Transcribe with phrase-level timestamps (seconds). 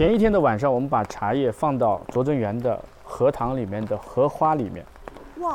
[0.00, 4.82] 前一天的晚上，我们把茶叶放到拙政园的荷塘里面的荷花里面，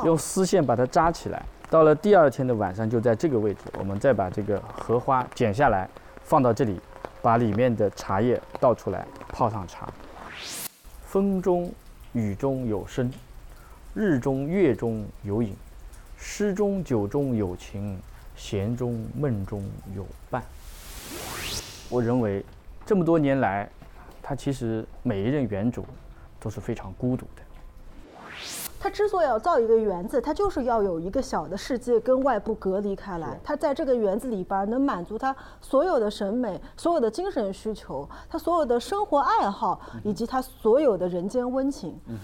[0.04, 1.44] 用丝线把它扎起来。
[1.68, 5.88] 到了第二天的晚上，就在这个位置，我们再把这个荷花剪下来，
[6.22, 6.80] 放到这里，
[7.20, 9.92] 把里面的茶叶倒出来，泡上茶。
[11.04, 11.68] 风中
[12.12, 13.12] 雨中有声，
[13.94, 15.56] 日中月中有影，
[16.16, 18.00] 诗中酒中有情，
[18.36, 19.64] 闲中梦中
[19.96, 20.40] 有伴。
[21.88, 22.44] 我认为，
[22.84, 23.68] 这么多年来，
[24.28, 25.84] 他其实每一任园主
[26.40, 27.42] 都是非常孤独的。
[28.80, 33.38] 他之所以要造一个园子，他就是要有一个小的世界跟外部隔离开来。
[33.44, 41.96] 他在这个园子里边能满足他所有的审美、所有的精神需求、他所有的生活爱好，以及他所有的人间温情。
[42.08, 42.18] 嗯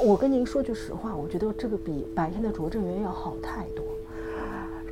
[0.00, 3.84] 我跟您说句实话，我觉得这个比白天的拙政园要好太多，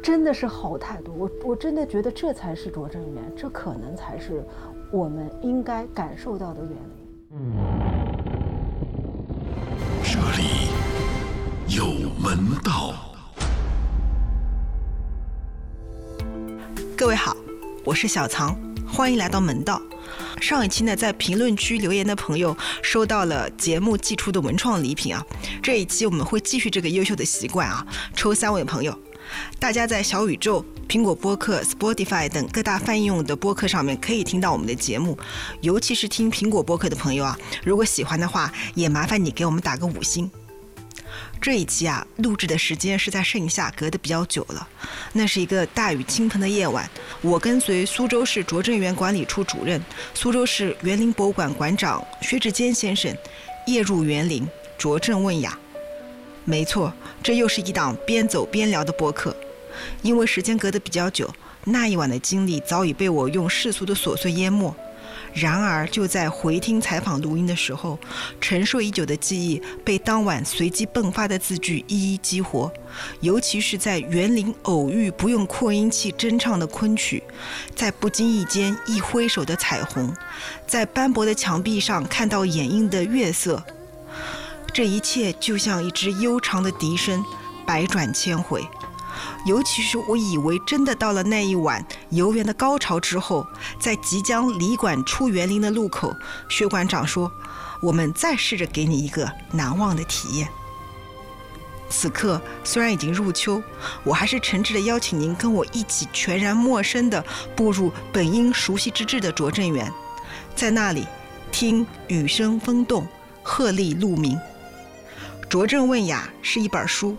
[0.03, 1.15] 真的是好太多。
[1.15, 4.45] 我我真的觉得这才是拙政园，这可能才是
[4.93, 7.07] 我们应该感受到的园林。
[10.05, 10.69] 这里
[11.77, 11.87] 有
[12.21, 12.95] 门道。
[16.97, 17.37] 各位好，
[17.85, 18.57] 我是小藏，
[18.87, 19.83] 欢迎来到门道。
[20.41, 25.25] 上一期呢，在评论区留言的朋友收到了节目寄出的文创礼品啊。
[25.61, 27.85] 这一期我们会继续这个优秀的习惯啊，
[28.15, 28.97] 抽三位朋友。
[29.59, 35.19] 大家在小宇宙、苹果播客、Spotify 等各大泛应用的播客上面可以听到我们的节目，
[35.61, 40.31] 尤其是听苹果播客的朋友啊，如果喜欢的话，也麻烦你给我们打个五星。
[41.41, 44.67] 这一期啊，录制的时间是在盛夏，隔得比较久了。
[45.13, 46.89] 那是一个大雨倾盆的夜晚，
[47.21, 49.83] 我跟随苏州市拙政园管理处主任、
[50.15, 53.15] 苏州市园林博物馆馆长薛志坚先生，
[53.67, 54.47] 夜入园林，
[54.79, 55.59] 拙政问雅。
[56.47, 56.91] 没错，
[57.23, 59.37] 这又是一档边走边聊的播客。
[60.01, 61.29] 因为时间隔得比较久，
[61.65, 64.75] 那一晚的经历早已被我用世俗的琐碎淹没。
[65.35, 67.99] 然而，就在回听采访录音的时候，
[68.41, 72.73] 沉睡已久的记忆被当晚随机迸发的字句一一激活。
[73.21, 77.23] 尤其是在园林偶遇不用扩音器真唱的昆曲，
[77.75, 80.15] 在不经意间一挥手的彩虹，
[80.67, 83.63] 在斑驳的墙壁上看到掩映的月色，
[84.77, 87.25] 这一切就像一支悠长的笛声，
[87.65, 88.63] 百转千回。
[89.47, 93.47] 尤其是我以为真的到了那一晚游园的高潮之后，
[93.81, 96.15] 在即将离馆出园林的路口，
[96.51, 97.33] 薛馆长说
[97.81, 100.47] ：“我们再试着给你一个难忘的体验。”
[101.89, 103.63] 此刻虽然已经入秋，
[104.05, 107.25] 我还是诚挚地邀请您跟我一起全然陌生地
[107.57, 109.91] 步入本应熟悉之至的拙政园，
[110.55, 111.07] 在那里
[111.51, 113.09] 听雨声风动，
[113.43, 114.37] 鹤唳鹿鸣。
[115.49, 117.17] 《拙政问雅》是一本书。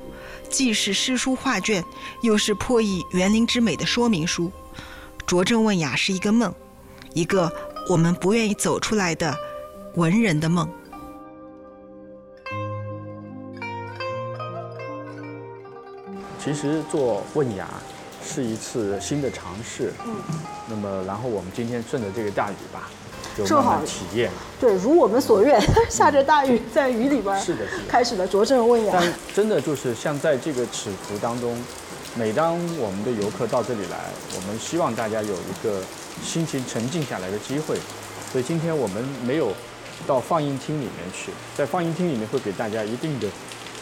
[0.50, 1.84] 既是诗书画卷，
[2.22, 4.50] 又是破译园林之美的说明书。
[5.26, 6.54] 拙政问雅是一个梦，
[7.14, 7.52] 一个
[7.90, 9.36] 我们不愿意走出来的
[9.96, 10.70] 文人的梦。
[16.40, 17.68] 其实做问雅
[18.24, 20.16] 是一次新的尝试，嗯，
[20.70, 23.07] 那么然后我们今天顺着这个大雨吧，就
[23.46, 24.32] 正好体验。
[24.60, 27.84] 对，如我们所愿， 下着大雨，在雨里边儿是的，是的。
[27.88, 28.92] 开始了拙政问雅。
[28.94, 31.56] 但真的就是像在这个尺幅当中，
[32.16, 33.98] 每当我们的游客到这里来，
[34.36, 35.82] 我们希望大家有一个
[36.24, 37.78] 心情沉静下来的机会。
[38.32, 39.52] 所以今天我们没有
[40.06, 43.28] 到放映厅里面去，在放映厅里面会给大家一定的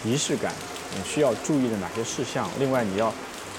[0.03, 0.53] 仪式感，
[0.95, 2.49] 你需要注意的哪些事项。
[2.59, 3.11] 另外你要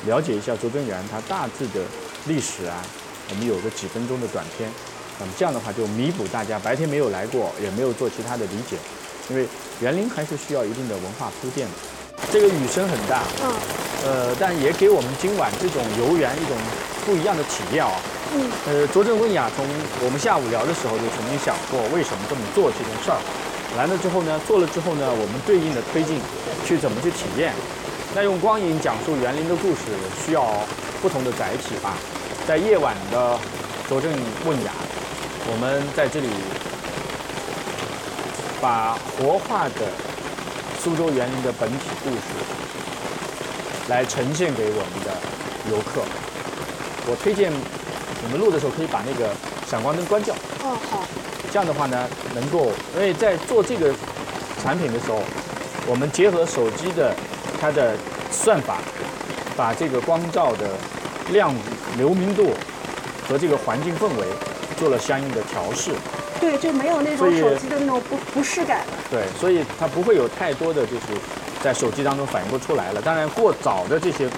[0.07, 1.81] 了解一下拙政园它大致的
[2.27, 2.84] 历史啊，
[3.31, 4.71] 我们有个几分钟的短片。
[5.19, 8.77] 那么这样的话就弥补大家白天没有来过，也没有做其他的理解，
[9.31, 9.47] 因为
[9.81, 11.75] 园林还是需要一定的文化铺垫的。
[12.32, 13.53] 这个雨声很大，嗯
[14.04, 16.56] 呃，但也给我们今晚这种游园一种
[17.04, 17.93] 不一样的体验啊。
[18.34, 19.65] 嗯，呃，拙政问雅从
[20.04, 23.21] 我们下午聊的时候就曾经想过为什么这么做这件事儿，
[23.77, 26.19] 来了之后呢，做了之后呢，我们对应的推进
[26.66, 27.53] 去怎么去体验。
[28.15, 29.93] 那用光影讲述园林的故事
[30.25, 30.44] 需要
[31.01, 31.95] 不同的载体吧，
[32.48, 33.39] 在夜晚的
[33.86, 34.10] 拙政
[34.47, 34.72] 问雅，
[35.48, 36.28] 我们在这里
[38.60, 39.87] 把活化的
[40.83, 42.21] 苏州园林的本体故事
[43.89, 45.10] 来呈现给我们的
[45.71, 46.03] 游客。
[47.09, 49.31] 我推荐你们录的时候可以把那个
[49.71, 50.34] 闪光灯关掉，
[50.65, 51.04] 哦好，
[51.53, 53.95] 这样的话呢，能够因为在做这个
[54.63, 55.22] 产品的时候，
[55.87, 57.15] 我们结合手机的
[57.60, 57.97] 它的
[58.33, 58.78] 算法，
[59.57, 60.71] 把这个光照的
[61.31, 61.54] 亮
[61.97, 62.53] 流明度
[63.28, 64.27] 和这个环境氛围
[64.77, 65.93] 做了相应的调试。
[66.39, 68.93] 对，就没有那种手机的那种不不适感了。
[69.11, 71.07] 对，所以它不会有太多的就是
[71.63, 73.01] 在手机当中反应不出来了。
[73.01, 74.28] 当然，过早的这些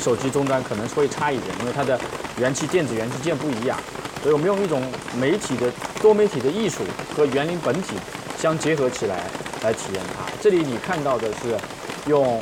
[0.00, 1.98] 手机终端可能会差一点，因为它的
[2.38, 3.76] 元器电子元器件不一样。
[4.22, 4.82] 所以我们用一种
[5.16, 5.70] 媒体的
[6.00, 6.82] 多媒体的艺术
[7.16, 7.96] 和园林本体
[8.36, 9.24] 相结合起来
[9.62, 10.24] 来体验它。
[10.40, 11.56] 这里你看到的是
[12.06, 12.40] 用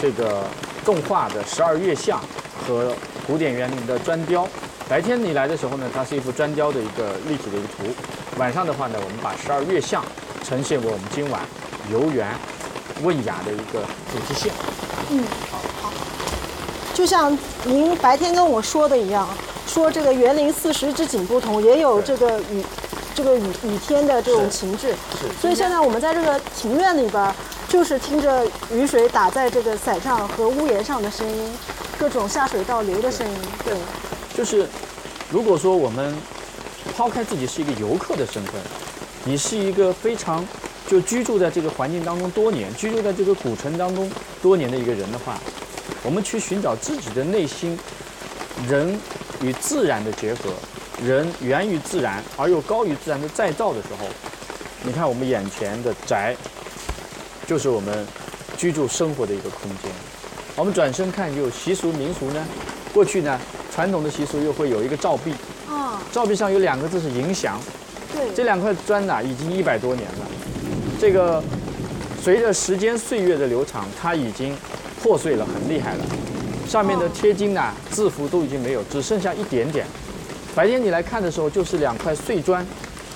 [0.00, 0.42] 这个
[0.84, 2.18] 动画的十二月相
[2.66, 2.94] 和
[3.26, 4.48] 古典园林的砖雕。
[4.88, 7.90] 白天你来的时候呢，它是一幅砖雕的一个立体的一个图；
[8.38, 10.04] 晚上的话呢，我们把十二月相
[10.46, 11.40] 呈现为我们今晚
[11.90, 12.28] 游园
[13.02, 13.80] 问雅的一个
[14.12, 14.52] 主题线。
[15.10, 15.92] 嗯，好，好
[16.92, 19.26] 就像您白天跟我说的一样，
[19.66, 22.62] 说这个园林四时之景不同，也有这个雨，
[23.14, 24.94] 这个雨雨天的这种情致。
[25.18, 27.34] 是所以现在我们在这个庭院里边儿，
[27.68, 31.52] 就是听着雨水打在这个伞上和屋檐上的声音，
[31.98, 33.38] 各种下水道流的声音。
[33.64, 33.74] 对，
[34.34, 34.66] 就是
[35.30, 36.14] 如果说我们
[36.96, 38.60] 抛开自己是一个游客的身份，
[39.24, 40.46] 你是一个非常
[40.86, 44.10] 就居住在这个环境当中多年，居住在这个古城当中
[44.42, 45.38] 多年的一个人的话，
[46.02, 47.78] 我们去寻找自己的内心，
[48.68, 48.98] 人
[49.40, 50.50] 与自然的结合，
[51.02, 54.06] 人源于自然而又高于自然的再造的时候，
[54.82, 56.36] 你看我们眼前的宅，
[57.46, 58.06] 就是我们
[58.58, 59.90] 居住生活的一个空间。
[60.56, 62.46] 我们转身看，就习俗民俗呢，
[62.94, 63.38] 过去呢
[63.74, 65.34] 传统的习俗又会有一个照壁，
[65.68, 67.60] 啊，照壁上有两个字是迎祥，
[68.14, 70.26] 对，这两块砖呐、已经一百多年了，
[71.00, 71.42] 这个
[72.22, 74.56] 随着时间岁月的流长，它已经
[75.02, 76.04] 破碎了，很厉害了。
[76.68, 79.84] 上面的贴金呐、字符都已经没有，只剩下一点点。
[80.54, 82.64] 白天你来看的时候，就是两块碎砖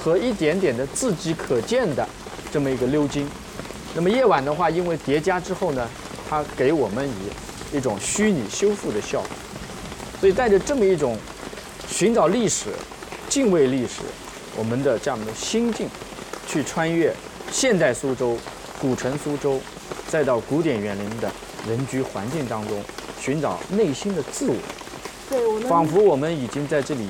[0.02, 2.06] 和一点点的自己可见的
[2.52, 3.26] 这么一个鎏金。
[3.94, 5.88] 那么夜晚的话，因为叠加之后呢，
[6.28, 9.28] 它给我们以一种虚拟修复的效果。
[10.20, 11.16] 所以带着这么一种
[11.88, 12.66] 寻找历史、
[13.28, 14.02] 敬畏历史，
[14.56, 15.88] 我们的这样的心境，
[16.46, 17.14] 去穿越
[17.52, 18.36] 现代苏州、
[18.80, 19.60] 古城苏州，
[20.08, 21.30] 再到古典园林的
[21.68, 22.82] 人居环境当中，
[23.20, 24.56] 寻找内心的自我，
[25.30, 27.06] 对我们仿佛我们已经在这里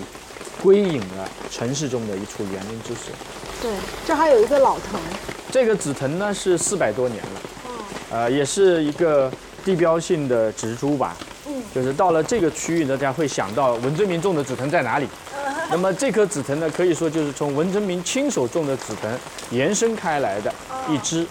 [0.62, 3.12] 归隐了城市中的一处园林之所。
[3.62, 3.70] 对，
[4.06, 5.00] 这还有一个老藤，
[5.50, 7.70] 这个紫藤呢是四百多年了，哦，
[8.10, 9.32] 呃，也是一个
[9.64, 11.16] 地标性的植株吧。
[11.74, 15.06] 嗯，就是到了这个区域呢，大家会想到文征明种的紫藤在哪里。
[15.70, 19.18] 那么这棵紫藤呢，可以说就是从文征明亲手种的紫藤
[19.50, 20.52] 延伸开来的
[20.88, 21.26] 一支，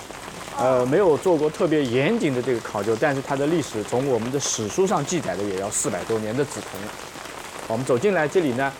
[0.58, 6.80] 呃，没有做过特别严谨的这个考究，但是它的历史从我们的史书上记载的也要四百多年的紫藤。
[7.68, 8.72] 我们走进来这里呢，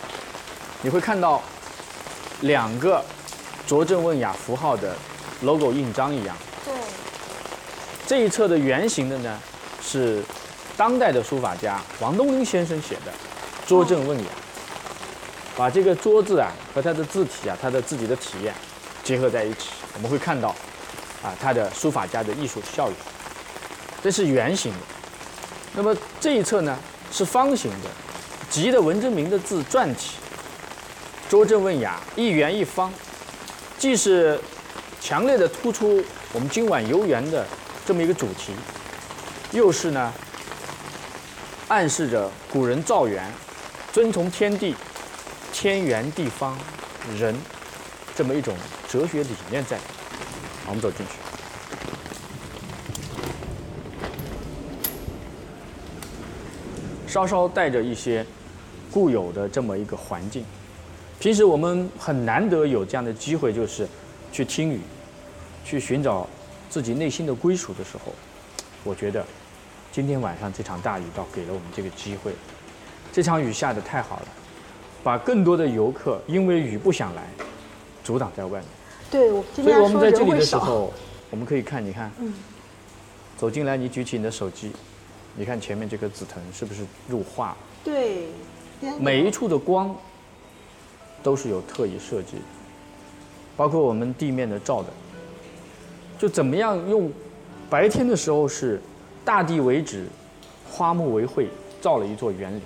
[0.82, 1.42] 你会看到
[2.42, 3.04] 两个
[3.66, 4.94] 拙政问雅符号的
[5.42, 6.36] logo 印章一样。
[6.64, 6.72] 对，
[8.06, 9.38] 这一侧的圆形的呢，
[9.82, 10.22] 是
[10.78, 13.10] 当代的书法家王东林先生写的
[13.68, 14.24] 《拙政问雅》，
[15.58, 18.54] 把这个“拙”字啊和他的字体啊，他的自己的体验
[19.02, 20.50] 结合在一起，我们会看到
[21.20, 22.94] 啊，他的书法家的艺术效应。
[24.04, 24.78] 这是圆形的，
[25.74, 26.78] 那么这一侧呢
[27.10, 27.90] 是方形的，
[28.48, 30.12] 集的文征明的字篆体，
[31.28, 32.92] 《拙政问雅》一圆一方，
[33.76, 34.40] 既是
[35.00, 36.00] 强烈的突出
[36.32, 37.44] 我们今晚游园的
[37.84, 38.52] 这么一个主题，
[39.50, 40.14] 又是呢
[41.68, 43.30] 暗示着古人造园
[43.92, 44.74] 遵从天地、
[45.52, 46.56] 天圆地方、
[47.18, 47.36] 人
[48.16, 48.56] 这么一种
[48.88, 49.78] 哲学理念在。
[50.66, 51.12] 我们走进去。
[57.06, 58.24] 稍稍带着一些
[58.90, 60.44] 固有的这么一个环境。
[61.18, 63.86] 平时我们很难得有这样的机会，就是
[64.32, 64.80] 去听雨，
[65.64, 66.26] 去寻找
[66.70, 68.14] 自己内心的归属的时候，
[68.84, 69.24] 我觉得
[69.98, 72.30] 今天晚上这场大雨倒给了我们这个机会。
[73.12, 74.28] 这场雨下的太好了，
[75.02, 77.24] 把更多的游客因为雨不想来，
[78.04, 78.68] 阻挡在外面。
[79.10, 80.92] 对，所以我们在这里的时候，
[81.30, 82.32] 我们可以看，你看，嗯
[83.36, 84.70] 走进来，你举起你的手机，
[85.34, 87.56] 你看前面这棵紫藤是不是入画？
[87.82, 88.28] 对，
[89.00, 89.92] 每一处的光
[91.24, 92.42] 都是有特意设计的，
[93.56, 94.90] 包括我们地面的照的，
[96.16, 97.10] 就怎么样用
[97.68, 98.80] 白天的时候是
[99.28, 100.06] 大地为纸，
[100.72, 101.50] 花木为绘，
[101.82, 102.62] 造了一座园林。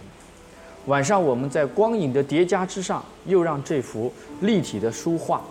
[0.87, 5.43] 晚上我们在光影的叠加之上，又让这幅立体的书画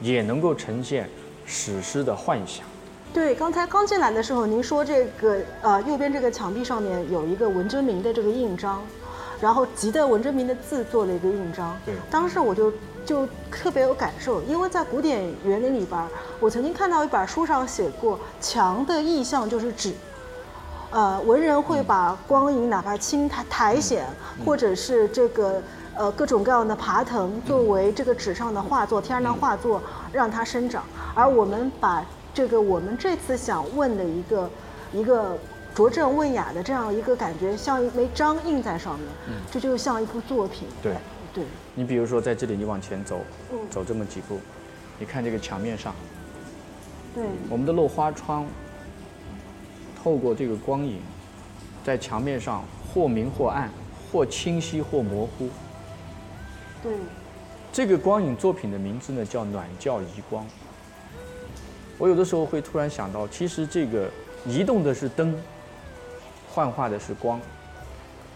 [0.00, 1.06] 也能够呈现
[1.44, 2.64] 史诗的幻想。
[3.12, 8.82] 对，刚才刚进来的时候，您说这个呃右边这个墙壁上面有一个文征明的这个印章，
[9.42, 11.76] 然后集的文征明的字做了一个印章。
[11.84, 12.72] 对当时我就
[13.04, 16.08] 就特别有感受，因为在古典园林里边，
[16.40, 19.92] 我曾经看到一本书上写过，墙的意象就是纸。
[20.94, 24.06] 呃，文人会把光影，哪怕青苔苔藓，
[24.46, 25.60] 或者是这个
[25.96, 29.82] 呃各种各样的爬藤，作为这个纸上的画作，天然的画作，
[30.12, 30.84] 让它生长。
[31.12, 34.48] 而我们把这个我们这次想问的一个
[34.92, 35.36] 一个
[35.74, 39.08] 拙政问雅的这样一个感觉，像一枚章印在上面，
[39.50, 40.68] 这就像一部作品。
[40.80, 40.94] 对，
[41.34, 43.18] 对，你比如说在这里，你往前走，
[43.50, 43.58] 嗯。
[43.68, 44.38] 走这么几步，
[45.00, 45.92] 你看这个墙面上，
[47.16, 48.46] 对，我们的落花窗
[50.04, 51.00] 透过这个光影，
[51.82, 53.70] 在墙面上或明或暗，
[54.12, 55.48] 或清晰或模糊。
[56.82, 56.92] 对，
[57.72, 60.46] 这个光影作品的名字呢叫暖教移光。
[61.96, 64.10] 我有的时候会突然想到，其实这个
[64.44, 65.34] 移动的是灯，
[66.52, 67.40] 幻化的是光，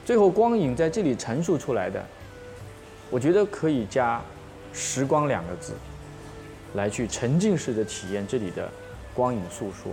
[0.07, 2.03] 最后光影在这里陈述出来的，
[3.11, 4.23] 我觉得可以加
[4.73, 5.75] “时光”两个字，
[6.73, 8.71] 来去沉浸式的体验这里的
[9.13, 9.93] 光影诉说。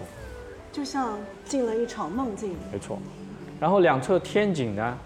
[0.75, 2.53] 就像进了一场梦境。
[2.70, 3.00] 没错。
[3.62, 4.98] 然后两侧天井呢，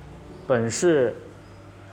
[0.48, 1.16] 本是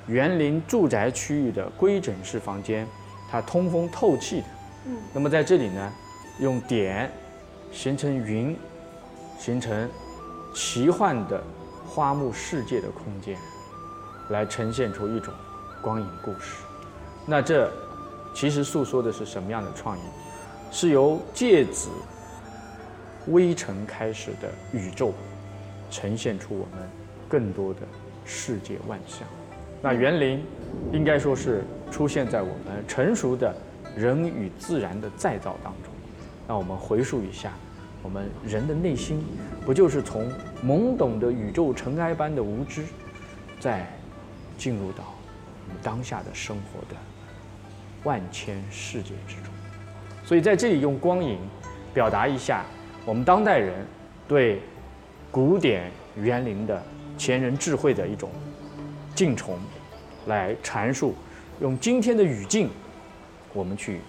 [0.07, 2.89] 园林住宅区域的规整式房间，
[3.31, 4.47] 它通风透气的。
[4.87, 4.97] 嗯。
[5.13, 5.93] 那么在这里呢，
[6.41, 7.13] 用点
[7.71, 8.57] 形成云，
[9.39, 9.87] 形成
[10.55, 11.45] 奇幻的
[11.87, 13.37] 花木世界的空间，
[14.31, 15.35] 来呈现出一种
[15.83, 16.65] 光影故事。
[17.27, 17.71] 那这
[18.33, 20.01] 其实诉说的是什么样的创意？
[20.71, 21.91] 是由芥子
[23.29, 25.13] 微尘开始的宇宙，
[25.91, 26.89] 呈现出我们
[27.29, 27.81] 更多的
[28.25, 29.27] 世界万象。
[29.83, 30.45] 那园林
[30.93, 33.55] 应该说是出现在我们成熟的
[33.97, 35.93] 人与自然的再造当中。
[36.49, 37.53] 那我们回溯一下，
[38.03, 39.25] 我们人的内心，
[39.65, 40.31] 不就是从
[40.65, 42.85] 懵懂的宇宙尘埃般的无知，
[43.61, 43.87] 再
[44.57, 46.97] 进入到我们当下的生活的
[48.05, 49.53] 万千世界之中？
[50.25, 51.39] 所以在这里用光影
[51.93, 52.65] 表达一下
[53.07, 53.87] 我们当代人
[54.27, 54.61] 对
[55.31, 56.83] 古典园林的
[57.17, 58.29] 前人智慧的一种
[59.15, 59.57] 敬崇，
[60.27, 61.15] 来阐述，
[61.61, 62.69] 用今天的语境，
[63.53, 64.01] 我们去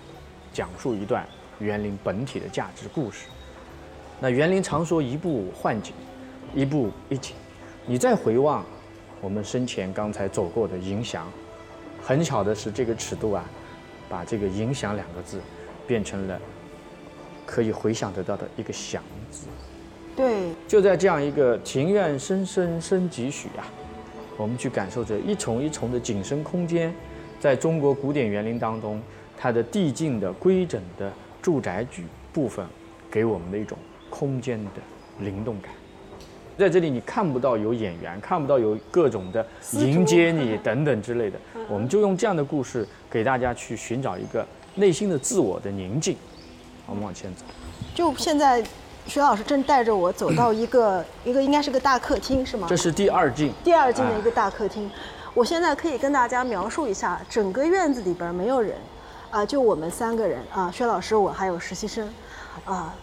[0.52, 1.24] 讲述一段
[1.60, 3.28] 园林本体的价值故事。
[4.20, 5.94] 那园林常说一步换景，
[6.56, 7.36] 一步一景。
[7.86, 8.66] 你再回望
[9.22, 11.32] 我们生前刚才走过的迎祥，
[12.02, 13.46] 很巧的是这个尺度啊，
[14.10, 15.40] 把这个迎祥两个字
[15.86, 16.42] 变成了
[17.48, 19.02] 可以回想得到的一个祥
[19.32, 19.48] 子。
[20.16, 23.66] 对，就在这样一个庭院深深深几许啊，
[24.36, 26.94] 我们去感受着一重一重的景深空间，
[27.40, 29.02] 在中国古典园林当中，
[29.38, 31.12] 它的递进的规整的
[31.42, 32.66] 住宅局部分，
[33.10, 33.78] 给我们的一种
[34.10, 34.82] 空间的
[35.20, 35.72] 灵动感。
[36.58, 41.40] 在这里你看不到有演员，看不到有各种的迎接你等等之类的，
[41.70, 46.18] 我们就用这样的故事给大家去寻找一个内心的自我的宁静。
[46.88, 47.44] 我们往前走。
[47.94, 48.64] 就现在，
[49.06, 52.66] 徐老师正带着我走到一个一个应该是个大客厅，是吗？
[52.68, 54.90] 这是第二进，第二进的一个大客厅。
[55.34, 58.76] 我现在可以跟大家描述一下，整个院子里边没有人，
[59.30, 62.12] 啊、就我们三个人啊，薛老师我还有实习生，
[62.66, 62.94] 啊、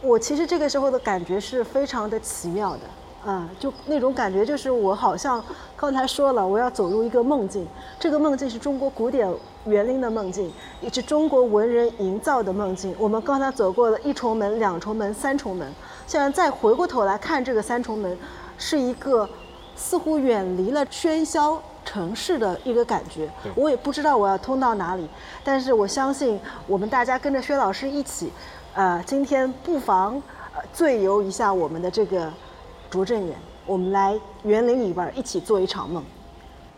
[0.00, 2.80] 我其实这个时候的感觉是非常的奇妙的。
[3.24, 5.44] 啊、就那种感觉，就是我好像
[5.76, 7.66] 刚才说了，我要走入一个梦境。
[7.98, 9.30] 这个梦境是中国古典
[9.66, 10.50] 园林的梦境，
[10.80, 12.94] 也是中国文人营造的梦境。
[12.98, 15.70] 我们刚才走过了一重门、两重门、三重门，
[16.06, 18.16] 现在再回过头来看这个三重门，
[18.56, 19.28] 是一个
[19.76, 23.30] 似乎远离了喧嚣城市的一个感觉。
[23.54, 25.06] 我也不知道我要通到哪里，
[25.44, 28.32] 但是我相信我们大家跟着薛老师一起，
[28.72, 30.14] 呃，今天不妨
[30.54, 32.32] 呃醉游一下我们的这个
[32.90, 36.04] 拙政园，我们来园林里边一起做一场梦。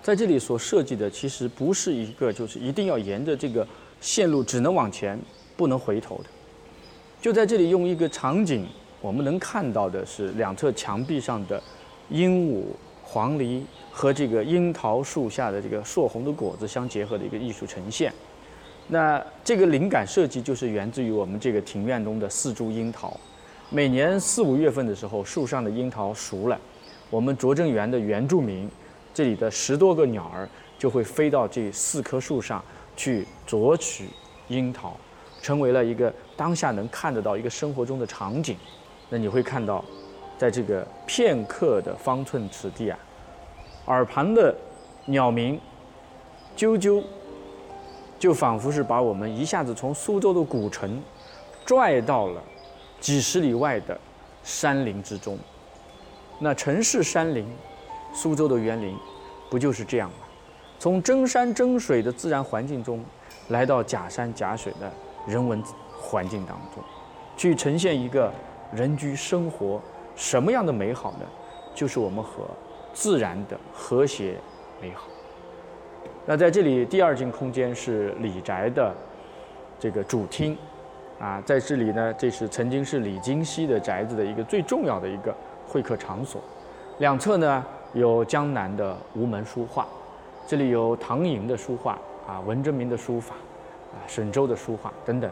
[0.03, 3.67] 在这里所设计的其实不是一个，就是一定要沿着这个
[4.01, 5.19] 线路只能往前，
[5.57, 6.25] 不能回头的。
[7.21, 8.67] 就在这里用一个场景，
[9.01, 11.63] 我们能看到的是两侧墙壁上的
[12.11, 12.65] 鹦鹉、
[13.03, 18.13] 黄鹂和这个樱桃树下的这个硕红的果子相结合的一个艺术呈现。
[18.89, 23.19] 那这个灵感设计就是源自于我们这个庭院中的四株樱桃。
[23.75, 26.61] 每年四五月份的时候，树上的樱桃熟了，
[27.09, 28.71] 我们拙政园的原住民，
[29.15, 30.47] 这里的十多个鸟儿
[30.79, 32.63] 就会飞到这四棵树上
[32.95, 34.11] 去啄取
[34.49, 34.95] 樱桃，
[35.41, 38.59] 成为了一个当下能看得到一个生活中的场景。
[39.09, 39.83] 那你会看到，
[40.37, 42.99] 在这个片刻的方寸此地啊，
[43.87, 44.55] 耳旁的
[45.07, 45.59] 鸟鸣，
[46.55, 47.03] 啾啾，
[48.19, 51.03] 就仿佛是把我们一下子从苏州的古城
[51.65, 52.43] 拽到了
[53.03, 53.99] 几十里外的
[54.45, 55.37] 山林之中。
[56.39, 57.45] 那城市山林，
[58.15, 58.97] 苏州的园林，
[59.51, 60.19] 不就是这样吗？
[60.79, 63.05] 从真山真水的自然环境中，
[63.49, 64.89] 来到假山假水的
[65.27, 65.61] 人文
[66.01, 66.83] 环境当中，
[67.37, 68.33] 去呈现一个
[68.73, 69.81] 人居生活
[70.15, 71.27] 什么样的美好呢？
[71.75, 72.45] 就是我们和
[72.93, 74.37] 自然的和谐
[74.81, 75.09] 美好。
[76.25, 78.95] 那在这里，第二进空间是李宅的
[79.81, 80.57] 这个主厅，
[81.23, 85.33] 啊，在这里呢，这是曾经是李金熙的宅子的一个最重要的一个
[85.69, 86.43] 会客场所。
[86.99, 87.65] 两侧呢
[87.95, 89.87] 有江南的吴门书画，
[90.49, 93.37] 这里有唐寅的书画啊，文征明的书法
[93.93, 95.31] 啊，沈周的书画等等。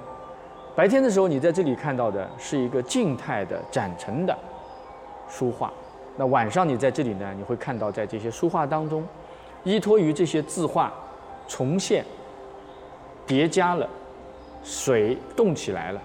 [0.76, 4.38] 白天的时候，你在这里看到的是一个静态的展陈的
[5.28, 5.72] 书画。
[6.16, 9.04] 那晚上你在这里呢，你会看到在这些书画当中，
[9.64, 10.92] 依托于这些字画
[11.48, 12.04] 重现、
[13.26, 13.88] 叠加了，
[14.62, 16.00] 水动起来了，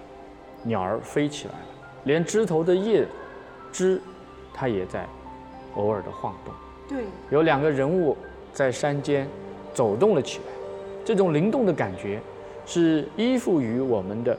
[0.62, 1.66] 鸟儿飞起来了，
[2.04, 3.06] 连枝头的叶
[3.72, 4.00] 枝，
[4.54, 5.06] 它也在
[5.74, 6.54] 偶尔的晃动。
[6.88, 8.16] 对，有两个人物
[8.52, 9.28] 在山间
[9.74, 10.44] 走动了起来，
[11.04, 12.20] 这种灵动的感觉
[12.64, 14.36] 是依附于我们的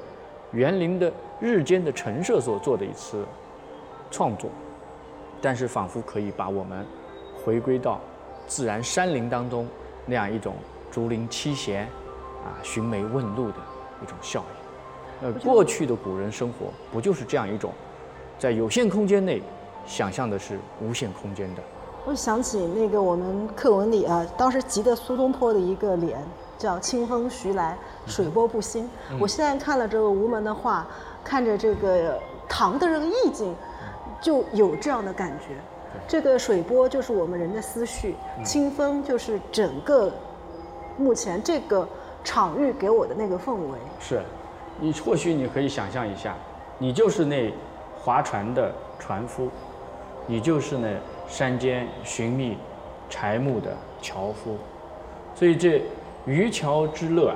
[0.52, 3.24] 园林的日间的陈设所做的一次
[4.10, 4.50] 创作，
[5.42, 6.86] 但是仿佛可以把我们
[7.44, 8.00] 回归到
[8.48, 9.68] 自然山林当中
[10.06, 10.56] 那样一种
[10.90, 11.84] 竹林七贤
[12.44, 13.58] 啊寻梅问路的
[14.02, 14.44] 一种效
[15.22, 15.28] 应。
[15.28, 17.72] 呃，过去的古人生活不就是这样一种，
[18.38, 19.42] 在有限空间内
[19.86, 21.62] 想象的是无限空间的。
[22.06, 26.24] 我想起那个我们课文里啊，当时急的苏东坡的一个脸，
[26.58, 28.90] 叫“清风徐来，水波不兴”。
[29.20, 30.88] 我现在看了这个吴门的画，
[31.24, 33.54] 看着这个唐的这个意境，
[34.22, 35.56] 就有这样的感觉。
[36.08, 40.10] 这个水波就是我们人的思绪，清风就是整个
[40.98, 41.86] 目前这个
[42.28, 43.80] 场域给我的那个氛围。
[44.02, 44.22] 是，
[44.82, 46.36] 你或许你可以想象一下，
[46.78, 47.54] 你就是那
[47.98, 48.70] 划船的
[49.00, 49.48] 船夫，
[50.26, 50.90] 你就是那
[51.26, 52.58] 山间寻觅
[53.10, 54.58] 柴木的樵夫，
[55.34, 55.82] 所以这
[56.26, 57.36] 渔樵之乐啊，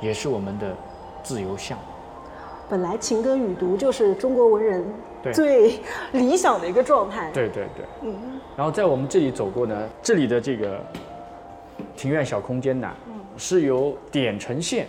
[0.00, 0.74] 也是我们的
[1.22, 1.78] 自由巷。
[2.70, 4.82] 本来情歌与读就是中国文人
[5.34, 5.78] 最
[6.12, 7.30] 理想的一个状态。
[7.34, 8.40] 对对对，嗯。
[8.56, 10.80] 然后在我们这里走过呢，这里的这个
[11.94, 12.88] 庭院小空间呢，
[13.36, 14.86] 是由点成线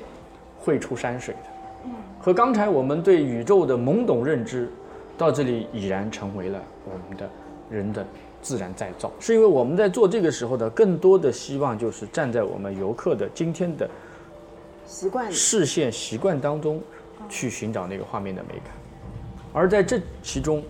[0.59, 1.89] 绘出山水的。
[2.19, 4.69] 和刚才我们对宇宙的懵懂认知，
[5.17, 7.29] 到这里已然成为了我们的
[7.69, 8.05] 人的
[8.41, 9.11] 自然再造。
[9.19, 13.89] 是因为我们在做这个时候的，更多的希望就是站在我们游客的今天的
[14.85, 15.31] 习惯。
[15.31, 16.79] 视线习惯当中，
[17.27, 18.65] 去寻找那个画面的美感。
[19.53, 20.63] 而在这其中，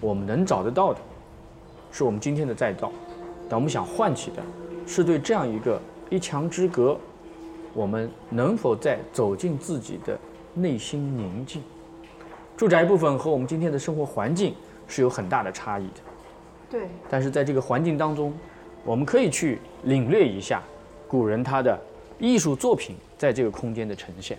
[0.00, 0.98] 我们能找得到的，
[1.92, 2.90] 是我们今天的再造。
[3.48, 4.42] 但我们想唤起的，
[4.86, 6.98] 是对这样一个一墙之隔，
[7.76, 10.18] 我们能否在走进自己的
[10.54, 11.62] 内心宁静？
[12.56, 14.54] 住宅部分和我们今天的生活环境
[14.88, 16.00] 是有很大的差异的。
[16.70, 18.32] 对，但是在这个环境当中，
[18.82, 20.62] 我们可以去领略一下
[21.06, 21.78] 古人他的
[22.18, 24.38] 艺术作品在这个空间的呈现。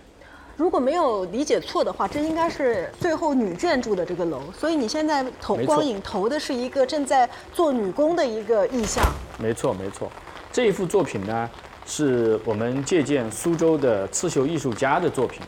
[0.55, 9.05] 如果没有理解错的话，这应该是最后女眷住的这个楼，所以你现在投光影投的是一个正在做女工的一个意象。
[9.37, 10.11] 没错，没错。
[10.51, 11.47] 这一幅作品呢，
[11.87, 15.41] 是我们借鉴苏州的刺绣艺术家的作品，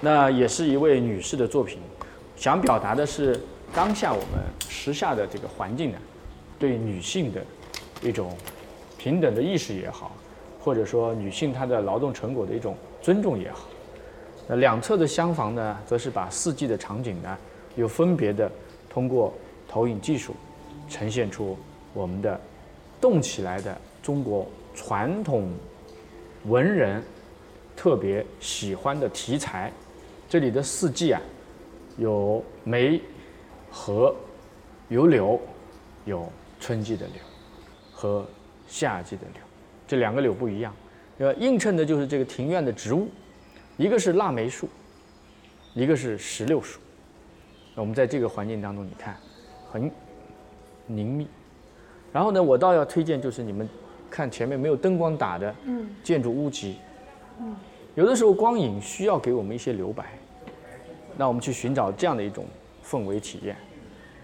[0.00, 1.78] 那也是一位女士的作品，
[2.34, 3.38] 想表达的是
[3.74, 5.98] 当下我们时下的这个环境呢，
[6.58, 7.42] 对女性的
[8.02, 8.34] 一种
[8.96, 10.16] 平等的意识也好，
[10.58, 13.68] 或者说女性她的劳动成果的一种尊重也好。
[14.48, 17.36] 那两侧的厢房呢，则是把四季的场景呢，
[17.76, 18.50] 又分别的
[18.88, 19.32] 通过
[19.68, 20.34] 投影技术，
[20.88, 21.56] 呈现出
[21.92, 22.40] 我们的
[22.98, 25.50] 动起来的中国传统
[26.46, 27.02] 文人
[27.76, 29.72] 特别喜欢的题材。
[30.28, 31.20] 这里的四季啊，
[31.98, 33.00] 有梅、
[33.70, 34.14] 和，
[34.88, 35.40] 有柳，
[36.04, 36.26] 有
[36.58, 37.16] 春季的柳
[37.92, 38.26] 和
[38.66, 39.42] 夏季的柳。
[39.86, 40.74] 这两个柳不一样，
[41.18, 43.08] 呃，映衬的就是这个庭院的植物。
[43.76, 44.68] 一个是腊梅树，
[45.74, 46.80] 一个是石榴树。
[47.74, 49.16] 那我们在这个环境当中，你看，
[49.70, 49.90] 很
[50.86, 51.26] 凝密。
[52.10, 53.68] 然后呢，我倒要推荐就是你们
[54.12, 55.54] 看前面没有灯光打的
[56.04, 56.76] 建筑屋脊，
[57.94, 60.04] 有的时候光影需要给我们一些留白。
[61.16, 62.44] 那我们去寻找这样的一种
[62.84, 63.56] 氛围体验，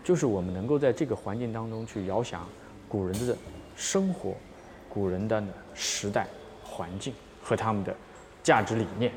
[0.04, 2.46] 就是我们能够在这个环境当中去遥想
[2.86, 3.34] 古人的
[3.76, 4.34] 生活、
[4.88, 5.42] 古人的
[5.74, 6.26] 时代
[6.62, 7.94] 环境和他们的
[8.42, 9.10] 价值理念。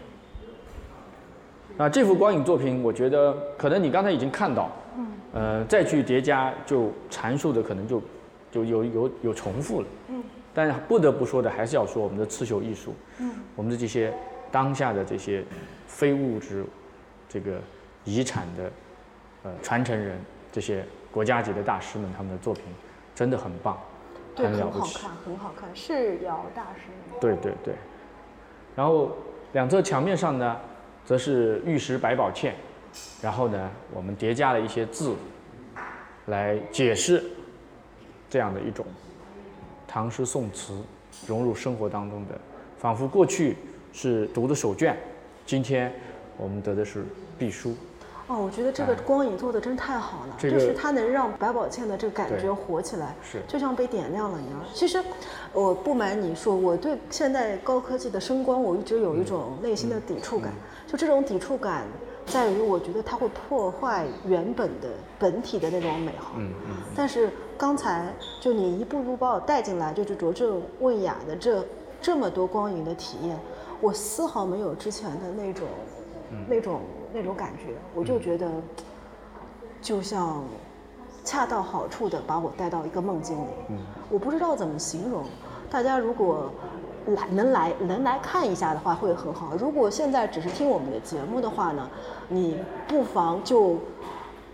[1.78, 8.02] 那，这幅光影作品，我觉得可能你刚才已经看到，嗯，呃，再去叠加就阐述的可能就
[8.52, 10.22] 就有有有重复了，嗯，
[10.54, 14.14] 但是不得不说的还是要说我们的刺绣艺术，嗯，我们的这些
[14.52, 15.44] 当下的这些
[15.88, 16.66] 非物质
[17.30, 17.60] 这个
[18.04, 18.72] 遗产的
[19.44, 20.20] 呃传承人，
[20.52, 22.64] 这些国家级的大师们，他们的作品
[23.16, 23.78] 真的很棒，
[24.36, 24.98] 对，很了不起。
[24.98, 26.92] 很好看，很好看，是姚大师。
[27.20, 27.74] 对对对，
[28.76, 29.12] 然后
[29.54, 30.58] 两侧墙面上呢，
[31.06, 32.52] 则是玉石百宝嵌，
[33.22, 35.16] 然后呢，我们叠加了一些字，
[36.26, 37.24] 来解释
[38.30, 38.86] 这样的一种
[39.92, 40.82] 唐诗宋词
[41.28, 42.40] 融入生活当中的，
[42.80, 43.58] 仿佛过去
[43.92, 44.98] 是读的手卷，
[45.46, 45.94] 今天
[46.38, 47.04] 我们得的是
[47.38, 47.76] 必书。
[48.28, 54.62] 哦，我觉得这个光影做的真太好了，这个就是它能让百宝茜的这个感觉活起来，是就像被点亮了一样。
[54.74, 55.04] 其实，
[55.52, 60.54] 我不瞒你说，我对现在高科技的声光，我一直有一种内心的抵触感。
[60.88, 61.84] 就这种抵触感，
[62.26, 64.88] 在于我觉得它会破坏原本的
[65.20, 66.32] 本体的那种美好。
[66.38, 67.30] 嗯嗯，但是
[67.62, 71.64] 刚才就你一步步把我带进来，就是卓正问雅的这
[72.02, 73.38] 这么多光影的体验，
[73.80, 75.68] 我丝毫没有之前的那种、
[76.50, 76.82] 那种
[77.14, 78.50] 那种感觉，我就觉得
[79.80, 80.44] 就像
[81.24, 83.50] 恰到好处的把我带到一个梦境里。
[84.10, 85.24] 我不知道怎么形容，
[85.70, 86.52] 大家如果
[87.06, 89.56] 来能来能来看一下的话会很好。
[89.56, 91.88] 如果现在只是听我们的节目的话呢，
[92.28, 93.78] 你不妨就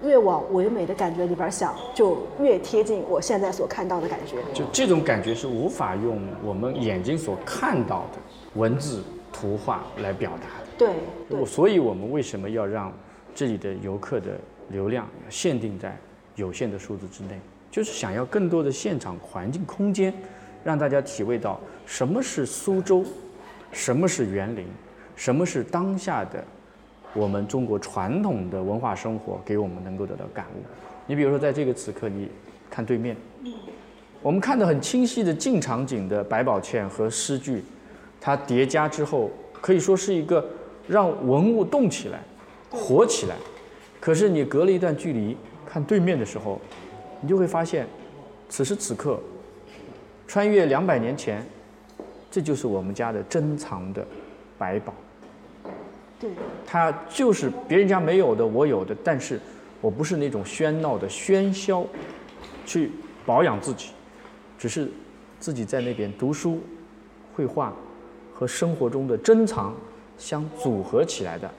[0.03, 4.37] 越往唯美的感觉里边想，就越贴近我现在所看到的感觉。
[4.53, 8.19] 就这种感觉是无法用我们眼睛所看到的
[8.53, 10.67] 文字、图画来表达的。
[10.77, 10.89] 对
[11.27, 12.93] 对，所以我们为什么要让
[13.33, 15.97] 这里的游客的流量限定在
[16.35, 17.39] 有限的数字之内？
[17.71, 20.13] 就是想要更多的现场环境空间，
[20.63, 23.03] 让大家体味到什么是苏州，
[23.71, 24.65] 什么是园林，
[25.15, 26.43] 什么是当下的
[27.17, 30.61] 我们中国传统的文化生活给我们能够得到感悟。
[31.07, 32.29] 你比如说，在这个此刻，你
[32.69, 33.17] 看对面，
[34.21, 37.63] 我们看得很清晰的近场景的百宝茜和诗句，
[38.21, 40.45] 它叠加之后，可以说是一个
[40.87, 42.19] 让文物动起来、
[42.69, 43.35] 活起来。
[43.99, 46.61] 可是你隔了一段距离看对面的时候，
[47.19, 47.87] 你就会发现，
[48.47, 49.19] 此时此刻，
[50.27, 51.43] 穿越两百年前，
[52.29, 54.05] 这就是我们家的珍藏的
[54.55, 54.93] 百宝。
[56.19, 56.29] 对，
[56.65, 59.39] 它就是别人家没有的，我有的，但是
[59.81, 61.85] 我不是那种喧闹的喧嚣，
[62.65, 62.91] 去
[63.25, 63.89] 保养自己，
[64.57, 64.89] 只是
[65.39, 66.59] 自己在那边读书、
[67.35, 67.71] 绘画
[68.33, 69.75] 和生活中的珍藏
[70.17, 71.49] 相组合起来的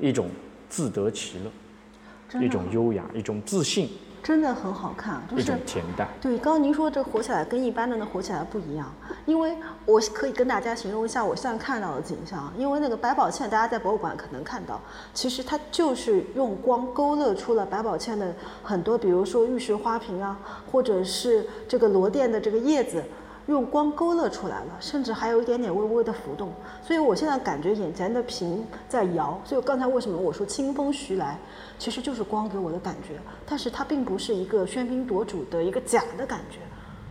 [0.00, 0.30] 一种
[0.68, 3.90] 自得其乐，一种优雅，一种自信，
[4.26, 6.08] 真的很好看，就是一种恬淡。
[6.20, 8.92] 对，刚刚您说这火起来跟一般的那火起来不一样，
[9.24, 12.52] 因为我可以跟大家形容一下我现在看到的景象。
[12.58, 14.80] 因为那个百宝嵌，大家在博物馆可能看到，
[15.14, 18.34] 其实它就是用光勾勒出了百宝嵌的
[18.64, 20.36] 很多，比如说玉石花瓶啊，
[20.72, 23.04] 或者是这个罗甸的这个叶子。
[23.46, 29.40] 用光勾勒出来了，甚至还有一点点微微的浮动，所以我现在感觉眼前的屏在摇。
[29.44, 31.38] 所以刚才为什么我说清风徐来，
[31.78, 33.14] 其实就是光给我的感觉，
[33.46, 36.58] 但是它并不是一个喧宾夺主的一个假的感觉，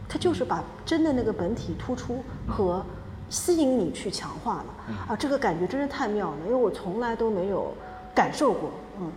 [0.09, 2.85] 它就是把真的那个本体突出和
[3.29, 5.15] 吸引你去强化了啊！
[5.15, 7.73] 这个感觉真是太妙了，因为我从来都没有
[8.13, 8.69] 感受过，
[8.99, 9.11] 嗯。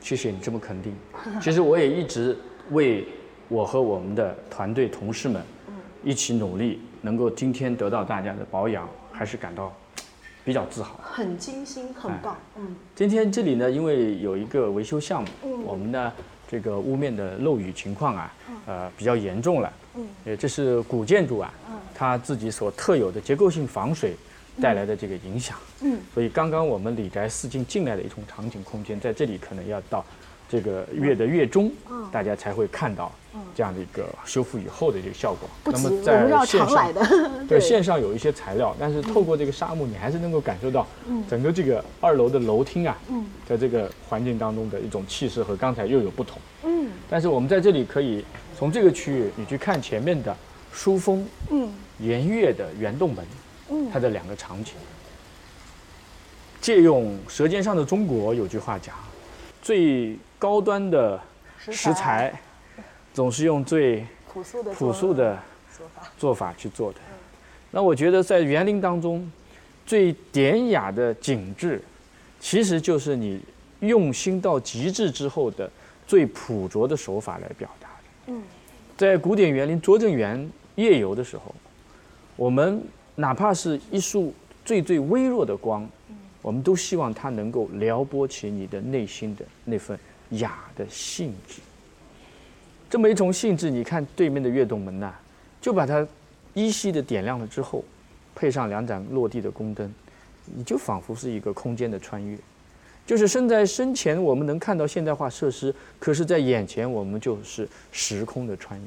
[0.00, 0.94] 谢谢你这么肯定。
[1.42, 2.36] 其实我也一直
[2.70, 3.06] 为
[3.48, 5.42] 我和我们的团队同事们
[6.02, 9.72] 一起努力，能够今天得到大家的保养，还是感到
[10.44, 10.98] 比较自豪。
[11.02, 16.12] 很精心，很棒，嗯，今天这里呢，因为有一个维修项目，我们呢
[16.48, 18.34] 这个屋面的漏雨情况啊，
[18.66, 21.52] 呃比较严重了，嗯，呃这是古建筑啊，
[21.94, 24.16] 它自己所特有的结构性防水
[24.60, 30.04] 带来的这个影响，嗯，所以刚刚我们李宅四进进来的一种场景空间，在这里可能要到
[30.48, 32.00] 这个月的月中，嗯。
[32.10, 33.12] 大家才会看到
[33.54, 35.48] 这样的一个修复以后的这个效果。
[35.64, 40.86] 不急，我那么在们要线上常来的， 对，线上有一些材料，但是透过这个沙漠，你还是能够感受到
[41.28, 43.26] 整个这个二楼的楼厅啊，嗯。
[43.48, 46.38] 在这个环境当中的一种气势和刚才又有不同。
[46.64, 46.90] 嗯。
[47.08, 48.24] 但是我们在这里可以
[48.56, 50.36] 从这个区域，你去看前面的
[50.72, 51.72] 书风嗯。
[51.98, 53.24] 圆月的圆洞门，
[53.70, 53.90] 嗯。
[53.92, 54.74] 它的两个场景。
[56.60, 58.94] 借用《舌尖上的中国》有句话讲，
[59.62, 61.18] 最高端的
[61.58, 62.38] 食材，
[63.12, 65.38] 总是用最朴素的朴素的
[65.76, 66.98] 做法，做法去做的。
[67.70, 69.30] 那我觉得在园林当中，
[69.86, 71.82] 最典雅的景致，
[72.40, 73.40] 其实就是你
[73.80, 75.70] 用心到极致之后的
[76.06, 78.32] 最朴拙的手法来表达的。
[78.32, 78.42] 嗯，
[78.96, 81.54] 在古典园林拙政园夜游的时候，
[82.36, 82.82] 我们
[83.16, 85.88] 哪怕是一束最最微弱的光，
[86.42, 89.98] 我们都希望它能够撩拨起你的内心的那份
[90.30, 91.60] 雅的兴致。
[92.90, 95.14] 这么一重性质，你看对面的月洞门呐、
[95.60, 96.04] 就把它
[96.54, 97.84] 依稀的点亮了之后，
[98.34, 99.94] 配上两盏落地的宫灯，
[100.56, 102.36] 你就仿佛是一个空间的穿越。
[103.06, 108.86] 就是身在身前，我们能看到现代化设施，可是，在眼前我们就是时空的穿越。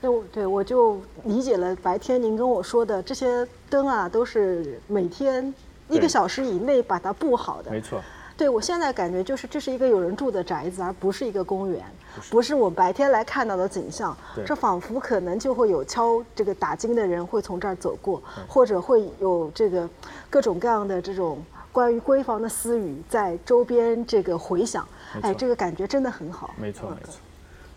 [0.00, 5.54] 对，我对我就理解了白天您跟我说的这些灯啊，都是每天
[5.88, 7.70] 一个小时以内把它布好的。
[7.70, 8.02] 没错，
[8.36, 11.82] 对我现在感觉就是这是一个有人住的宅子，而不是一个公园，
[12.30, 14.16] 不是我白天来看到的景象。
[14.44, 19.88] 这仿佛可能就会有敲这个打金的人会从这儿走过，或者会有这个
[20.28, 24.86] 各种各样的这种关于闺房的私语在周边这个回响，
[25.20, 26.54] 哎，这个感觉真的很好。
[26.58, 27.20] 没错嗯没错。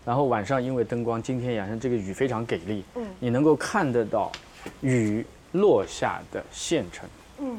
[0.04, 4.32] 然后晚上因为灯光，今天晚上这个雨非常给力，嗯你能够看得到
[4.80, 7.08] 雨落下的县城。
[7.40, 7.58] 嗯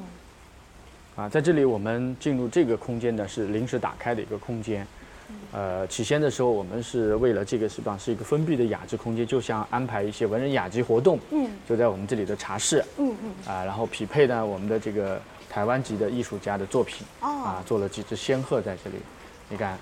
[1.19, 4.87] 啊，在这里我们进入这个空间呢是临时打开的一个空间。
[5.51, 18.95] 呃，起先的时候我们是为了这个是吧是一个封闭的雅致空间，就像安排一些文人雅集活动，嗯就在我们这里的茶室嗯嗯，啊，然后匹配呢我们的这个台湾籍的艺术家的作品啊哦，，做了几只仙鹤在这里。
[19.49, 19.77] 你看，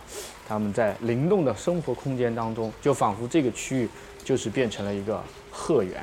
[0.47, 3.89] 他们在灵动的生活空间当中，就仿佛这个区域
[4.23, 5.21] 就是变成了一个
[5.51, 6.01] 鹤园。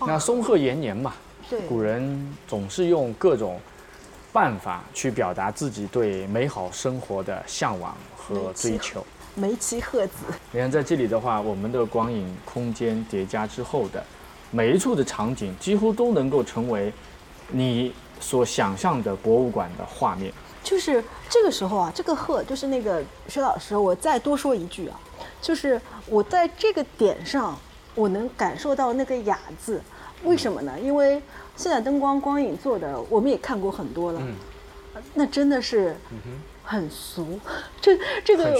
[0.00, 1.14] 那松鹤延年嘛，
[1.48, 3.60] 对，古人总是用各种
[4.32, 9.04] 办法去表达自己对美好生活的向往和追求。
[9.34, 10.14] 梅妻鹤子，
[10.50, 14.02] 你看，在这里的话，我们的光影空间叠加之后的
[14.50, 16.92] 每一处的场景，几乎都能够成为
[17.48, 20.32] 你所想象的博物馆的画面。
[20.64, 24.98] 就是这个时候啊，这个鹤就是那个薛老师，我再多说一句啊，
[25.40, 27.56] 就是我在这个点上，
[27.94, 29.80] 我能感受到那个雅字，
[30.24, 30.78] 为什么呢？
[30.80, 31.22] 因为
[31.58, 34.22] 现在灯光光影做的，我们也看过很多了，
[35.12, 35.96] 那真的是
[36.62, 37.38] 很俗，
[37.82, 38.52] 这这个很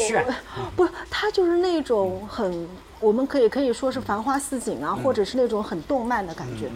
[0.74, 6.68] 不是，它就是那种很，我们可以可以说是繁花似锦啊，或者是那种很动漫的感觉。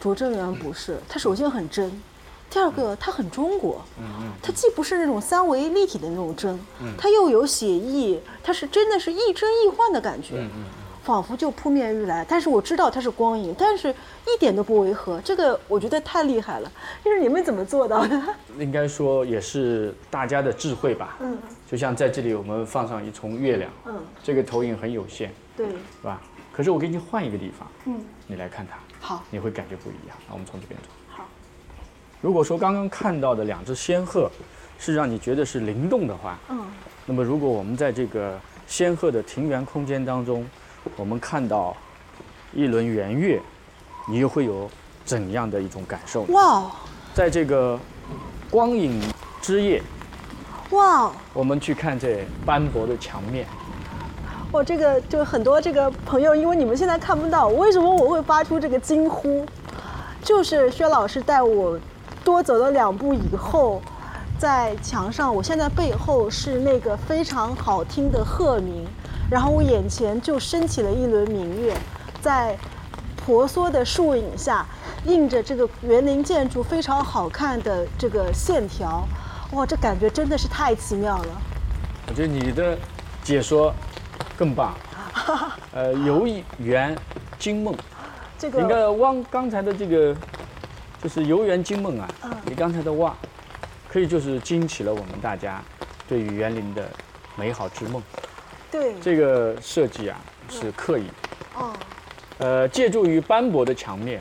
[0.00, 2.02] 拙政园不是，它首先很真，
[2.50, 3.80] 第二个它很中国，
[4.42, 6.58] 它既不是那种三维立体的那种真，
[6.98, 10.46] 它又有写意，它是真的是亦真亦幻的感觉。
[11.04, 16.72] 仿佛就扑面而来，但是我知道它是光影，但是一点都不违和，这个我觉得太厉害了。
[17.04, 18.20] 就是你们怎么做到的？
[18.58, 21.16] 应该说也是大家的智慧吧。
[21.20, 21.36] 嗯，
[21.70, 26.20] 就像在这里我们放上一重月亮，嗯，这个投影很有限，对，是吧？
[26.50, 30.16] 可是我给你换一个地方，嗯，你来看它，好，你会感觉不一样。
[30.26, 30.88] 那我们从这边走。
[31.10, 31.26] 好。
[32.22, 34.30] 如果说刚刚看到的两只仙鹤
[34.78, 36.64] 是让你觉得是灵动的话，嗯，
[37.04, 40.48] 那么如果我们在这个仙鹤的庭园空间当中，
[40.96, 41.76] 我们看到
[42.52, 43.40] 一轮圆月，
[44.08, 44.70] 你又会有
[45.04, 46.34] 怎样的一种感受呢？
[46.34, 46.70] 哇哦，
[47.12, 47.78] 在这个
[48.50, 49.02] 光影
[49.40, 49.82] 之夜，
[50.70, 51.12] 哇哦。
[51.32, 53.46] 我们去看这斑驳的墙面，
[54.52, 59.44] 我这个就很多这个朋友，因为你们现在看不到，为什么我会发出这个惊呼？
[60.22, 61.78] 就是薛老师带我
[62.24, 63.82] 多走了两步以后，
[64.38, 68.86] 在墙上，我现在背后是那个非常好听的鹤鸣，
[69.30, 71.74] 然后我眼前就升起了一轮明月，
[72.20, 72.56] 在
[73.16, 74.66] 婆娑的树影下，
[75.06, 79.06] 映着这个园林建筑非常好看的这个线条，
[79.52, 81.28] 哇，这感觉真的是太奇妙了。
[82.06, 82.76] 我觉得你的
[83.22, 83.74] 解说
[84.36, 84.74] 更棒。
[85.72, 86.26] 呃，游
[86.58, 86.94] 园
[87.38, 87.74] 惊梦，
[88.38, 90.14] 这个你看汪刚才的这个
[91.02, 93.14] 就是游园惊梦啊，嗯你刚才的哇，
[93.88, 95.62] 可以就是惊起了我们大家
[96.06, 96.86] 对于园林的
[97.36, 98.02] 美好之梦。
[98.74, 101.04] 对，这个设计啊是刻意，
[101.54, 101.72] 哦。
[102.38, 104.20] 呃，借助于斑驳的墙面，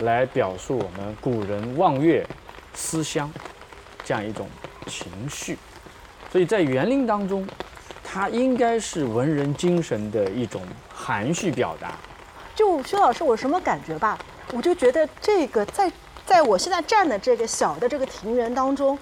[0.00, 2.22] 来表述我们古人望月
[2.74, 3.32] 思乡
[4.04, 4.46] 这样一种
[4.86, 5.56] 情绪。
[6.30, 7.48] 所以在园林当中，
[8.04, 10.60] 它应该是文人精神的一种
[10.94, 11.94] 含蓄表达。
[12.54, 14.18] 就薛老师，我什么感觉吧？
[14.52, 15.90] 我就觉得这个在
[16.26, 18.98] 在我现在站的这个小的这个庭园当中，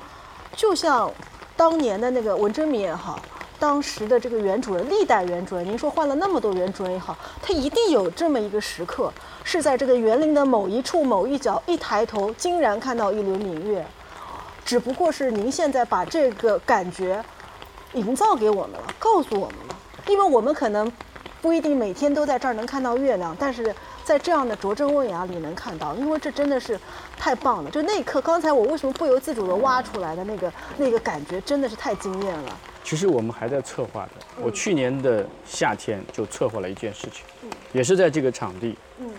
[0.55, 1.12] 就像
[1.57, 3.21] 当年的那个文征明也好，
[3.59, 9.12] 当时的这个原主人，历代原主人，您说换了那么多原主人也好，他一定有这么一个时刻，
[9.43, 13.85] 是在这个园林的某一处某一角，一抬头竟然看到一轮明月。
[14.64, 17.23] 只不过是您现在把这个感觉
[17.93, 19.77] 营造给我们了，告诉我们了，
[20.09, 20.90] 因为我们可能
[21.43, 26.79] 不一定每天都在这儿能看到月亮，但是在这样的拙政问雅里能看到，因为这真的是
[27.17, 27.71] 太棒了。
[27.71, 32.59] 就那一刻，刚才我为什么不由自主地挖出来的那个那个感觉，真的是太惊艳了。
[32.85, 34.11] 其实我们还在策划的。
[34.43, 37.25] 我去年的夏天就策划了一件事情，
[37.73, 38.77] 也是在这个场地。
[39.01, 39.11] 嗯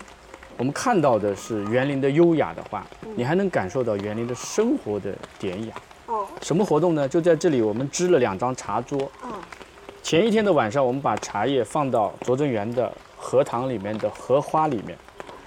[0.58, 5.74] 我们看到的是园林的优雅的话，你还能感受到园林的生活的典雅。
[6.06, 7.06] 哦，什么活动呢？
[7.06, 8.98] 就在这里，我们支了两张茶桌。
[9.22, 9.32] 嗯
[10.02, 14.96] 前一天的晚上，我们把茶叶放到拙政园的荷塘里面的荷花里面，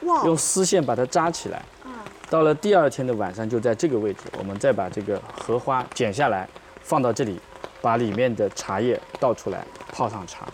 [0.02, 1.62] 哇，用丝线把它扎起来。
[1.86, 1.92] 嗯
[2.30, 6.48] 到了第二天的晚上，就在这个位置，我们再把这个荷花剪下来，
[6.84, 7.40] 放到这里，
[7.82, 10.48] 把里面的茶叶倒出来，泡上茶。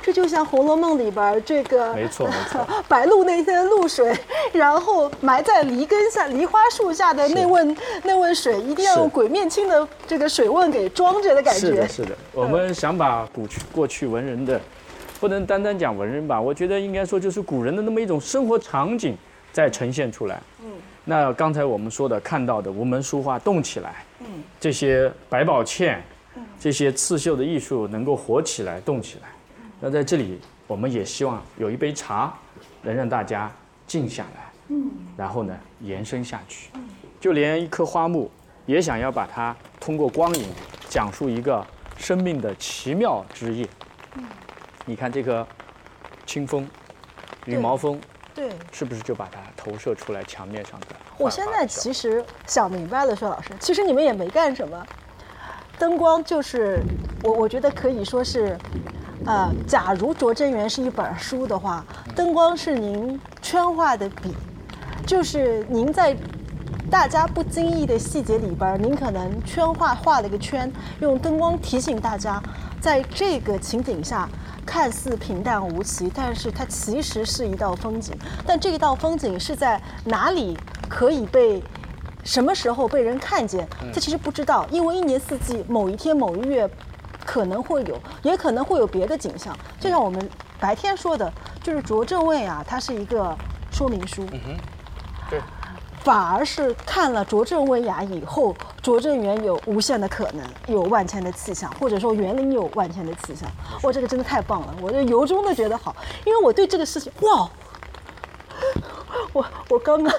[0.00, 4.16] 这就像《红楼梦》里边儿这个没错没错 白露那天露水，
[4.54, 11.88] 然后埋在梨根下、梨花树下的那问那问水，一定要用鬼面青的这个水问给装着的感觉是的，。
[11.88, 14.60] 是的，我们想把古去过去文人的，
[15.18, 19.16] 不能单单讲文人吧，我觉得应该说就是古人的那么一种生活场景
[19.52, 20.40] 在呈现出来。
[20.62, 20.70] 嗯，
[21.04, 24.26] 那刚才我们说的看到的无门书画动起来，嗯，
[24.60, 25.98] 这些百宝嵌，
[26.60, 29.28] 这些刺绣的艺术能够活起来、动起来。
[29.80, 32.32] 那在这里，我们也希望有一杯茶，
[32.82, 33.50] 能让大家
[33.86, 36.70] 静下来，嗯，然后呢延伸下去。
[37.20, 38.30] 就连一棵花木，
[38.66, 40.44] 也想要把它通过光影
[40.88, 41.64] 讲述一个
[41.96, 43.66] 生命的奇妙之夜。
[44.88, 45.44] 你看这个
[46.24, 46.64] 清风、
[47.44, 48.00] 羽毛风，
[48.32, 50.86] 对，是不是就把它投射出来墙面上的？
[51.18, 54.86] 我现在其实想明白了，薛老师，其实你们也没干什么，
[55.76, 56.78] 灯光就是
[57.24, 58.56] 我我觉得可以说是，
[59.24, 64.32] 呃，假如拙政园是一本书的话，灯光是您圈画的笔，
[65.04, 66.16] 就是您在
[66.88, 72.40] 大家不经意的细节里边儿，您可能圈画画了一个圈，用灯光提醒大家，
[72.80, 74.28] 在这个情景下。
[74.66, 78.14] 看似平淡无奇，但是它其实是一道风景。
[78.44, 81.62] 但这一道风景是在哪里可以被
[82.24, 83.66] 什么时候被人看见？
[83.94, 86.68] 他其实不知道，因为一年四季，某一天某一月
[87.24, 89.56] 可能会有，也可能会有别的景象。
[89.78, 93.36] 就像我们白天说的，就是拙政卫啊，它是一个
[93.70, 94.26] 说明书。
[96.06, 103.50] 反而是看了拙政威雅以后，拙政园有无限的可能，有万千的气象，或者说园林有万千的气象。
[103.82, 104.74] 哇，这个真的太棒了！
[104.80, 107.50] 我就由衷的觉得好，因为我对这个事情，哇，
[109.32, 110.14] 我我刚刚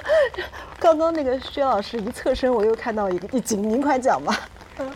[0.77, 4.37] 刚刚那个薛老师一侧身，我又看到一个一景，您快讲吧。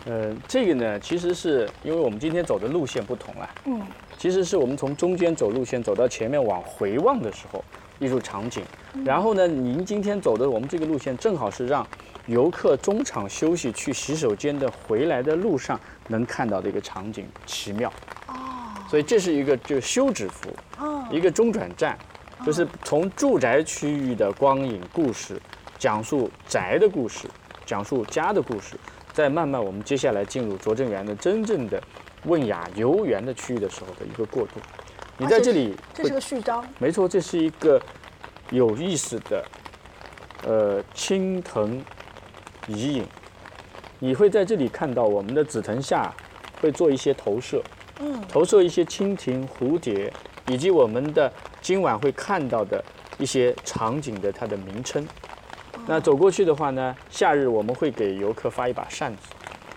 [0.04, 3.48] 呃，这个呢，其实是因为我们今天走的路线不同啊。
[3.64, 3.80] 嗯。
[4.18, 7.64] 其实是我们从中间走路线走到前面往回望的时候。
[8.02, 8.64] 艺术场景，
[9.04, 11.86] 然后呢，您今天走的我们这个路线，正好是让
[12.26, 17.88] 游客中场休息去洗手间的回来的路上能看到的一个场景，奇妙。
[18.26, 18.34] 哦，
[18.90, 21.96] 所以这是一个就休止符，哦，一个中转站，
[22.44, 25.40] 就是从住宅区域的光影故事，
[25.78, 27.28] 讲述宅的故事，
[27.64, 28.74] 讲述家的故事，
[29.12, 31.80] 再慢慢我们接下来进入拙政园的真正的
[32.24, 34.60] 问雅游园的区域的时候的一个过渡。
[35.22, 36.66] 你在这里，这是个序章。
[36.80, 37.80] 没错，这是一个
[38.50, 39.44] 有意思的，
[40.44, 41.80] 呃，青藤
[42.66, 43.06] 遗影。
[44.00, 46.12] 你会在这里看到我们的紫藤下
[46.60, 47.62] 会做一些投射，
[48.00, 50.12] 嗯，投射一些蜻蜓、蝴蝶，
[50.48, 52.84] 以及我们的今晚会看到的
[53.16, 55.06] 一些场景的它的名称。
[55.86, 59.28] 那走过去的话呢，夏日我们会给游客发一把扇子，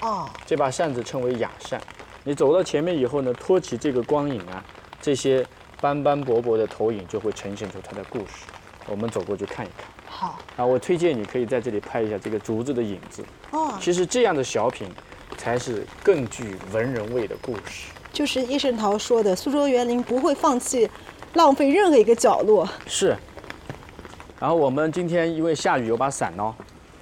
[0.02, 1.80] 哦，这把扇子称为雅扇。
[2.24, 4.66] 你走到前面以后呢，托起这个光影啊。
[5.06, 5.46] 这些
[5.80, 8.48] 斑斑驳驳的投影就会呈现出它的故事。
[8.88, 9.86] 我们走过去看一看。
[10.08, 10.40] 好。
[10.58, 13.24] 啊，我推荐你可以在这里拍一下这个竹子的影子。
[13.52, 13.76] 哦。
[13.80, 14.90] 其实这样的小品，
[15.38, 17.92] 才是更具文人味的故事。
[18.12, 20.90] 就是叶圣陶说的，苏州园林不会放弃
[21.36, 22.68] 浪费任何一个角落。
[22.88, 23.16] 是。
[24.40, 26.52] 然后我们今天因为下雨有把伞哦，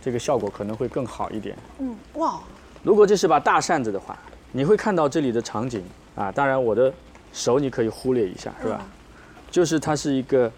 [0.02, 1.58] 这个效果可能会更好一点。
[1.80, 2.38] 嗯，哇。
[2.84, 4.20] 如果这是把大扇子的话，
[4.52, 5.82] 你会看到这里的场景
[6.16, 6.30] 啊。
[6.30, 6.94] 当然我的。
[7.34, 8.86] 手你可以忽略一下，是吧？
[9.52, 10.50] 就是它是一个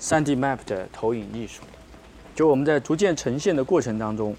[0.00, 1.62] 3D map 的投影艺术，
[2.34, 4.36] 就我们在逐渐呈现的过程当中，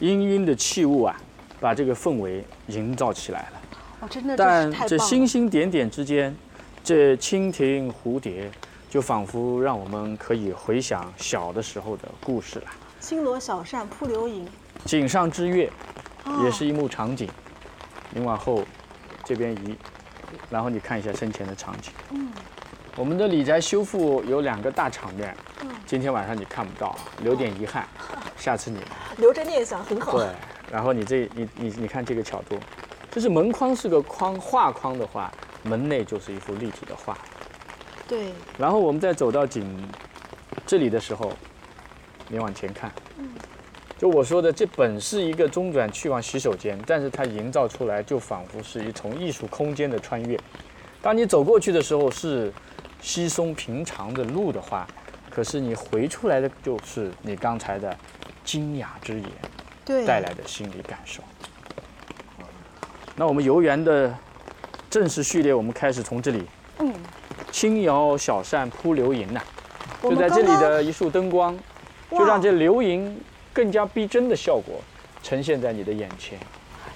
[0.00, 1.20] 氤氲的器物啊，
[1.60, 3.60] 把这个氛围营造起来了。
[4.00, 6.34] 哦，真的，但这星星点点之间，
[6.82, 8.50] 这蜻蜓蝴蝶，
[8.88, 12.66] 就仿佛让我们可以回想小的时候的故事了。
[13.00, 14.46] 轻罗小扇扑流萤，
[14.84, 15.70] 井上之月，
[16.44, 17.28] 也是一幕场景。
[18.10, 18.64] 您往后
[19.24, 19.76] 这边移。
[20.50, 21.92] 然后你看一下生前的场景。
[22.10, 22.30] 嗯，
[22.96, 25.36] 我们的李宅修复有两个大场面。
[25.62, 27.86] 嗯，今天晚上你看不到，留点遗憾，
[28.36, 28.80] 下次你
[29.18, 30.18] 留着念想很好。
[30.18, 30.28] 对，
[30.70, 32.58] 然后你这你你你看这个角度，
[33.10, 37.16] 就是门框是个框画框的话，门内就是一幅立体的画。
[38.06, 38.32] 对。
[38.58, 39.88] 然后我们再走到景
[40.66, 41.32] 这里的时候，
[42.28, 42.92] 你往前看。
[43.18, 43.28] 嗯。
[43.98, 50.38] 就我说的，这本是一个中转去往洗手间，但是它营造出来就仿佛是一从艺术空间的穿越。
[51.00, 52.52] 当你走过去的时候是
[53.00, 54.86] 稀松平常的路的话，
[55.30, 57.96] 可是你回出来的就是你刚才的
[58.44, 61.22] 惊讶之言，带来的心理感受。
[63.14, 64.14] 那我们游园的
[64.90, 66.44] 正式序列，我们开始从这里。
[66.80, 66.92] 嗯。
[67.50, 69.40] 轻摇小扇扑流萤呐，
[70.02, 71.58] 就在这里的一束灯光，
[72.10, 73.18] 就让这流萤。
[73.56, 74.82] 更加逼真的效果
[75.22, 76.38] 呈现在你的眼前。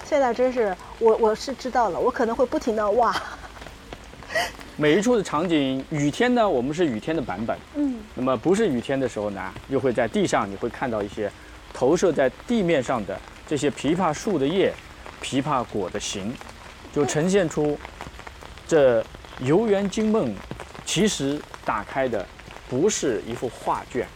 [0.05, 3.19] 现在真是我我是知道了，我可能会不停的哇。
[4.77, 7.57] 每一处的场景，雨天呢，我们是雨天的版本。
[7.73, 7.99] 嗯。
[8.13, 11.31] 那么不是雨天的时候呢，又会在地上，你会看到一些
[11.73, 14.71] 投射在地面上的这些枇杷树的叶、
[15.19, 16.31] 枇杷果的形，
[16.93, 17.75] 就呈现出
[18.67, 19.03] 这
[19.39, 20.31] 游园惊梦
[20.85, 22.23] 其实打开的
[22.69, 24.07] 不是一幅画卷。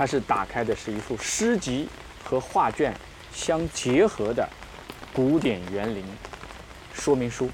[0.00, 1.86] 它是打开的是一幅诗集
[2.24, 2.94] 和画卷
[3.34, 4.48] 相结合的
[5.12, 6.02] 古典园林
[6.94, 7.50] 说明书。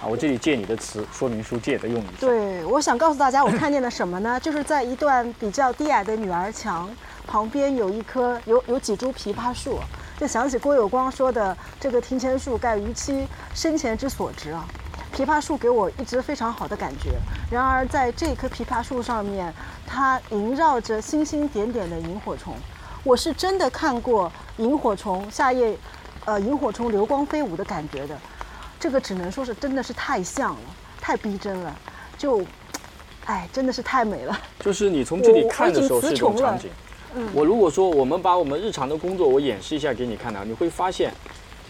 [0.00, 2.12] 啊，我这里借你的词，说明书借的用一下。
[2.20, 4.36] 对，我想告诉大家，我看见了什么呢？
[4.40, 6.88] 就是在一段比较低矮的女儿墙
[7.26, 9.78] 旁边有一棵有有几株枇杷树，
[10.18, 14.66] 就想起郭有光说的这个庭前树，盖于妻生前之所植啊。
[15.12, 17.10] 枇杷树给我一直非常好的感觉。
[17.50, 19.52] 然而在这棵枇杷树上面，
[19.86, 22.54] 它萦绕着星星点点的萤火虫。
[23.04, 25.76] 我是真的看过萤火虫夏夜，
[26.24, 28.16] 呃，萤火虫流光飞舞的感觉的。
[28.78, 30.60] 这个只能说是真的是太像了，
[31.00, 31.76] 太逼真了，
[32.16, 32.44] 就，
[33.26, 34.40] 哎，真的是太美了。
[34.60, 36.70] 就是你从这里看的时候我是一种场景。
[37.14, 41.12] 嗯我如果说我们把我们日常的工作我演示一下给你看呢，你会发现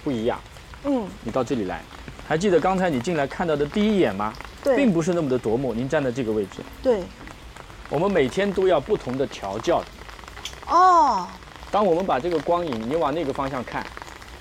[0.05, 0.41] 不一样。
[0.85, 1.83] 嗯，你到这里来，
[2.33, 4.33] 还记得刚才你进来看到的第一眼吗？
[4.65, 5.75] 对并不是那么的夺目。
[5.75, 7.03] 您站在这个位置，对，
[7.91, 9.87] 我们每天都要不同的调教的。
[10.75, 11.29] 哦
[11.71, 13.87] 当我们把这个光影，你往那个方向看，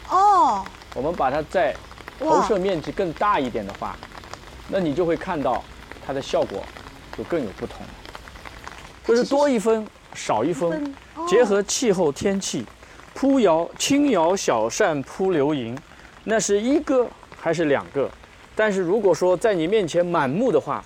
[0.10, 0.64] 哦，
[0.96, 1.76] 我们把它在
[2.18, 3.98] 投射面积更大一点的话，
[4.70, 5.62] 那你就会看到
[6.08, 6.64] 它的效果
[7.18, 7.86] 就更有不同。
[9.06, 10.96] 就是多一分少一分
[11.28, 12.66] 结合气候天气，
[13.14, 15.78] 铺摇轻摇小扇扑流萤，
[16.24, 17.06] 那是一个
[17.42, 18.10] 还是两个？
[18.56, 20.84] 但是如果说在你面前满目的话，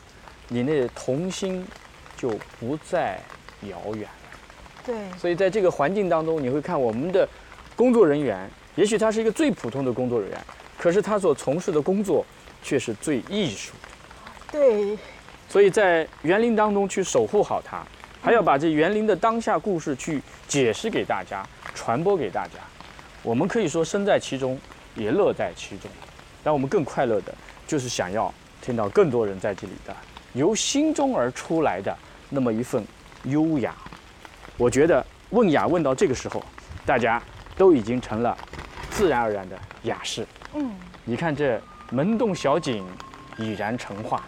[0.48, 1.66] 你那童心
[2.16, 2.30] 就
[2.60, 3.20] 不再
[3.64, 4.40] 遥远了。
[4.86, 7.28] 对，所以在这个环境当中，你会看我们的
[7.76, 10.40] 工作人员，也许他是一个最普通的工作人员，
[10.78, 12.26] 可是他所从事的工作
[12.64, 13.90] 却是最艺术的。
[14.52, 14.98] 对，
[15.50, 17.84] 所以在园林当中去守护好它，
[18.22, 22.60] 还要把这园林的当下故事去解释给大家，传播给大家。
[23.24, 24.58] 我们可以说身在其中，
[24.94, 25.90] 也乐在其中，
[26.46, 27.34] 但我们更快乐的
[27.66, 28.32] 就是想要
[28.62, 29.96] 听到更多人在这里的
[30.34, 31.98] 由心中而出来的
[32.30, 32.86] 那么一份
[33.24, 33.74] 优雅。
[34.56, 36.44] 我觉得问雅问到这个时候，
[36.86, 37.20] 大家
[37.58, 38.38] 都已经成了
[38.92, 40.24] 自然而然的雅士。
[40.54, 42.86] 嗯，你看这门洞小景
[43.40, 44.24] 已然成画。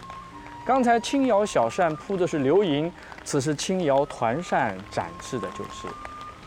[0.66, 2.92] 刚才轻摇小扇铺的是流萤，
[3.24, 5.86] 此时轻摇团扇展示的就是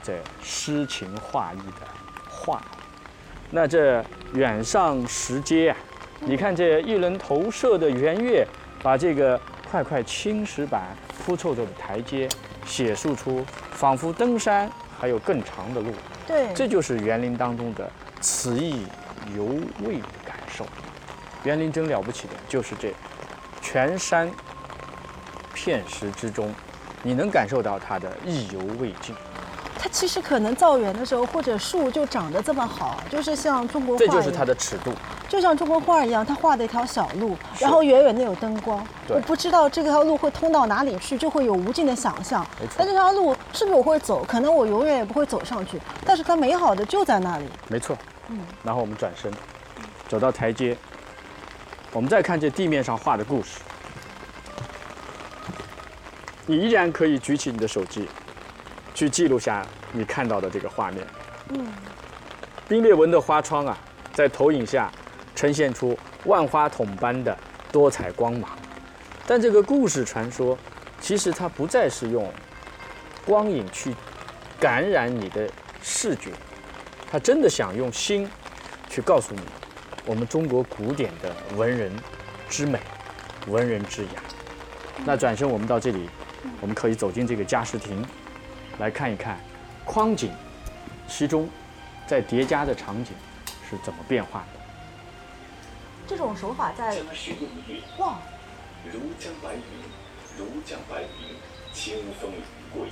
[0.03, 1.87] 这诗情画意的
[2.29, 2.61] 画。
[3.53, 5.77] 那这远上石阶啊，
[6.21, 8.47] 你看这一轮投射的圆月，
[8.81, 9.39] 把这个
[9.69, 12.29] 块块青石板铺凑着的台阶，
[12.65, 15.91] 写述出仿佛登山还有更长的路。
[16.25, 17.91] 对，这就是园林当中的
[18.21, 18.85] 此意
[19.35, 19.43] 犹
[19.83, 20.65] 未的感受。
[21.43, 22.93] 园林真了不起的，就是这
[23.61, 24.31] 全山
[25.53, 26.53] 片石之中，
[27.03, 29.13] 你能感受到它的意犹未尽。
[29.81, 34.93] 它其实可能造园的时候，或者树就长得这么好，就是像中国画，这就是它的尺度。
[35.27, 38.85] 就像中国画一样，它画的一条小路，然后远远的有灯光。
[39.07, 42.45] 我不知道这条路会通到哪里去，就会有无尽的想象。
[42.77, 44.23] 但这条路是不是我会走？
[44.23, 47.45] 可能我永远也不会走上去，但是它美好的就在那里。
[47.67, 47.97] 没错。
[48.27, 48.39] 嗯。
[48.61, 49.33] 然后我们转身，
[50.07, 50.77] 走到台阶，
[51.91, 53.61] 我们再看这地面上画的故事。
[56.45, 58.07] 你依然可以举起你的手机，
[58.93, 61.05] 去记录下你看到的这个画面。
[61.49, 61.67] 嗯，
[62.67, 63.77] 冰裂纹的花窗啊，
[64.13, 64.91] 在投影下
[65.35, 67.37] 呈现出万花筒般的
[67.71, 68.49] 多彩光芒。
[69.27, 70.57] 但这个故事传说，
[70.99, 72.31] 其实它不再是用
[73.25, 73.95] 光影去
[74.59, 75.49] 感染你的
[75.81, 76.31] 视觉，
[77.09, 78.29] 它真的想用心
[78.89, 79.41] 去告诉你，
[80.05, 81.91] 我们中国古典的文人
[82.49, 82.79] 之美，
[83.47, 84.23] 文人之雅。
[85.05, 86.09] 那转身我们到这里，
[86.59, 88.05] 我们可以走进这个嘉实亭，
[88.79, 89.37] 来看一看
[89.85, 90.31] 框景，
[91.07, 91.47] 其中
[92.07, 93.13] 在叠加的场景
[93.69, 94.59] 是怎么变化的。
[96.07, 97.03] 这种手法在如
[99.19, 99.61] 江白云，
[100.37, 101.07] 如江白云，
[101.71, 102.89] 清风如桂。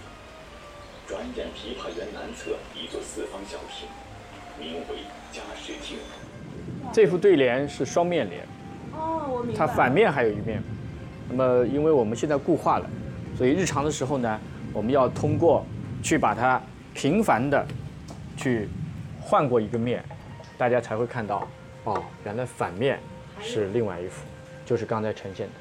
[1.07, 3.89] 转眼琵琶园南侧一座四方小亭，
[4.59, 4.97] 名为
[5.32, 5.97] 嘉实亭。
[6.93, 8.47] 这副对联是双面联，
[8.93, 9.67] 哦，我明白了。
[9.67, 10.61] 它反面还有一面。
[11.27, 12.88] 那么，因为我们现在固化了，
[13.36, 14.39] 所以日常的时候呢，
[14.74, 15.65] 我们要通过
[16.01, 16.61] 去把它
[16.93, 17.65] 频繁的
[18.38, 18.67] 去
[19.20, 20.03] 换过一个面，
[20.57, 21.47] 大家才会看到，
[21.84, 22.99] 哦，原来反面
[23.41, 24.26] 是另外一幅，
[24.65, 25.53] 就是刚才呈现的。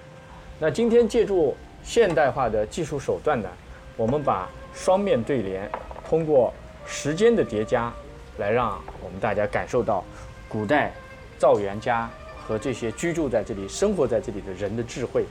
[0.59, 3.49] 那今天借助现代化的技术手段呢，
[3.97, 5.71] 我们把双面对联
[6.09, 6.53] 通过
[6.87, 7.93] 时间的叠加，
[8.39, 10.05] 来让我们大家感受到
[10.49, 10.93] 古代
[11.39, 15.25] 造园家和这些居住在这里、生活在这里的人的智慧。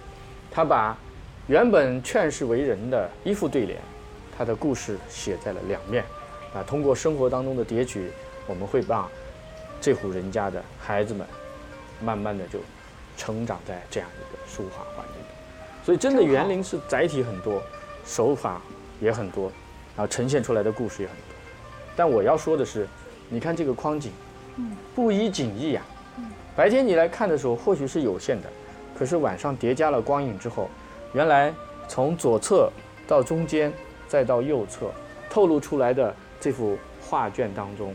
[0.51, 0.97] 他把
[1.47, 3.79] 原本劝世为人的一副对联，
[4.37, 6.03] 他的故事写在了两面。
[6.53, 8.11] 啊，通过生活当中的叠取，
[8.47, 9.09] 我们会把
[9.79, 11.25] 这户人家的孩子们，
[12.01, 12.59] 慢慢的就
[13.15, 15.25] 成长在这样一个书画环境里。
[15.85, 17.61] 所以，真的园林是载体很多，
[18.05, 18.61] 手法
[18.99, 19.49] 也很多，
[19.95, 21.23] 然后呈现出来的故事也很多。
[21.95, 22.85] 但我要说的是，
[23.29, 24.11] 你看这个框景，
[24.93, 25.81] 不以景意呀、
[26.57, 28.49] 白天你来看的时候或许是有限的，
[28.97, 30.69] 可是晚上叠加了光影之后，
[31.13, 31.53] 原来
[31.87, 32.71] 从左侧
[33.07, 33.71] 到中间
[34.07, 34.91] 再到右侧，
[35.29, 37.93] 透露出来的这幅画卷当中，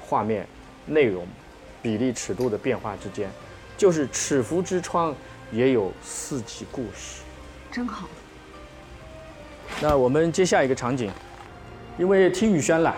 [0.00, 0.46] 画面、
[0.86, 1.26] 内容、
[1.80, 3.30] 比例、尺度的变化之间，
[3.76, 5.14] 就是尺幅之窗
[5.50, 7.22] 也有四季故事。
[7.70, 8.08] 真好。
[9.80, 11.10] 那我们接下一个场景，
[11.98, 12.94] 因为听雨轩了，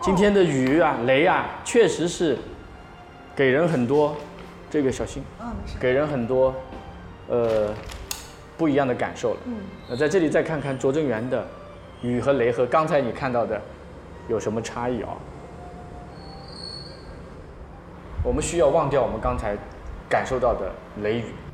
[0.00, 2.38] 今天的雨啊、雷啊，确实是
[3.34, 4.14] 给人很多
[4.70, 5.22] 这个小心，
[5.80, 6.54] 给人很多
[7.28, 7.74] 呃
[8.58, 9.40] 不一样的感受了。
[9.88, 11.46] 那在这里再看看拙政园的
[12.02, 13.58] 雨和雷和刚才你看到的
[14.28, 15.08] 有什么差异啊、
[18.24, 19.56] 我们需要忘掉我们刚才
[20.10, 20.70] 感受到的
[21.02, 21.47] 雷雨。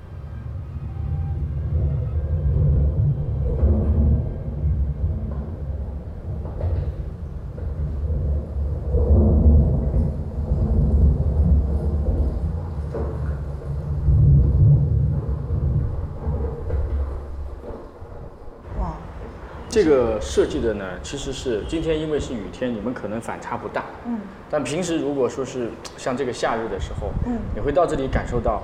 [19.74, 23.82] 这个设计的呢，其实是今天因为是雨天，你们可能反差不大。
[24.06, 28.62] 嗯，但平时如果说是像这个夏日的时候，嗯，你会到这里感受到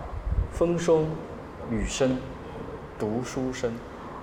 [0.52, 1.04] 风声、
[1.68, 2.16] 雨声、
[2.96, 3.72] 读书声，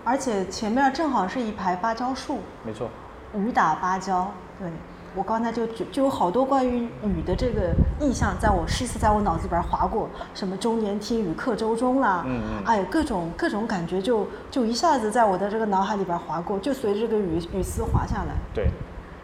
[0.06, 2.90] 而且前面正好是一排芭蕉树，没错。
[3.36, 4.32] 雨打芭蕉。
[4.58, 4.70] 对，
[5.18, 18.36] 我刚才就就就有好多关于雨的这个意象，在我诗词在我脑子里边划过，什么中年听雨客舟中啦，嗯嗯哎，各种各种感觉就就一下子在我的这个脑海里边划过，就随着这个雨雨丝滑下来。
[18.53, 18.68] 对，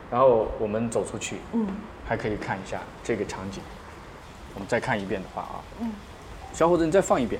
[0.10, 1.68] 然后我们走出去，嗯，
[2.04, 3.62] 还可以看一下这个场景。
[4.56, 5.92] 我们再看一遍的话啊，嗯，
[6.54, 7.40] 小伙子，你再放一遍。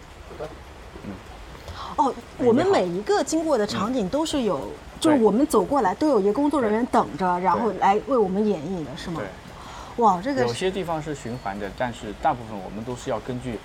[1.98, 4.70] 哦，我们每一个经过的场景都是有，
[5.00, 9.22] 就是我们走过来都有一个工作人员等着，然后来为我们演绎的，是吗？
[9.22, 13.60] 对，哇，这个有些地方是循环的，但是大部分我们都是要根据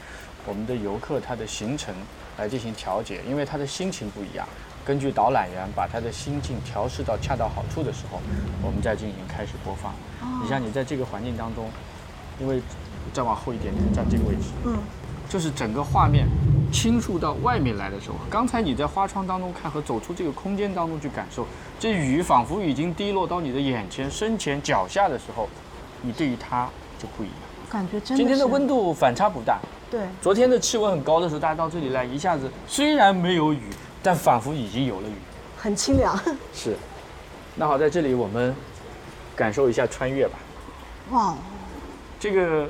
[0.46, 1.94] 我们的游客他的行程
[2.36, 4.46] 来进行调节，因为他的心情不一样。
[4.84, 8.20] 根据导览员把他的心境调试到恰到好处的时候，
[8.62, 9.92] 我们再进行开始播放。
[10.42, 11.68] 你像你在这个环境当中，
[12.40, 12.62] 因为
[13.12, 14.78] 再往后一点点，站这个位置，嗯，
[15.28, 16.26] 就是整个画面
[16.72, 21.46] 倾诉到外面来的时候，刚才你在花窗当中看和走出这个空间当中去感受，
[21.78, 25.48] 这雨仿佛已经滴落到你的眼前、身前、脚下的时候，
[26.02, 26.68] 你对于它
[26.98, 27.36] 就不一样。
[27.70, 29.58] 感觉真的今天的温度反差不大，
[29.90, 33.62] 对，昨天的气温很高的时候，大家到这里来，一下子虽然没有雨，
[34.02, 35.12] 但仿佛已经有了雨。
[35.58, 36.18] 很清凉。
[36.54, 36.76] 是，
[37.56, 38.54] 那好，在这里我们
[39.36, 40.38] 感受一下穿越吧。
[41.10, 41.34] 哇，
[42.18, 42.68] 这个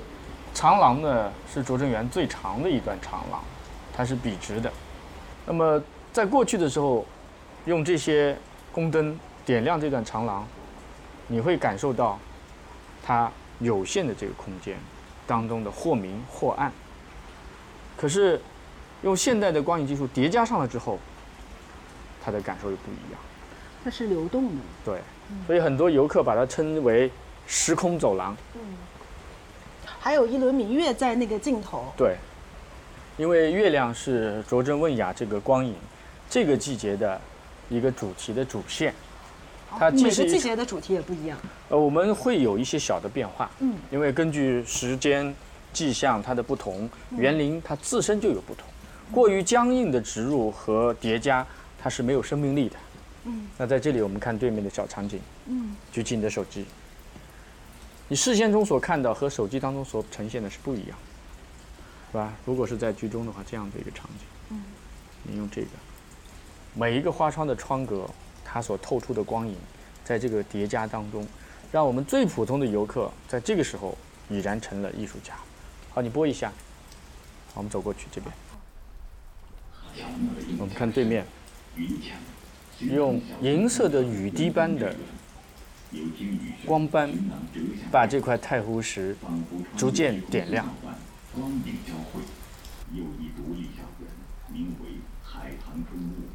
[0.54, 3.40] 长廊呢是拙政园最长的一段长廊，
[3.94, 4.72] 它是笔直的。
[5.46, 5.80] 那么
[6.12, 7.06] 在过去的时候，
[7.64, 8.36] 用这些
[8.72, 10.46] 宫灯点亮这段长廊，
[11.26, 12.18] 你会感受到
[13.02, 13.30] 它
[13.60, 14.76] 有限的这个空间
[15.26, 16.72] 当中的或明或暗。
[17.96, 18.40] 可是
[19.02, 20.98] 用现代的光影技术叠加上了之后，
[22.24, 23.20] 它的感受又不一样。
[23.84, 24.62] 它是流动的。
[24.84, 25.00] 对，
[25.46, 27.10] 所以很多游客把它称为
[27.46, 28.36] 时空走廊。
[30.08, 31.84] 还有一轮明月在那个尽头。
[31.94, 32.16] 对，
[33.18, 35.74] 因为月亮是拙政问雅这个光影
[36.30, 37.20] 这个季节的
[37.68, 38.94] 一个主题的主线，
[39.78, 41.36] 它既每个季节的主题也不一样。
[41.68, 45.34] 呃，我们会有一些小的变化，嗯，因为根据时间、
[45.74, 48.66] 迹象它的不同，园林它自身就有不同。
[49.12, 51.46] 过于僵硬的植入和叠加，
[51.78, 52.76] 它是没有生命力的。
[53.24, 56.64] 嗯，那在这里我们看对面的小场景，嗯，举起你的手机，
[58.08, 60.98] 你视线中所看到和手机当中所呈现的是不一样，
[62.10, 62.32] 是吧？
[62.46, 64.62] 如果是在剧中的话，这样的一个场景，嗯，
[65.24, 65.68] 你用这个，
[66.74, 68.08] 每一个花窗的窗格，
[68.44, 69.54] 它所透出的光影，
[70.04, 71.26] 在这个叠加当中，
[71.70, 73.96] 让我们最普通的游客在这个时候
[74.30, 75.34] 已然成了艺术家。
[75.90, 76.48] 好，你播一下，
[77.48, 78.34] 好，我们走过去这边，
[80.58, 81.26] 我们看对面，
[82.80, 84.94] 用银色的雨滴般的
[86.66, 87.10] 光斑，
[87.90, 89.16] 把这块太湖石
[89.76, 90.66] 逐渐点亮。
[91.34, 92.20] 光影交汇，
[92.92, 94.08] 又一独立校园，
[94.52, 96.28] 名为海棠中物。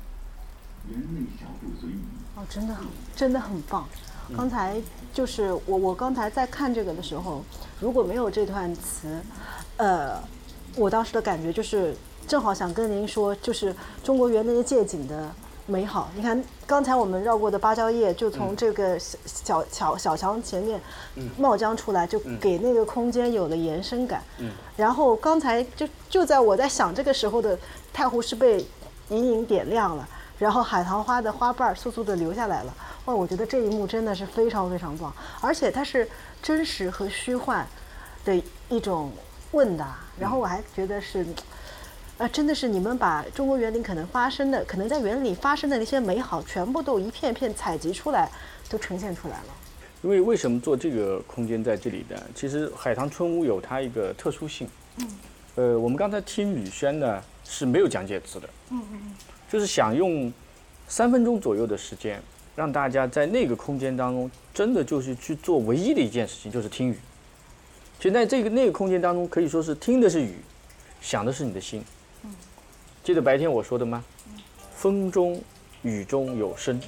[0.90, 2.02] 园内小筑随意，
[2.36, 2.86] 哦，真的很
[3.16, 3.88] 真的很棒。
[4.36, 4.76] 刚才
[5.14, 7.42] 就是我我刚才在看这个的时候，
[7.80, 9.22] 如果没有这段词，
[9.78, 10.22] 呃，
[10.76, 11.96] 我当时的感觉就是
[12.28, 13.74] 正好想跟您说，就是
[14.04, 15.34] 中国园林的借景的
[15.66, 16.10] 美好。
[16.16, 20.80] 你看刚才我们绕过的芭蕉叶，就从这个小小小小墙前面
[21.38, 24.22] 冒浆出来，就给那个空间有了延伸感。
[24.40, 27.58] 嗯然后刚才就就在我在想这个时候的
[27.94, 28.66] 太湖是被
[29.10, 30.08] 隐隐点亮了。
[30.40, 32.74] 然后海棠花的花瓣儿簌簌的流下来了。
[33.06, 36.10] 哇，我觉得这一幕真的是非常非常棒，而且它是
[36.42, 37.66] 真实和虚幻
[38.26, 39.12] 的一种
[39.52, 39.96] 问答。
[40.20, 41.26] 然后我还觉得是，
[42.20, 48.30] 呃，真的是你们把中国园林可能发生的，可能在园林里发生的那些美好，全部都一片片采集出来，
[48.70, 49.46] 都呈现出来了。
[50.04, 52.22] 因为为什么做这个空间在这里的？
[52.36, 54.68] 其实海棠春屋有它一个特殊性。
[54.98, 55.08] 嗯。
[55.56, 58.48] 呃，我们刚才听雨轩呢是没有讲解词的。
[58.70, 59.16] 嗯嗯嗯。
[59.50, 60.32] 就是想用
[60.88, 62.22] 三分钟左右的时间，
[62.56, 66.98] 让大家在那个空间当中，真的就是去做唯一的一件事情，就是听雨。
[67.98, 70.36] 其实在这个那个空间当中，可以说是听的是雨，
[71.02, 71.84] 想的是你的心。
[73.04, 74.02] 记得白天我说的吗？
[74.74, 75.42] 风中
[75.82, 76.80] 雨中有声，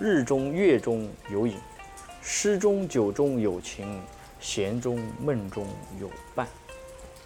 [0.00, 1.56] 日中月中有影。
[2.20, 4.02] 诗中酒中有情，
[4.40, 5.64] 闲中梦中
[6.00, 6.48] 有伴，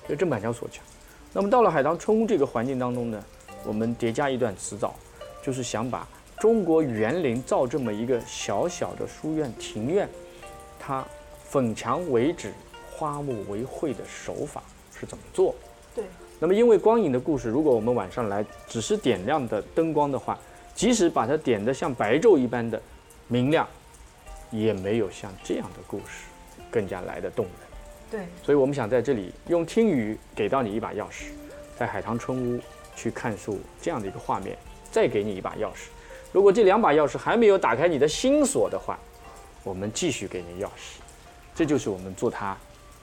[0.07, 0.85] 这郑板桥所讲。
[1.33, 3.25] 那么到了海棠春屋这个环境当中呢，
[3.65, 4.95] 我们叠加一段词藻，
[5.43, 6.07] 就是想把
[6.39, 10.07] 中国园林造这么一个小小的书院庭院，
[10.79, 11.03] 它
[11.49, 12.53] 粉墙为纸，
[12.91, 14.63] 花木为绘的手法
[14.95, 15.55] 是怎么做？
[16.43, 16.49] 对。
[16.49, 20.39] 那么因为光影的故事，如果我们晚上来只是点亮的灯光的话，
[20.75, 22.81] 即使把它点得像白昼一般的
[23.29, 23.67] 明亮。
[24.55, 26.27] 也没有像这样的故事
[26.71, 27.55] 更加来的动人。
[28.11, 31.31] 对，所以我们想在这里用听雨给到你一把钥匙，
[31.75, 32.61] 在海棠春屋
[32.95, 34.55] 去看书这样的一个画面，
[34.91, 35.89] 再给你一把钥匙。
[36.33, 38.99] 如果这两把钥匙还没有打开你的心锁的话，
[39.65, 40.99] 我们继续给你钥匙。
[41.55, 42.55] 这就是我们做它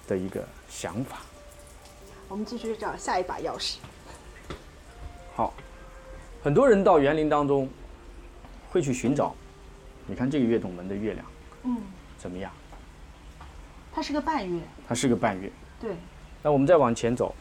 [0.07, 1.17] 的一个想法。
[2.30, 3.77] 我们继续找下一把钥匙。
[5.36, 5.51] 好，
[6.43, 7.67] 很多人到园林当中
[8.69, 9.36] 会去寻找，
[10.05, 11.25] 你看这个月洞门的月亮。
[11.63, 11.77] 嗯，
[12.19, 12.51] 怎么样？
[13.91, 14.61] 它是个半月。
[14.88, 15.51] 它是个半月。
[15.82, 15.95] 对。
[16.43, 17.34] 那我们再往前走，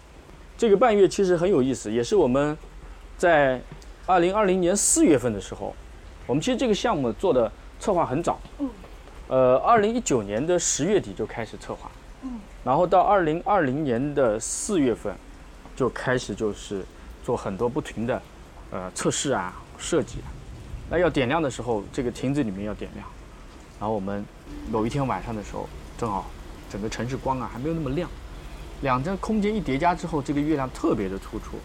[0.57, 2.57] 这个半月其实很有意思，也是我们
[3.19, 3.61] 在
[4.07, 5.77] 二零二零年四月份的时候，
[6.27, 8.41] 我们其实这个项目做的策划很早。
[8.59, 8.71] 嗯。
[9.29, 11.91] 呃，二零一九年的十月底就开始策划。
[12.23, 12.41] 嗯。
[12.65, 15.15] 然后到二零二零年的四月份，
[15.75, 16.85] 就开始就是
[17.25, 18.23] 做很多不停的
[18.71, 20.29] 呃测试啊设计啊。
[20.91, 23.07] 那要点亮的时候，这个亭子里面要点亮。
[23.79, 24.25] 然后我们
[24.71, 26.27] 某一天晚上的时候，正好
[26.71, 28.11] 整个城市光啊还没有那么亮，
[28.81, 31.59] 两张空间一叠加之后，这个月亮特别的突出，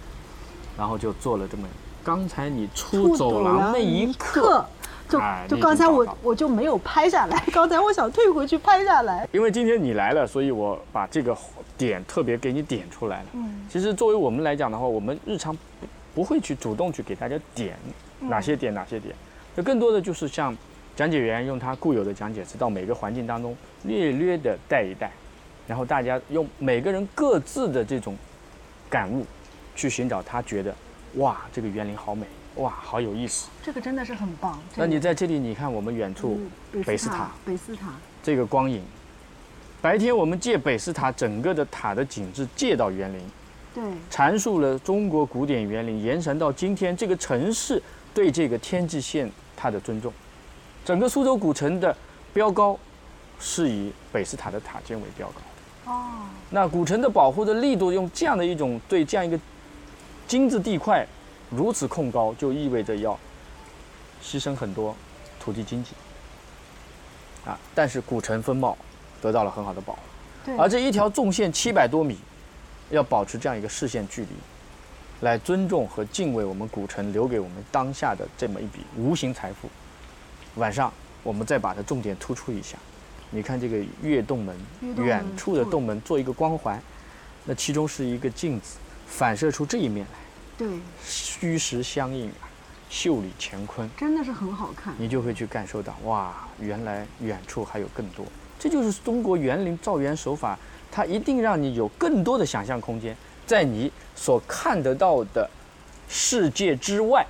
[0.77, 1.67] 然后就做了这么。
[2.03, 4.65] 刚才你出走廊那一刻，
[5.09, 9.27] 就就刚才我我就没有拍下来，刚才我想退回去拍下来。
[9.31, 11.37] 因为今天你来了，所以我把这个
[11.77, 13.27] 点特别给你点出来了。
[13.33, 13.65] 嗯。
[13.69, 17.77] 其实作为我们来讲的话，我们日常不不会去主动去给大家点
[18.19, 19.15] 哪些点哪些点，
[19.55, 20.55] 就更多的就是像。
[20.95, 25.09] 讲解员用他固有的讲解词到每个环境当中略略的带一带，
[25.67, 28.15] 然后大家用每个人各自的这种
[28.91, 29.25] 感悟
[29.75, 30.71] 去寻找他觉得
[31.15, 34.59] 哇这个园林好美哇好有意思，这个真的是很棒。
[34.75, 36.39] 那你在这里你看我们远处
[36.85, 38.83] 北寺塔，北寺塔这个光影，
[39.81, 43.21] 白天我们借北寺塔整个的塔的景致借到园林，
[43.73, 47.81] 对，阐述了中国古典园林延伸到今天这个城市
[48.13, 50.13] 对这个天际线它的尊重。
[50.85, 51.95] 整个苏州古城的
[52.33, 52.77] 标高
[53.39, 55.91] 是以北寺塔的塔尖为标高。
[55.91, 56.11] 哦。
[56.51, 59.39] 那古城的保护的力度，用这样的一种对这样一个
[60.27, 61.05] 金字地块
[61.55, 63.17] 如此控高，就意味着要
[64.23, 64.95] 牺牲很多
[65.39, 65.91] 土地经济。
[67.45, 68.77] 啊，但是古城风貌
[69.21, 69.99] 得到了很好的保护。
[70.57, 72.17] 而这一条纵线七百多米，
[72.89, 74.29] 要保持这样一个视线距离，
[75.21, 79.69] 来尊重和敬畏我们古城留给我们当下的这么一笔无形财富。
[80.55, 80.91] 晚上，
[81.21, 82.77] 我们再把它重点突出一下。
[83.29, 84.55] 你看这个月洞门，
[84.97, 86.81] 远处的洞门做一个光环，
[87.45, 88.77] 那其中是一个镜子，
[89.07, 90.19] 反射出这一面来。
[90.57, 90.67] 对，
[91.03, 92.49] 虚实相应啊，
[92.89, 94.93] 秀里乾坤，真的是很好看。
[94.97, 98.25] 你就会去感受到，哇，原来远处还有更多。
[98.59, 100.57] 这就是中国园林造园手法，
[100.91, 105.49] 它一定让你有更多的想象空间，在你所看得到的
[106.07, 107.25] 世界之外，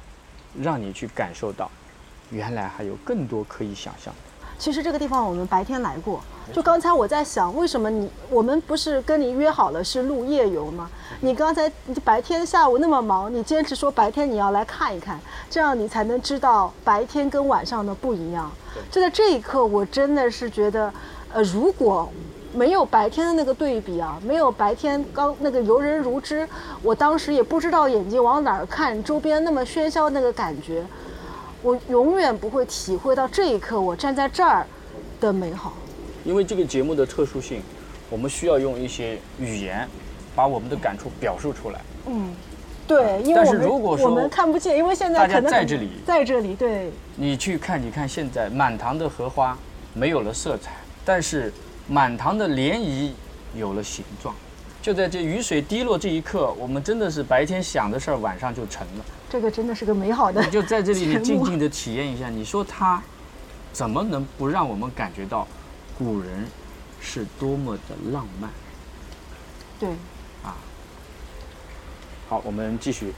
[0.62, 1.72] 让你去感受到。
[2.30, 4.48] 原来还有更多可以想象的。
[4.60, 10.90] 其实这个地方我们白天来过，就刚才我在想，为什么你我们不是跟你约好了是录夜游吗？
[11.22, 15.20] 你刚才你白天下午那么忙，你坚持说白天你要来看一看，
[15.50, 18.52] 这样你才能知道白天跟晚上的不一样。
[18.92, 20.92] 就在这一刻，我真的是觉得，
[21.32, 22.10] 呃，如果
[22.54, 26.48] 没有白天的那个对比啊，没有白天刚那个游人如织，
[26.82, 30.84] 我当时也不知道眼睛往哪儿看，周边那么喧嚣那个感觉。
[31.62, 34.68] 我永远不会体会到这一刻我站在这儿
[35.22, 35.72] 的美好，
[36.24, 37.62] 因为这个节目的特殊性，
[38.10, 39.88] 我们需要用一些语言
[40.36, 41.82] 把我们的感触表述出来。
[42.08, 42.34] 嗯，
[42.88, 49.58] 对，因为但我们是如果说我们看不见，因为现在大家在这里在这里，对，你去看，你看现在满塘的荷花
[49.94, 50.72] 没有了色彩，
[51.06, 51.52] 但是
[51.88, 53.12] 满塘的涟漪
[53.56, 54.34] 有了形状。
[54.82, 59.06] 就在这雨水滴落这一刻，我们真的是白天想的事儿，晚上就成了。
[59.30, 63.02] 这个真的是个美好的你就在这里，你 静静的体验一下，你说它
[63.72, 65.48] 怎么能不让我们感觉到
[65.98, 66.46] 古人
[67.00, 68.50] 是多么的浪漫？
[69.80, 69.90] 对，
[70.44, 70.56] 啊
[72.30, 73.14] 好，我们继续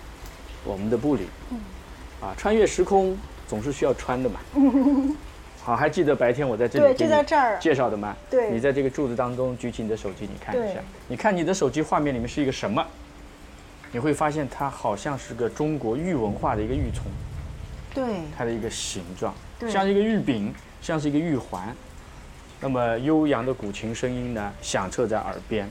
[0.63, 1.27] 我们的步履。
[1.51, 1.59] 嗯
[2.21, 3.17] 啊，穿越时空
[3.47, 4.39] 总是需要穿的嘛。
[5.61, 8.15] 好，还记得白天我在这里对就在这儿介绍的吗？
[8.29, 12.85] 对你在这个柱子当中举起你的手机，你看一下，你看你的手机画面里面是一个什么？
[13.91, 17.01] 你会发现它好像是个中国玉文化的一个玉琮，
[17.93, 18.03] 对，
[18.37, 21.75] 它的一个形状，对像是一个玉柄，像是一个玉环。
[22.65, 25.69] 那么悠扬的古琴声音呢，响彻在耳边。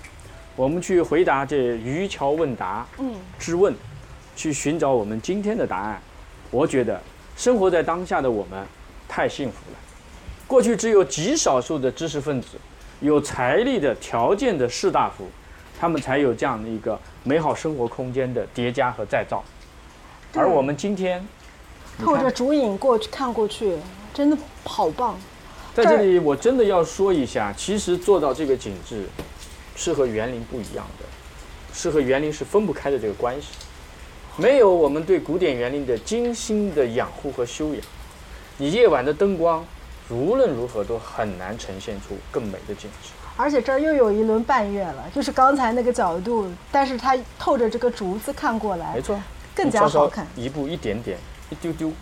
[0.54, 3.74] 我们去回答这渔樵问答嗯，之问，
[4.36, 6.00] 去寻找我们今天的答案。
[6.52, 7.00] 我觉得
[7.36, 8.64] 生活在当下的我们
[9.08, 9.78] 太幸福了。
[10.46, 12.50] 过去只有极少数的知识分子，
[13.00, 15.26] 有财力的条件的士大夫，
[15.80, 19.42] 他们才有这样的一个美好生活空间的叠加和再造。
[20.32, 21.26] 而我们今天，
[21.98, 23.76] 透着竹影过去看过去，
[24.12, 25.18] 真的好棒。
[25.74, 29.06] 在这里，我真的要说一下，其实做到这个景致，
[29.74, 31.04] 是和园林不一样的，
[31.72, 33.48] 是和园林是分不开的这个关系。
[34.36, 37.82] 没有我们对古典园林的精心的养护和修养，
[38.56, 39.64] 你夜晚的灯光
[40.10, 43.10] 无论如何都很难呈现出更美的景致。
[43.36, 49.20] 而且这儿又有一轮半月了，就是刚才那个角度，但是它透着这个竹子看过来没，错，
[49.56, 50.24] 更加好看。
[50.36, 51.18] 一步一点点，
[51.50, 51.92] 一丢丢，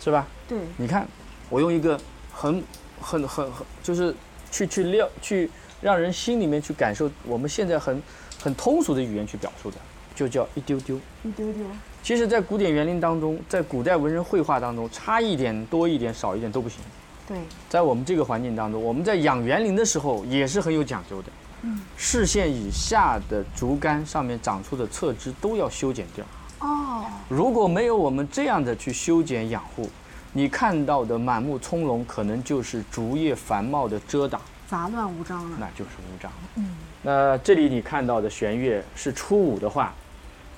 [0.00, 0.26] 是吧？
[0.48, 1.06] 对，你看，
[1.50, 2.00] 我用一个
[2.32, 2.64] 很
[3.00, 4.14] 很很很，就是
[4.50, 8.02] 去去料去让人心里面去感受，我们现在很
[8.42, 9.76] 很通俗的语言去表述的，
[10.14, 10.96] 就叫一丢丢。
[11.24, 11.62] 一丢丢。
[12.02, 16.78] 其实，在古典园林当中，在古代文人绘画当中，差一点、多一点、少一点都不行。
[17.26, 17.36] 对，
[17.68, 21.28] 在我们这个环境当中，我们在养园林的时候也是很有讲究的。
[21.62, 26.24] 嗯视线以下的竹竿上面长出的侧枝都要修剪掉。
[26.60, 29.90] 哦，如果没有我们这样的去修剪养护，
[30.32, 35.56] 你看到的满目葱茏，可能就是竹叶繁茂的遮挡，杂乱无章了。
[35.58, 36.30] 那就是无章。
[36.56, 39.94] 嗯，那这里你看到的弦月是初五的话，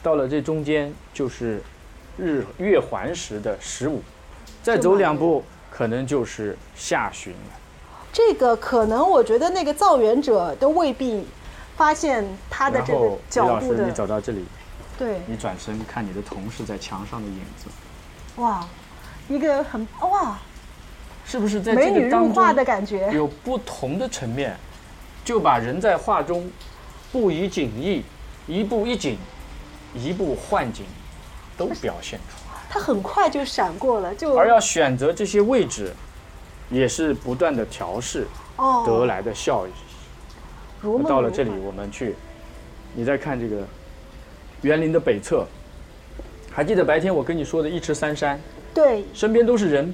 [0.02, 1.62] 到了这中间就是
[2.18, 4.02] 日月环食的十五，
[4.62, 7.52] 再走两步可能就是下旬了。
[8.12, 11.24] 这个可能我觉得那个造园者都未必
[11.76, 14.44] 发现他的这个然后，李老师，角度的你，走到这里，
[14.98, 17.68] 对，你转身看你的同事在墙上的影子，
[18.42, 18.66] 哇，
[19.30, 20.36] 一个很哇
[21.24, 23.08] 是不是在美女入画的感觉。
[23.12, 24.56] 有不同的层面，
[25.24, 26.50] 就把人在画中
[27.12, 28.02] 不以景意，
[28.48, 29.16] 一步一景，
[29.94, 30.84] 一步换景，
[31.56, 32.60] 都表现出来。
[32.68, 35.94] 它很快就闪过了，就而要选择这些位置，
[36.68, 38.26] 也是不断的调试
[38.56, 39.70] 哦得来的效益。
[41.06, 42.16] 到了这里，我们去，
[42.94, 43.64] 你再看这个
[44.62, 45.46] 园林的北侧，
[46.50, 48.40] 还记得白天我跟你说的一池三山，
[48.72, 49.92] 对，身边都是人，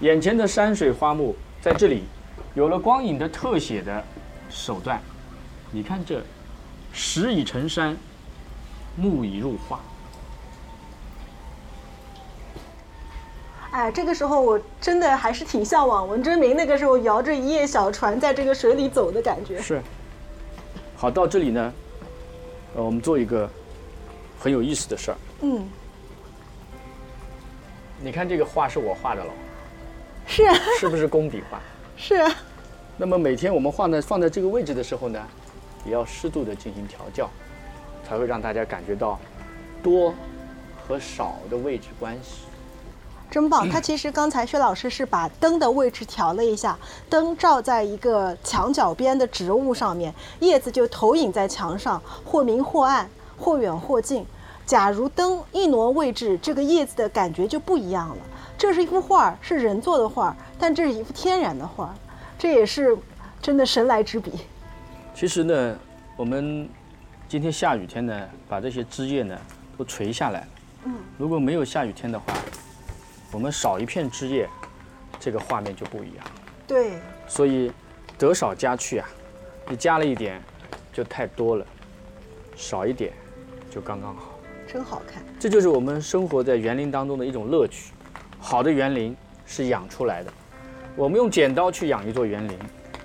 [0.00, 2.04] 眼前的山水花木在这里
[2.54, 4.04] 有了光影的特写的
[4.50, 5.00] 手段。
[5.70, 6.22] 你看这
[6.92, 7.96] 石已成山，
[8.96, 9.80] 木已入画。
[13.72, 19.60] 哎，这个时候我真的还是挺向往文征明那个时候摇着一叶小船在这个水里走的感觉。
[19.60, 19.82] 是。
[20.96, 21.72] 好，到这里呢，
[22.76, 23.50] 呃，我们做一个
[24.38, 25.16] 很有意思的事儿。
[25.40, 25.68] 嗯，
[28.00, 29.32] 你看这个画是我画的了，
[30.26, 31.60] 是啊，是不是工笔画？
[31.96, 32.30] 是啊，
[32.96, 35.22] 那么每天我们画呢放在这个位置的时候呢，
[35.86, 37.30] 也要适度的进行调教，
[38.06, 39.18] 才会让大家感觉到
[39.82, 40.12] 多
[40.86, 42.42] 和少的位置关系。
[43.30, 43.68] 真棒！
[43.68, 46.78] 他其实刚才薛老师是把灯的位置调了一下，
[47.08, 54.24] 灯照在一个墙角边的植物上面，叶子就投影在墙上，或明或暗，或远或近。
[54.66, 58.16] 假如灯一挪位置，这个叶子的感觉就不一样了。
[58.56, 61.94] 这是一幅画儿，是人做的画儿，但这是一幅天然的画儿，
[62.38, 62.96] 这也是
[63.42, 64.32] 真的神来之笔。
[65.14, 65.78] 其实呢，
[66.16, 66.68] 我们
[67.28, 69.38] 今天下雨天呢，把这些枝叶呢
[69.76, 70.46] 都垂下来了。
[70.84, 72.32] 嗯，如果没有下雨天的话，
[73.32, 74.48] 我们少一片枝叶，
[75.20, 76.24] 这个画面就不一样。
[76.66, 77.70] 对，所以
[78.16, 79.06] 得少加去啊，
[79.68, 80.42] 你加了一点
[80.92, 81.66] 就太多了，
[82.56, 83.12] 少一点
[83.70, 84.33] 就刚刚好。
[84.74, 85.22] 真好看。
[85.38, 87.92] 这就是我们生活在园林当中的一种乐趣。
[88.40, 89.16] 好的园林
[89.46, 90.32] 是养出来的，
[90.96, 92.58] 我们用剪刀去养一座园林，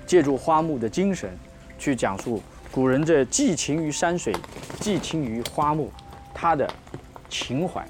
[0.08, 1.30] 借助花木的精神，
[1.78, 2.42] 去讲述
[2.72, 4.34] 古人这寄情于山水，
[4.80, 5.92] 寄情于花木，
[6.34, 6.68] 他的
[7.30, 7.88] 情怀。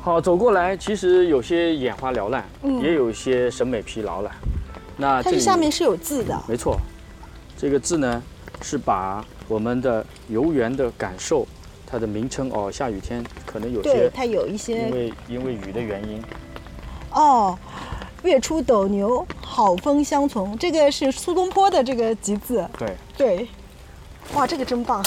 [0.00, 4.30] 好，走过来，其实有些眼花缭乱，嗯也有一些审美疲劳了。
[4.96, 6.78] 那这下面是有字的，没错，
[7.56, 8.22] 这个字呢
[8.62, 11.46] 是把我们的游园的感受，
[11.86, 16.22] 它的名称哦，下雨天可能有对，些它有一些因为因为雨的原因，
[17.12, 17.58] 哦。
[18.24, 22.68] 月出斗牛，好风相从，这个是苏东坡的这个集字。
[22.76, 23.48] 对，对，
[24.34, 25.00] 哇，这个真棒！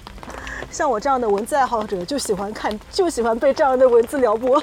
[0.72, 4.62] 像我这样的文字爱好者，就喜欢看，就喜欢被这样的文字撩拨。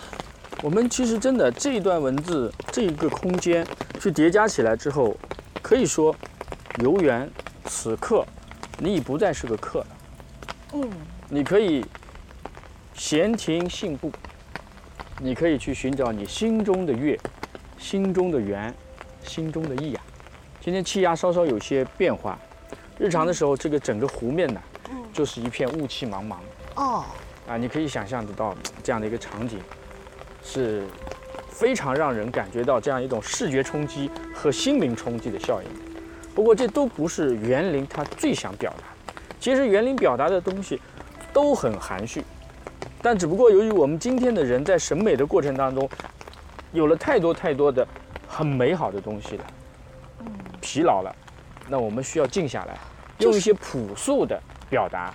[0.64, 3.64] 我们其实真的这一段文字，这一个空间
[4.02, 5.16] 去叠加起来之后，
[5.62, 6.14] 可以说，
[6.82, 7.30] 游园
[7.66, 8.26] 此刻，
[8.78, 9.88] 你已不再是个客了。
[10.74, 10.90] 嗯，
[11.30, 11.86] 你可以
[12.94, 14.12] 闲庭信步，
[15.20, 17.20] 你可以去寻找你心中的月，
[17.78, 18.74] 心中的圆，
[19.24, 20.04] 心中的意啊。
[20.62, 22.40] 今天气压稍稍有些变化，
[22.98, 24.62] 日常的时候，这个整个湖面呢，
[25.14, 26.38] 就是一片雾气茫茫。
[26.76, 27.06] 哦，
[27.48, 29.60] 啊，你可以想象得到这样的一个场景，
[30.44, 30.84] 是
[31.50, 35.95] 非常让人感觉到这样一种视觉冲击和心灵冲击的效应。
[36.36, 38.78] 不过这都不是园林它最想表达
[39.14, 39.22] 的。
[39.40, 40.82] 其实园林表达的东西
[41.32, 42.24] 都很含蓄，
[43.02, 45.90] 但只不过由于我们今天的人在审美的过程当中，
[46.74, 47.88] 有了太多太多的
[48.28, 49.46] 很美好的东西了，
[50.60, 51.16] 疲劳了，
[51.70, 52.78] 那我们需要静下来，
[53.20, 54.38] 用一些朴素的
[54.70, 55.14] 表达，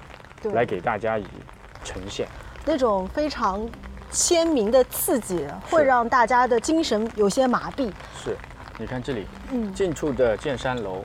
[0.55, 1.27] 来给大家以
[1.85, 2.27] 呈现。
[2.65, 3.69] 那种非常
[4.11, 7.91] 鲜明的刺激，会让大家的精神有些麻痹。
[8.23, 8.37] 是，
[8.81, 11.05] 你看这里，嗯近处的剑山楼，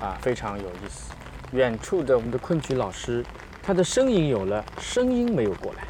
[0.00, 1.12] 啊，非常有意思。
[1.50, 3.24] 远处的我们的昆曲老师，
[3.60, 5.82] 他的身影有了，声音没有过来。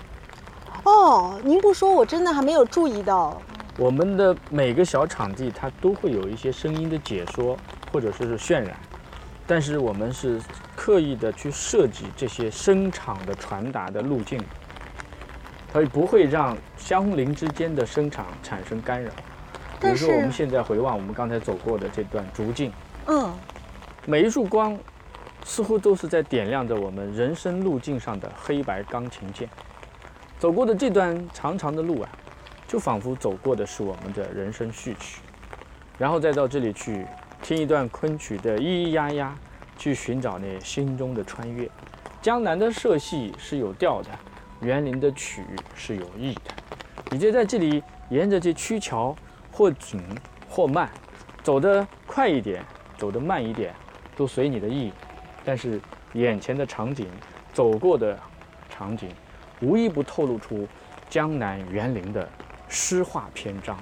[0.84, 3.38] 哦，您不说，我真的还没有注意到。
[3.76, 7.55] 我们的每个小场地，它都会有一些声音的解说，
[7.92, 8.74] 或者说是渲染，
[9.46, 10.40] 但是我们是
[10.74, 14.42] 刻意的去设计这些声场的传达的路径，
[15.70, 19.11] 它不会让相邻之间的声场产生干扰。
[19.81, 22.72] 比如说，我们，现在回望我们刚才走过的这段竹径，
[23.07, 23.33] 嗯，
[24.07, 24.79] 每一束光，
[25.45, 29.49] 似乎都是在点亮着我们人生路径上的黑白钢琴键。
[30.39, 32.09] 走过的这段长长的路啊，
[32.66, 35.20] 就仿佛走过的是我们的人生序曲。
[35.99, 37.07] 然后再到这里去
[37.43, 39.35] 听一段昆曲的咿咿呀呀，
[39.79, 41.70] 去寻找那心中的穿越。
[42.20, 44.09] 江南的社戏是有调的，
[44.61, 45.45] 园林的曲
[45.75, 46.51] 是有意的。
[47.11, 49.14] 你就在这里沿着这曲桥，
[49.55, 50.02] 或紧
[50.50, 50.90] 或慢，
[51.44, 52.64] 走得快一点，
[52.98, 53.72] 走得慢一点，
[54.16, 54.92] 都随你的意。
[55.44, 55.80] 但是
[56.14, 57.07] 眼前的场景，
[57.52, 58.18] 走过的
[58.68, 59.09] 场景，
[59.61, 60.66] 无一不透露出
[61.09, 62.28] 江南园林的
[62.66, 63.76] 诗画篇章。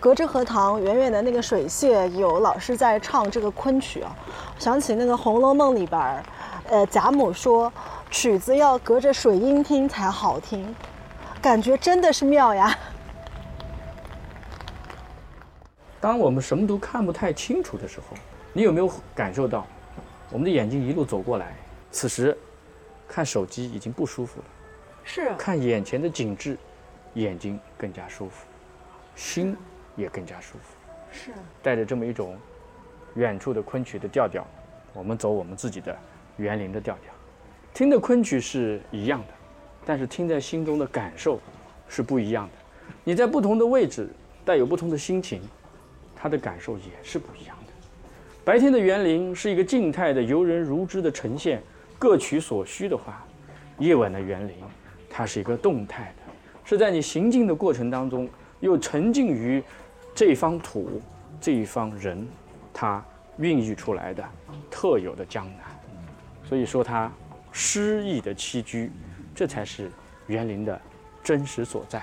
[0.00, 4.16] 隔着荷塘，远远的那个水榭，有老师在唱这个昆曲啊，
[4.58, 6.22] 想起那个《红楼梦》里边儿，
[6.70, 7.70] 呃，贾母说
[8.10, 10.74] 曲子要隔着水音听才好听，
[11.42, 12.74] 感觉真的是妙呀。
[16.00, 18.16] 当我们什么都看不太清楚的时候，
[18.52, 19.66] 你有没有感受到，
[20.30, 21.54] 我们的眼睛一路走过来，
[21.90, 22.36] 此时
[23.06, 24.46] 看手机已经不舒服了，
[25.04, 26.56] 是，看眼前的景致，
[27.14, 28.46] 眼睛更加舒服，
[29.14, 29.54] 心
[29.94, 30.76] 也更加舒服。
[31.12, 31.32] 是，
[31.62, 32.36] 带着这么一种
[33.14, 34.46] 远处的昆曲的调调，
[34.94, 35.96] 我们走我们自己的
[36.38, 37.12] 园林的调调。
[37.74, 39.34] 听的昆曲是一样的，
[39.84, 41.38] 但是听在心中的感受
[41.88, 42.52] 是不一样的。
[43.04, 44.08] 你在不同的位置，
[44.44, 45.42] 带有不同的心情，
[46.20, 47.72] 他的感受也是不一样的。
[48.44, 51.62] 白天的园林是一个静态的、游人如织的呈现，
[51.98, 53.24] 各取所需的话，
[53.78, 54.54] 夜晚的园林
[55.08, 56.32] 它是一个动态的，
[56.64, 58.28] 是在你行进的过程当中，
[58.60, 59.62] 又沉浸于
[60.14, 61.00] 这方土、
[61.40, 62.26] 这一方人，
[62.72, 63.02] 它
[63.38, 64.22] 孕育出来的
[64.70, 65.64] 特有的江南。
[66.44, 67.10] 所以说它
[67.52, 68.90] 诗意的栖居，
[69.34, 69.90] 这才是
[70.26, 70.78] 园林的
[71.22, 72.02] 真实所在。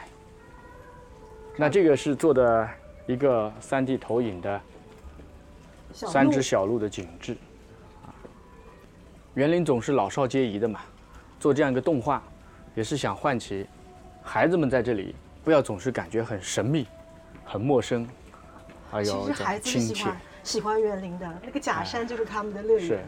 [1.58, 2.70] 那这个是做的
[3.08, 4.62] 一个 3D 投影的
[5.94, 7.36] 三只小鹿的景致
[8.06, 8.14] 啊。
[9.34, 10.82] 园林总是老少皆宜的嘛，
[11.40, 12.22] 做这样一个动画，
[12.76, 13.66] 也是想唤起
[14.22, 16.86] 孩子们在这里不要总是感觉很神秘、
[17.46, 18.08] 很陌生，
[18.92, 19.32] 还其有
[19.62, 20.18] 亲切喜欢。
[20.44, 23.06] 喜欢园林的，那个假山就是他们的乐是园。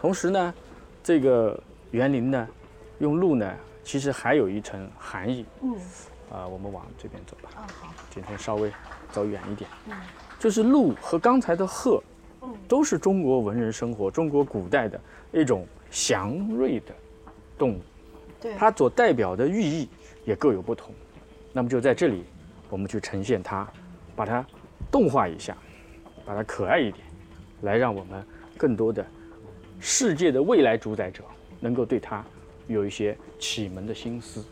[0.00, 0.54] 同时呢，
[1.02, 1.60] 这个
[1.92, 2.48] 园林呢，
[2.98, 5.46] 用鹿呢，其实还有一层含义。
[5.62, 5.76] 嗯，
[6.32, 7.50] 啊、我们往这边走吧。
[7.56, 8.72] 啊好，今天稍微
[9.14, 9.70] 走远一点，
[10.40, 12.02] 就是鹿和刚才的鹤，
[12.66, 15.00] 都是中国文人生活、中国古代的
[15.32, 16.92] 一种祥瑞的
[17.56, 17.80] 动物，
[18.40, 19.88] 对，它所代表的寓意
[20.24, 20.92] 也各有不同。
[21.52, 22.24] 那么就在这里，
[22.68, 23.66] 我们去呈现它，
[24.16, 24.44] 把它
[24.90, 25.56] 动画一下，
[26.26, 27.06] 把它可爱一点，
[27.62, 28.20] 来让我们
[28.58, 29.06] 更多的
[29.78, 31.22] 世界的未来主宰者
[31.60, 32.24] 能够对它
[32.66, 34.44] 有一些启蒙的心思。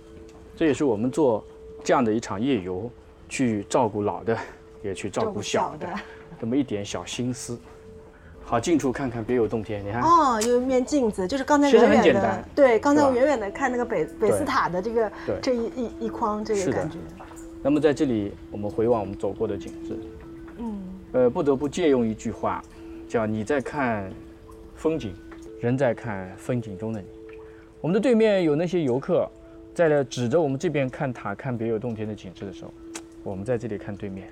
[0.55, 1.45] 这也是我们做
[1.83, 2.89] 这样的一场夜游，
[3.33, 4.37] 去照顾老的，
[4.83, 5.89] 也去照顾小的，
[6.39, 7.59] 这么一点小心思。
[8.45, 10.03] 好，近处看看别有洞天，你看。
[10.03, 15.39] 哦，有一面镜子，就是刚才远远的很简单，对，刚才我远远的看那个北北斯塔的这个对。
[15.41, 16.99] 这一一一框这个感觉，
[17.62, 19.99] 那么在这里，我们回望我们走过的景致，
[20.59, 22.62] 嗯，呃，不得不借用一句话，
[23.09, 24.12] 叫“你在看
[24.74, 25.14] 风景，
[25.59, 27.07] 人在看风景中的你”。
[27.80, 29.26] 我们的对面有那些游客，
[29.72, 32.74] 在指着我们这边看塔、看别有洞天的景致的时候，
[33.23, 34.29] 我们在这里看对面，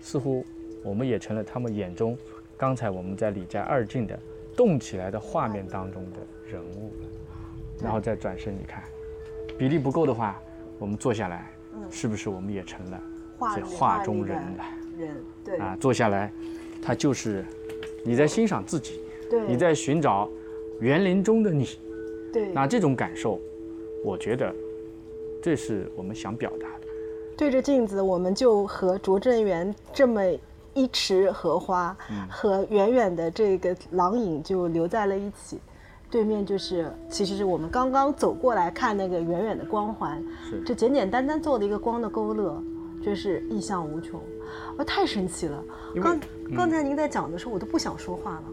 [0.00, 0.44] 似乎
[0.82, 2.16] 我们也成了他们眼中
[2.56, 4.18] 刚才我们在李家二进的
[4.56, 6.18] 动起来的画面当中的
[6.50, 7.08] 人物了。
[7.82, 8.84] 然后再转身，你看，
[9.58, 10.40] 比例不够的话，
[10.78, 11.50] 我们坐下来，
[11.90, 13.00] 是不是我们也成了
[13.56, 14.64] 这画中人了？
[14.96, 16.32] 人，对啊，坐下来，
[16.80, 17.44] 他就是
[18.04, 20.30] 你在欣赏自己，对，你在寻找
[20.80, 21.66] 园林中的你。
[22.32, 23.40] 对那这种感受，
[24.04, 24.54] 我觉得
[25.42, 26.71] 这是我们想表达的。
[27.42, 30.22] 对着镜子，我们就和拙政园这么
[30.74, 35.58] 一池荷花，嗯和远远的这个廊影就留在了一起。
[36.08, 42.62] 对面就是，其实是我们刚刚走过来看那个远远的光环，是这简简单单做了一个光的勾勒，
[43.02, 44.20] 就是意象无穷，
[44.76, 45.60] 啊，太神奇了。
[46.00, 46.20] 刚
[46.54, 48.44] 刚才您在讲的时候，我都不想说话了，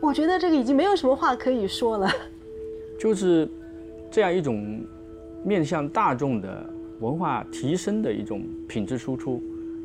[0.00, 2.10] 我觉得这个已经没有什么话可以说了。
[2.98, 3.48] 就是
[4.10, 4.84] 这样一种
[5.44, 6.68] 面向大众的
[7.00, 9.42] 文化提升的一种品质输出，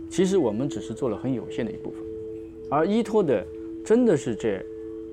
[0.09, 1.99] 其实我们只是做了很有限的一部分，
[2.70, 3.45] 而依托的
[3.86, 4.64] 真的是这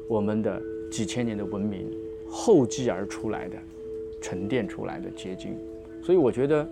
[0.08, 1.90] 我们的几千年的文明
[2.28, 3.56] 厚积而出来的、
[4.20, 5.56] 沉淀出来的结晶。
[6.02, 6.66] 所以我觉得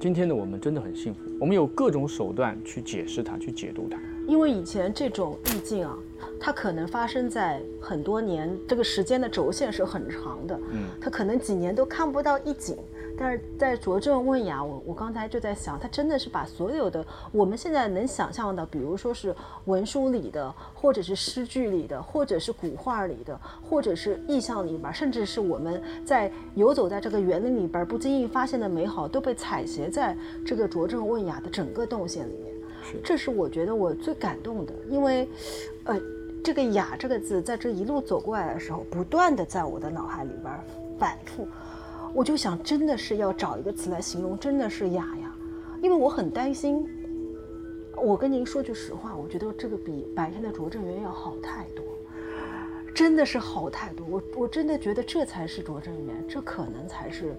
[0.00, 3.98] 今天的我们真的很幸福，我们有各种手段去解释它、去解读它。
[4.26, 5.98] 因为以前这种意境啊，
[6.40, 12.76] 它可能发生在很多年，这个时间的轴线是很长的，嗯，它可能几年都看不到一景。
[13.18, 23.38] 但是在拙政问雅，我我刚才就在想，他真的是把所有的我们现在能想象的，比如说是文书里的，或者是诗句里的，或者是古画里的，
[23.68, 30.16] 或者是意象里边，甚至是我们在游走在这个园林里边不经意发现的美好，都被采撷在
[30.46, 32.54] 这个拙政问雅的整个动线里面。
[32.84, 35.28] 是这是我觉得我最感动的，因为，
[35.84, 36.00] 呃，
[36.44, 40.54] 这个“雅”这个字在这一路走过来的时候，不断的在我的脑海里边
[40.98, 41.46] 反复，
[42.14, 45.34] 我就想，真的是要找一个词来形容，真的是雅呀，
[45.82, 46.86] 因为我很担心。
[47.96, 51.84] 我跟您说句实话，我觉得这个比白天的拙政园要好太多，
[52.94, 54.06] 真的是好太多。
[54.08, 57.34] 我我真的觉得这才是拙政园，这可能才是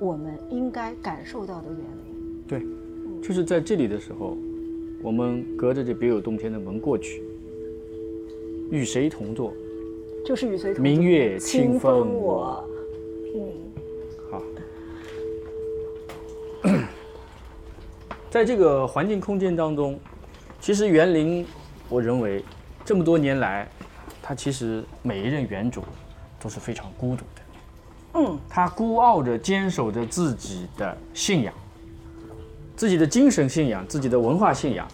[0.00, 2.42] 我们应该感受到的园林。
[2.46, 2.62] 对，
[3.20, 4.36] 就是在这里的时候，
[5.02, 7.22] 我们隔着这别有洞天的门过去，
[8.70, 9.52] 与谁同坐？
[10.24, 12.64] 就是与谁同明月清清风我，
[13.34, 13.42] 嗯。
[18.34, 19.96] 在这个环境空间当中，
[20.60, 21.46] 其实园林，
[21.88, 22.44] 我认为
[22.84, 23.64] 这么多年来，
[24.20, 25.84] 它其实每一任园主
[26.40, 27.42] 都是非常孤独的。
[28.14, 31.54] 嗯，他孤傲着坚守着自己的信仰，
[32.74, 34.84] 自己的精神信仰，自己的文化信仰，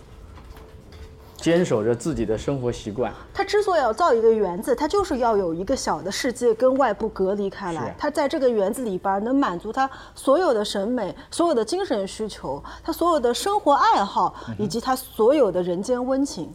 [1.40, 3.12] 坚守着自己的生活习惯。
[3.32, 7.94] 他之所以要造一个园子，他就是要有一个小的世界跟外部隔离开来是啊。
[7.98, 16.52] 它在这个园子里边能满足他所有的审美、所有的精神需求、他所有的生活爱好，以及他所有的人间温情，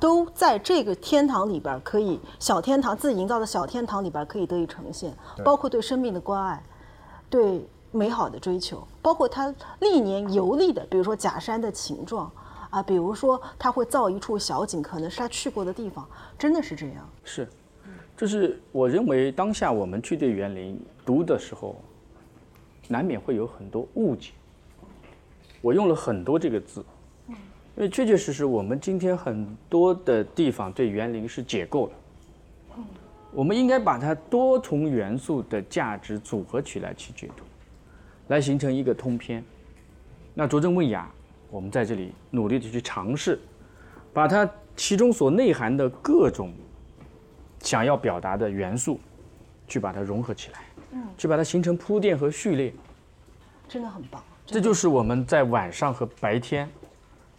[0.00, 5.14] 都在这个天堂里边可以小天堂自己营造的小天堂里边可以得以呈现，
[5.44, 6.62] 包括对生命的关爱，
[7.30, 12.30] 对美好的追求，包括他历年游历的，比如说假山的形状。
[12.74, 16.04] 啊，比如说他会造一处小景，可能是他去过的地方，
[16.36, 17.08] 真的是这样。
[17.22, 17.48] 是，
[18.16, 21.76] 就是我认为当下我们去对园林读的时候，
[22.88, 24.32] 难免会有很多误解。
[25.60, 26.84] 我用了很多这个字，
[27.28, 27.36] 因
[27.76, 31.92] 为确确实实我们今天很多的地方对园林是解构了。
[33.30, 37.44] 我们应该把它多重元素的价值组合起来去解读，
[38.26, 39.44] 来形成一个通篇。
[40.34, 41.08] 那拙政问雅，
[41.54, 43.38] 我们在这里努力的去尝试，
[44.12, 46.52] 把它其中所内涵的各种
[47.60, 48.98] 想要表达的元素，
[49.68, 50.58] 去把它融合起来，
[50.90, 52.74] 嗯，去把它形成铺垫和序列。
[53.68, 54.20] 真的很棒。
[54.44, 56.68] 这就是我们在晚上和白天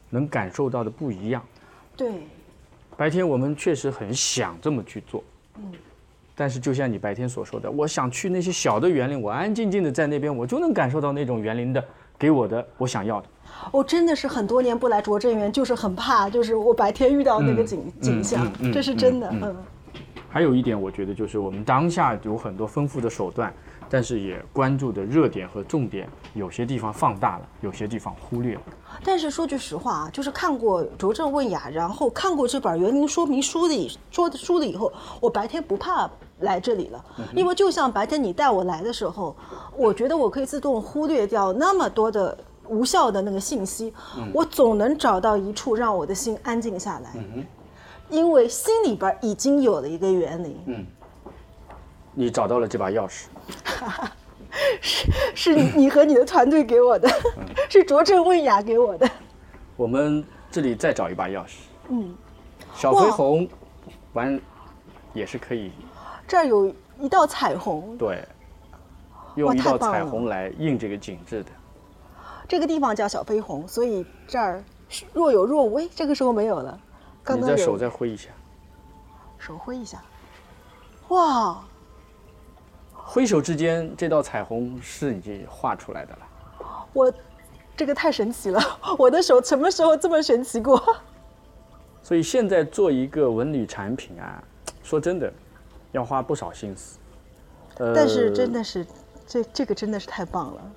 [0.09, 1.45] 能感受到的不一样。
[1.97, 2.21] 对，
[2.95, 5.21] 白天我们确实很想这么去做，
[5.57, 5.73] 嗯，
[6.33, 11.83] 但是就像你白天所说的，我想去那些小的园林，我安安静静的在那边，我就能感受到那种园林的
[12.17, 13.27] 给我的我想要的。
[13.71, 19.29] 我真的是很多年不来拙政园，就是很怕，就是我白天遇到那个景、景象，这是真的。
[19.31, 19.55] 嗯嗯
[20.29, 23.53] 还有一点，我觉得就是我们当下有很多丰富的手段，
[23.89, 28.61] 但是也关注的热点和重点，有些地方放大了，有些地方忽略了。
[29.01, 34.91] 但是说句实话啊，就是看过《拙政问雅》，然后看过这本园林说明书的说的书了以后，
[35.21, 36.09] 我白天不怕
[36.41, 37.01] 来这里了，
[37.33, 39.33] 因为就像白天你带我来的时候，
[39.77, 42.37] 我觉得我可以自动忽略掉那么多的
[42.67, 43.93] 无效的那个信息，
[44.33, 47.11] 我总能找到一处让我的心安静下来，
[48.09, 50.57] 因为心里边已经有了一个园林。
[50.67, 50.85] 嗯。
[52.17, 53.25] 你找到了这把钥匙，
[54.79, 57.09] 是是你你和你的团队给我的，
[57.67, 59.09] 是卓正问雅给我的。
[59.75, 61.55] 我们这里再找一把钥匙。
[61.89, 62.15] 嗯，
[62.73, 63.45] 小飞鸿，
[64.13, 64.39] 玩
[65.13, 65.73] 也是可以。
[66.25, 68.25] 这儿有一道彩虹，对，
[69.35, 71.49] 用一道彩虹来印这个景致的。
[72.47, 75.79] 这个地方叫小飞鸿，所以这儿是若有若无。
[75.79, 76.79] 哎，这个时候没有了，
[77.23, 78.29] 刚刚有你的手再挥一下，
[79.37, 80.03] 手挥一下，
[81.09, 81.63] 哇，
[82.93, 86.19] 挥手之间，这道彩虹是已经画出来的了。
[86.93, 87.13] 我
[87.75, 88.61] 这个太神奇了，
[88.97, 90.81] 我的手什么时候这么神奇过？
[92.01, 94.41] 所以现在做一个文旅产品啊，
[94.83, 95.33] 说真的，
[95.91, 96.99] 要花不少心思。
[97.77, 98.85] 呃但是真的是，
[99.27, 100.71] 这这个真的是太棒了。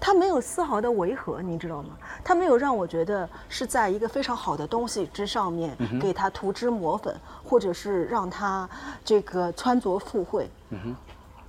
[0.00, 1.90] 它没有丝毫的违和，你知道吗？
[2.22, 8.68] 它没有让我觉得是在一个非常好的东西之上面给它涂脂抹粉，或者是让它
[9.04, 10.50] 这个穿着附会。
[10.70, 10.96] 嗯哼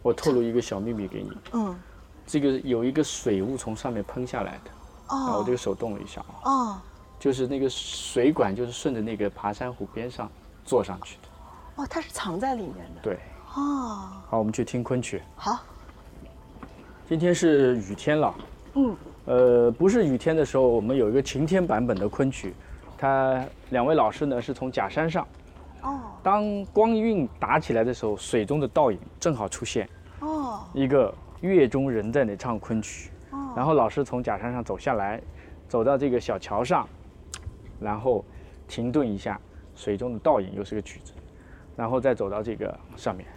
[0.02, 1.76] 我透露一个小秘密给你，嗯，
[2.28, 4.72] 这个有一个水雾从上面喷下来的，
[5.10, 6.82] 哦，我这个手动了一下啊，哦
[7.18, 10.30] 就是那个水管就是顺着那个爬山虎边上
[10.64, 11.82] 坐上去的。
[11.82, 13.02] 哦，它是藏在里面的。
[13.02, 13.20] 对，
[13.56, 15.24] 哦，好，我们去听昆曲。
[15.36, 15.60] 好，
[17.08, 18.36] 今天是雨天了，
[18.74, 18.96] 嗯，
[19.26, 22.52] 呃，不是雨天的时候，我们有一个晴天版本的昆曲，
[22.98, 25.28] 它两位老师呢是从假山上，
[25.84, 26.00] 哦。
[26.24, 29.88] 当光晕打起来的时候，水中的倒影正好出现，
[30.22, 30.62] 哦。
[30.74, 35.22] 一个月中人在那唱昆曲，哦，然后老师从假山上走下来，
[35.68, 36.90] 走到这个小桥上，
[37.80, 38.26] 然后
[38.68, 39.40] 停顿一下，
[39.76, 41.14] 水中的倒影又是个曲子，
[41.76, 43.28] 然后再走到这个上面。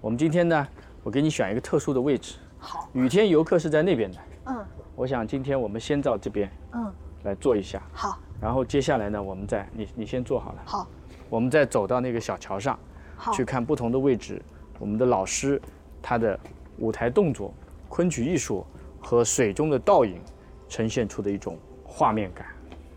[0.00, 0.66] 我们今天呢，
[1.02, 2.36] 我给你选一个特殊的位置，
[2.66, 4.66] 好，雨天游客是在那边的，嗯。
[4.96, 6.92] 我想今天我们先到这边嗯，
[7.22, 10.88] 来坐一下，好，然后接下来呢，我们再你你先坐好了，好，
[11.30, 12.76] 我们再走到那个小桥上
[13.16, 14.42] 好，去看不同的位置，
[14.80, 15.62] 我们的老师
[16.02, 16.36] 他的
[16.78, 17.54] 舞台动作、
[17.88, 18.66] 昆曲艺术
[19.00, 20.20] 和水中的倒影
[20.68, 22.46] 呈现出的一种画面感。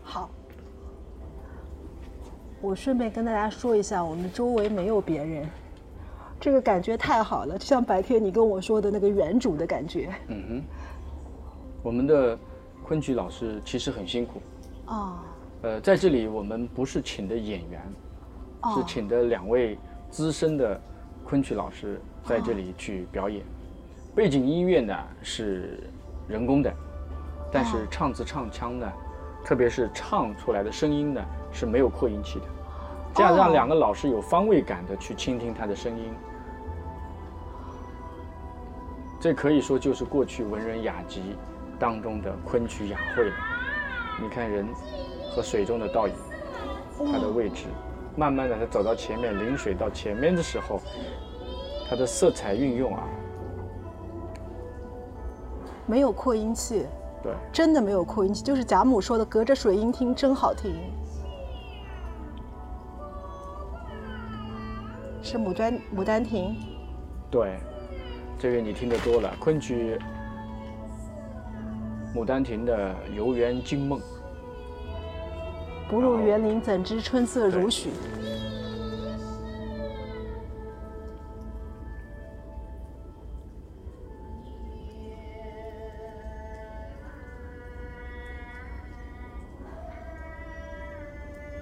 [0.02, 0.28] 好。
[2.62, 5.48] 我顺便跟大家说一下，我们周围没有别人，
[6.40, 10.10] 这个感觉太好了，就像白天你跟我说的那个原主的感觉。
[10.28, 10.62] 嗯哼，
[11.82, 12.36] 我们的
[12.82, 14.40] 昆曲老师其实很辛苦。
[14.86, 15.18] 哦
[15.62, 17.82] 呃，在这里我们不是请的演员，
[18.74, 19.78] 是哦请的两位
[20.08, 20.80] 资深的
[21.22, 23.44] 昆曲老师在这里去表演。
[24.14, 25.78] 背景音乐呢是
[26.26, 26.72] 人工的，
[27.52, 28.90] 但是唱词唱腔呢，
[29.44, 31.22] 特别是唱出来的声音呢
[31.52, 32.46] 是没有扩音器的，
[33.14, 36.10] 这样让哦两个老师有方位感的去倾听他的声音。
[39.20, 41.36] 这可以说就是过去文人雅集
[41.78, 43.34] 当中的昆曲雅会了。
[44.18, 44.66] 你看人
[45.30, 46.14] 和水中的倒影，
[47.12, 47.66] 它的位置，
[48.16, 50.80] 慢慢的它走到前面，临水到前面的时候，
[51.88, 53.02] 它的色彩运用啊，
[55.86, 56.86] 没有扩音器，
[57.22, 60.74] 对，真的没有扩音器，就是贾母说的“隔着水音听真好听”。
[65.22, 66.54] 是《牡丹牡丹亭》
[67.30, 67.58] 对，
[68.40, 69.98] 这个你听得多了，昆曲
[72.16, 74.00] 《牡丹亭》的游园惊梦，
[75.90, 77.90] 不入园林，怎知春色如许？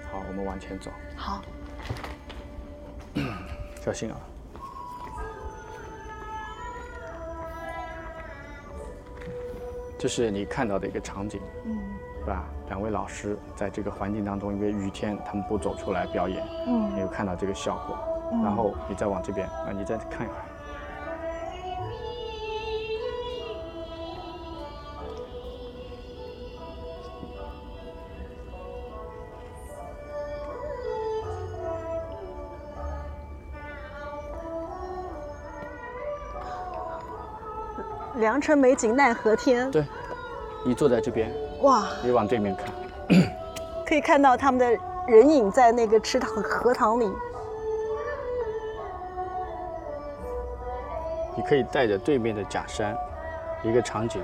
[0.09, 1.41] 好，我们往前走，好，
[3.81, 4.28] 小心啊。
[9.99, 11.77] 这是你看到的一个场景，嗯
[12.21, 12.45] 对吧？
[12.69, 17.97] 两位老师在这个环境当中，因为雨天，他们不走出来表演，嗯没有看到这个效果。
[18.43, 20.43] 然后你再往这边，啊，你再看一会儿。
[38.29, 39.71] 良辰美景奈何天。
[39.71, 39.83] 对，
[40.63, 41.33] 你坐在这边，
[41.63, 42.67] 哇，你往对面看，
[43.83, 44.69] 可以看到他们的
[45.07, 47.11] 人影在那个池塘荷塘里。
[51.35, 52.95] 你可以带着对面的假山，
[53.63, 54.21] 一个场景，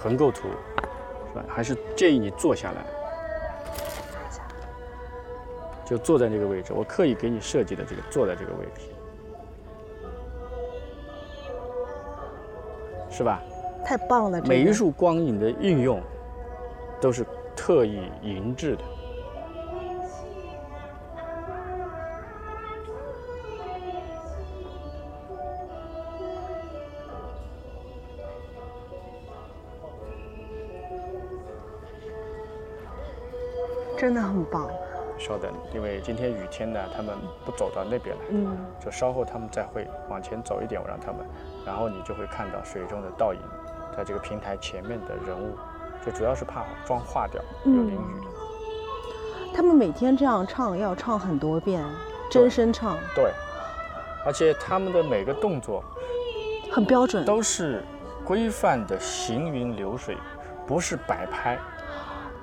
[0.00, 0.42] 横构图，
[1.32, 1.44] 是吧？
[1.48, 2.84] 还是建议你坐下来，
[5.84, 6.72] 就坐在那个位置。
[6.72, 8.82] 我刻意给你设计的这个坐在这个位置，
[13.20, 13.42] 是吧？
[13.84, 14.40] 太棒了！
[14.40, 16.00] 这个每一束光影的运用
[17.02, 17.22] 都是
[17.54, 18.82] 特意营制的。
[33.98, 34.70] 真的很棒。
[35.20, 37.14] 稍等，因为今天雨天呢，他们
[37.44, 41.24] 不走到那边来，嗯，就稍后他们再会往前走一点，我让他们，
[41.66, 43.40] 然后你就会看到水中的倒影，
[43.94, 45.54] 在这个平台前面的人物，
[46.04, 48.26] 就主要是怕妆化掉，有淋雨。
[49.54, 51.84] 他们每天这样唱，要唱很多遍，
[52.30, 53.30] 真声唱，对，
[54.24, 55.84] 而且他们的每个动作
[56.72, 57.24] 很标准。
[57.26, 57.84] 都是
[58.24, 60.16] 规范的行云流水，
[60.66, 61.58] 不是摆拍。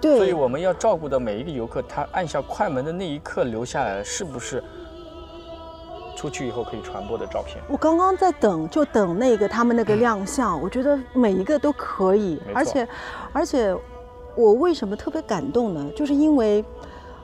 [0.02, 4.64] 所以，我们要照顾到每一个游客，他按下快门的那一刻留下来的是不是
[6.16, 7.58] 出去以后可以传播的照片？
[7.68, 12.40] 我刚刚在等，就等那个他们那个亮相，我觉得每一个都可以。
[12.54, 12.88] 而且，
[13.34, 13.76] 而且
[14.36, 15.90] 我为什么特别感动呢？
[15.96, 16.64] 就是因为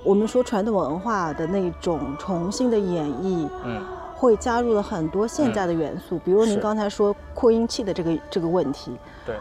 [0.03, 3.81] 我们说传统文化的那种重新的演绎，嗯，
[4.15, 9.35] 会加入了很多现在的元素，比如您刚才说扩音器的这个这个问题，对，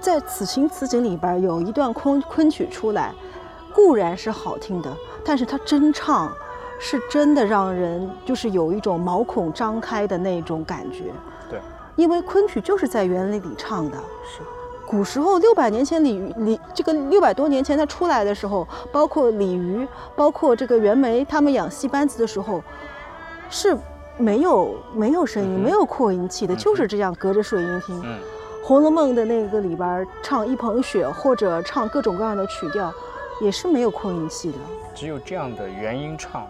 [0.00, 3.12] 在此情此景里边有一段昆昆曲出来，
[3.74, 6.32] 固然是好听的，但是它真唱
[6.78, 11.12] 是真的让人就是有一种毛孔张开的那种感觉。
[11.50, 11.60] 对，
[11.96, 13.96] 因为昆曲就是在园林里唱的。
[14.24, 14.40] 是，
[14.86, 22.62] 古时候六百年前鲤鱼鲤这个六百多年前它出来的时候，包括鲤鱼，包括这个袁枚他们养戏班子的时候，
[23.50, 23.76] 是
[24.16, 28.00] 没有没有声音、嗯没有扩音器的，嗯就是这样隔着水音听。
[28.04, 28.18] 嗯，
[28.62, 32.92] 《红楼梦》的那个里边唱一捧雪，或者唱各种各样的曲调，
[33.40, 34.58] 也是没有扩音器的。
[34.94, 36.46] 只有这样的原音唱，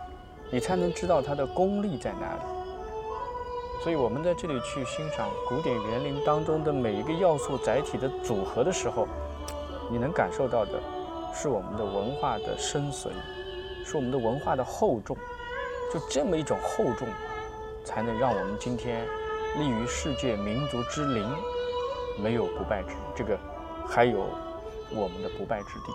[0.50, 2.40] 你才能知道它的功力在哪里。
[3.84, 9.06] 所以我们在这里去欣赏古典园林当中的每一个要素载体的组合的时候，
[9.88, 10.80] 你能感受到的
[11.32, 13.10] 是我们的文化的深邃，
[13.84, 15.16] 是我们的文化的厚重。
[15.94, 17.06] 就这么一种厚重，
[17.84, 19.06] 才能让我们今天
[19.58, 21.24] 立于世界民族之林，
[22.22, 23.38] 没有不败之这个，
[23.86, 24.26] 还有
[24.90, 25.92] 我们的不败之地。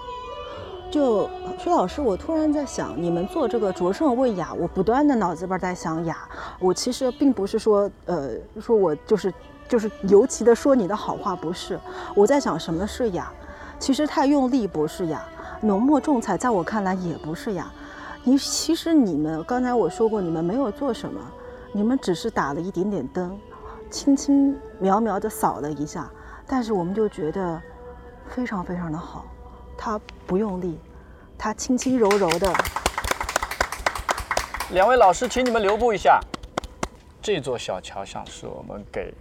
[0.91, 1.27] 就
[1.57, 6.17] 薛老师，我突然在想，你们做这个卓胜为雅，我不断的脑子里边在想雅。
[6.59, 8.31] 我其实并不是说，呃，
[8.61, 9.33] 说我就是
[9.67, 11.79] 就是尤其的说你的好话，不是。
[12.15, 13.31] 我在想什么是雅，
[13.79, 15.23] 其实太用力不是雅，
[15.61, 17.71] 浓墨重彩在我看来也不是雅。
[18.23, 21.19] 你其实你们刚才我说过，你们没有做什么，
[21.71, 23.35] 你们只是打了一点点灯，
[23.93, 26.09] 轻轻描描的扫了一下，
[26.47, 27.61] 但是我们就觉得
[28.27, 29.27] 非常非常的好。
[29.77, 30.79] 它不用力，
[31.37, 32.51] 它轻轻柔柔的。
[34.71, 36.19] 两位老师，请你们留步一下。
[37.21, 39.13] 这座小桥像是我们给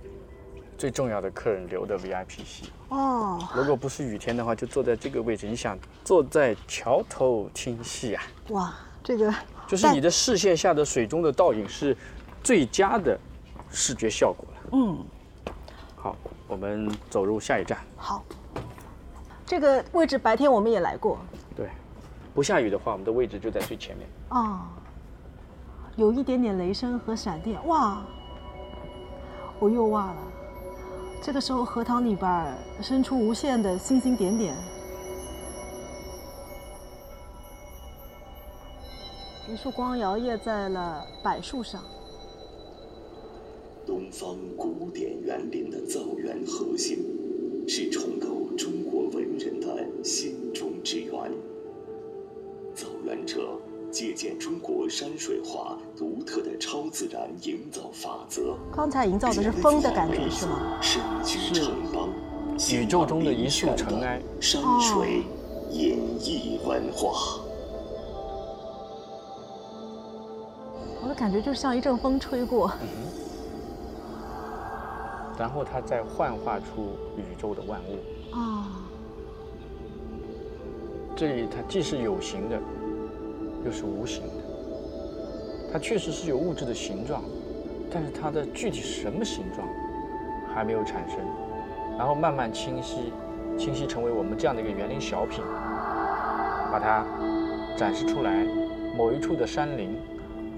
[0.78, 2.72] 最重要的客人留的 VIP 席。
[2.88, 5.46] 哦，如果不是雨天的话，就坐在这个位置。
[5.46, 8.74] 你想坐在桥头听戏啊，哇，
[9.04, 9.32] 这个
[9.66, 11.94] 就是你的视线下的水中的倒影是
[12.42, 13.18] 最佳的
[13.70, 14.51] 视觉效果了。
[14.72, 14.98] 嗯，
[15.96, 16.16] 好，
[16.48, 17.78] 我们走入下一站。
[17.96, 18.22] 好。
[19.44, 21.18] 这个位置白天我们也来过
[21.54, 21.68] 对，
[22.34, 24.08] 不下雨的话，我们的位置就在最前面。
[24.30, 24.70] 啊、
[25.94, 28.02] 有一点点雷声和闪电，哇，
[29.58, 30.22] 我又忘了。
[31.22, 34.56] 这个时候荷塘里边儿伸出无限的星星点点。
[39.46, 41.82] 一束光摇曳在了柏树上。
[43.84, 46.98] 东方古典园林的造园核心，
[47.66, 51.12] 是重构中国文人的心中之园。
[52.74, 53.59] 造园者
[53.90, 60.78] 借鉴中国山水画独特的超自然营造法则，刚才营造的是风的感觉是吗？
[60.80, 62.09] 身居城邦，
[62.72, 65.24] 宇宙中的一束尘埃，山水
[65.70, 67.40] 演绎文化。
[71.02, 72.72] 我的感觉就像一阵风吹过。
[75.38, 78.34] 然后它再幻化出宇宙的万物。
[78.34, 78.82] 啊，
[81.16, 82.59] 这里它既是有形的，
[83.64, 84.34] 又是无形的。
[85.72, 87.22] 它确实是有物质的形状，
[87.90, 89.66] 但是它的具体什么形状
[90.54, 91.18] 还没有产生，
[91.98, 93.12] 然后慢慢清晰，
[93.59, 95.42] 清晰成为我们这样的一个园林小品，
[96.70, 97.06] 把它
[97.76, 98.46] 展示出来。
[98.94, 99.96] 某一处的山林，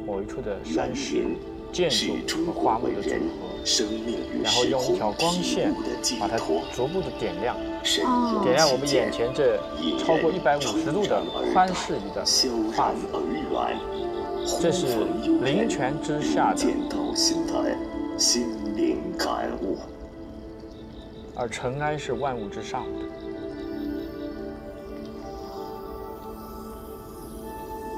[0.05, 1.24] 某一处的山石，
[1.70, 1.88] 建
[2.26, 7.56] 筑和花木的组合，生命与然后时空用一条光线体悟的寄把它托，逐步的点亮，
[8.04, 9.58] 哦点亮我们眼前这
[9.98, 11.22] 超过人一百五十度的
[11.52, 12.24] 宽视野的
[12.76, 13.06] 画然
[13.48, 13.72] 幅。
[14.60, 15.06] 这是
[15.42, 16.52] 灵泉之下
[17.46, 17.74] 的
[18.18, 18.46] 心
[18.76, 19.78] 灵感悟。
[21.34, 22.90] 而尘埃是万物之上的。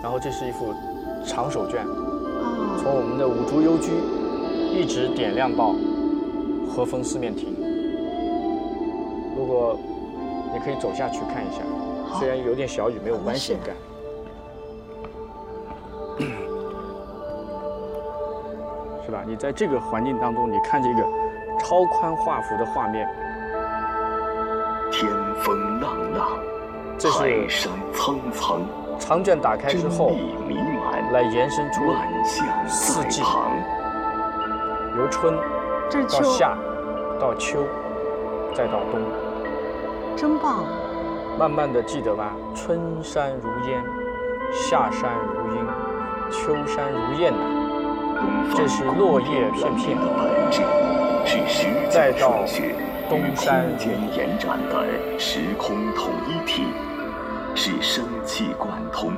[0.02, 0.72] 然后这是一幅
[1.26, 3.90] 长手卷，啊，从我们的五竹幽居
[4.76, 5.74] 一直点亮到
[6.68, 7.56] 和风四面亭。
[9.34, 9.78] 如果
[10.52, 11.62] 你可以走下去看一下，
[12.18, 13.56] 虽然有点小雨，没有关系。
[19.04, 19.24] 是吧？
[19.26, 21.02] 你在这个环境当中，你看这个
[21.58, 23.08] 超宽画幅的画面，
[24.92, 25.10] 天
[25.42, 26.28] 风浪浪，
[26.98, 28.60] 这是海山苍苍，
[28.98, 30.12] 长卷打开之后，
[31.12, 31.80] 来延伸出
[32.68, 33.22] 四季。
[35.06, 35.38] 由春
[35.88, 36.58] 这是秋，到夏，
[37.20, 37.60] 到秋，
[38.52, 39.00] 再到冬，
[40.16, 40.64] 真棒。
[41.38, 42.32] 慢慢的记得吧？
[42.56, 43.84] 春山如烟，
[44.52, 45.64] 夏山如鹰，
[46.28, 47.38] 秋山如燕呐、
[48.56, 50.62] 这是落叶片片的本质
[51.24, 52.74] 是时再到间顺序
[53.08, 54.84] 东与山空间延展的
[55.20, 56.64] 时空统一体，
[57.54, 59.12] 是生气贯通、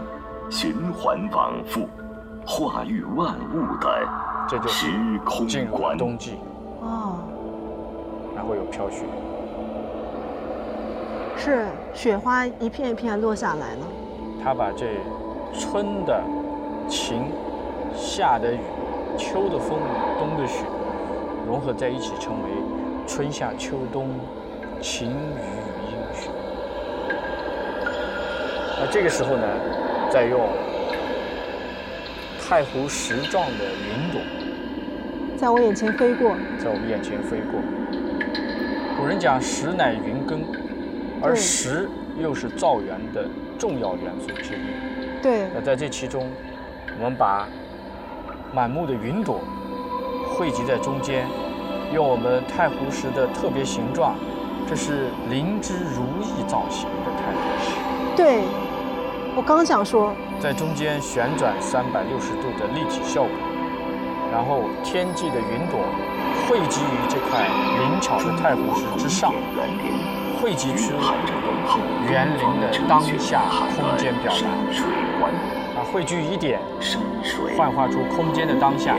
[0.51, 1.89] 循环往复、
[2.47, 3.89] 化育万物的
[4.49, 4.87] 这就是
[5.47, 5.95] 进入了。
[5.97, 6.39] 冬季，
[6.81, 7.19] 哦，
[8.35, 9.05] 然后有飘雪。
[11.37, 13.87] 是雪花一片一片落下来了。
[14.43, 14.87] 他把这
[15.53, 16.23] 春的
[16.89, 17.31] 晴、
[17.95, 18.61] 夏的雨、
[19.19, 19.79] 秋的风、
[20.19, 20.65] 冬的雪
[21.47, 22.51] 融合在一起，成为
[23.07, 24.09] 春夏秋冬
[24.81, 25.13] 晴雨
[25.87, 26.31] 阴雪。
[28.81, 29.47] 那这个时候呢，
[30.11, 30.41] 再用
[32.41, 34.21] 太湖石状的云朵
[35.39, 37.61] 在我眼前飞过，在我们眼前飞过。
[38.99, 40.43] 古人讲石乃云根，
[41.23, 41.89] 而对石
[42.19, 43.25] 又是造园的
[43.57, 45.23] 重要元素之一。
[45.23, 46.29] 对，那在这其中，
[46.99, 47.47] 我们把
[48.53, 49.41] 满目的云朵
[50.37, 51.25] 汇集在中间，
[51.95, 54.17] 用我们太湖石的特别形状，
[54.67, 58.43] 这是灵芝如意造型的太湖石，对，
[59.37, 63.31] 我刚想说，在中间旋转三百六十度的立体效果，
[64.31, 65.81] 然后天际的云朵
[66.47, 67.47] 汇集于这块
[67.79, 69.33] 灵巧的太湖石之上，
[70.41, 70.93] 汇集出
[72.11, 73.43] 园林的当下
[73.75, 76.61] 空间表达，啊，汇聚一点，
[77.57, 78.95] 幻化出空间的当下。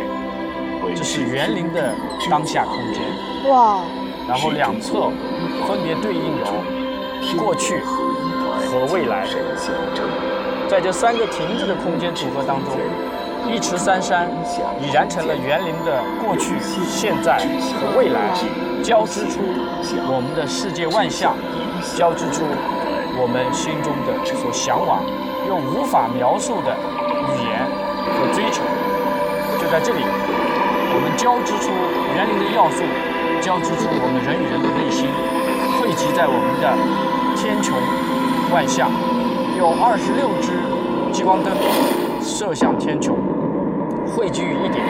[0.96, 1.94] 这是园林的
[2.32, 3.04] 当下空间，
[3.52, 3.84] 哇，
[4.28, 5.12] 然后两侧
[5.68, 6.46] 分别对应有
[7.38, 9.28] 过去和未来，
[10.68, 12.74] 在这三个亭子的空间组合当中，
[13.48, 14.28] 一池三山
[14.82, 16.56] 已然成了园林的过去、
[16.88, 17.38] 现在
[17.80, 18.32] 和未来，
[18.84, 19.40] 交织出
[20.08, 21.36] 我们的世界万象，
[21.96, 22.44] 交织出
[23.18, 25.02] 我们心中的所向往
[25.48, 26.72] 又无法描述的
[27.36, 27.66] 语言
[28.16, 28.62] 和追求。
[29.60, 31.74] 就在这里，我们交织出
[32.16, 32.84] 园林的要素，
[33.42, 35.10] 交织出我们人与人的内心，
[35.82, 36.70] 汇集在我们的
[37.36, 37.74] 天穹
[38.54, 38.92] 万象，
[39.58, 40.54] 有二十六支
[41.12, 41.52] 激光灯
[42.22, 43.14] 射向天穹，
[44.16, 44.84] 汇聚于一点。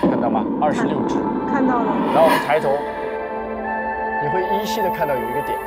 [0.00, 0.44] 看到吗？
[0.60, 1.16] 二十六只。
[1.50, 2.68] 看到了，然后我们抬头，
[4.22, 5.58] 你会依稀的看到有一个点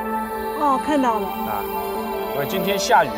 [0.60, 1.64] 哦，看到了，啊，
[2.36, 3.10] 因为今天下雨，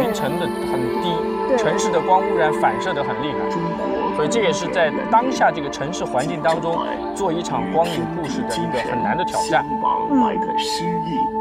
[0.00, 1.12] 云层的很低，
[1.58, 6.78] 城市的光污染反射的很厉害，所以这也是在当下这个城市环境当中
[7.14, 9.64] 做一场光影故事的一个很难的挑战。
[9.82, 11.35] 往来的诗意与风骨。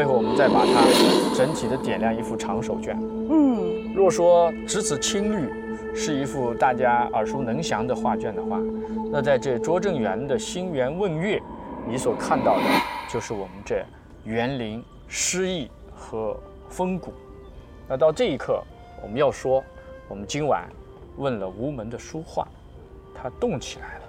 [0.00, 2.98] 最后我们再把它整体的点亮一幅长手卷。
[3.28, 5.52] 嗯，若说只此青绿
[5.94, 8.58] 是一幅大家耳熟能详的画卷的话，
[9.12, 11.38] 那在这拙政园的星园问月，
[11.86, 12.62] 你所看到的
[13.10, 13.84] 就是我们这
[14.24, 16.34] 园林诗意和
[16.70, 17.12] 风骨。
[17.86, 18.62] 那到这一刻，
[19.02, 19.62] 我们要说，
[20.08, 20.66] 我们今晚
[21.18, 22.48] 问了吴门的书画，
[23.14, 24.04] 它动起来了；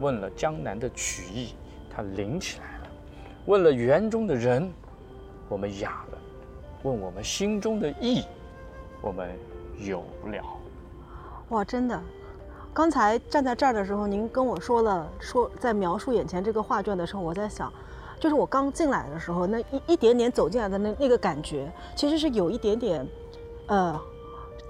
[0.00, 1.54] 问了江南的曲艺，
[1.88, 2.88] 它灵起来了；
[3.46, 4.68] 问了园中的人，
[5.52, 6.18] 我们哑了；
[6.82, 8.24] 问我们心中的意，
[9.02, 9.28] 我们
[9.78, 10.42] 有不了。
[11.50, 12.00] 哇，真的。
[12.72, 17.70] 刚才站在这儿的时候，您跟我说了，说在描述眼前这个画卷的时候，我在想，
[18.18, 23.06] 就是我刚进来的时候，那一一点点走进来的那那个感觉，其实是有一点点，
[23.66, 24.00] 呃，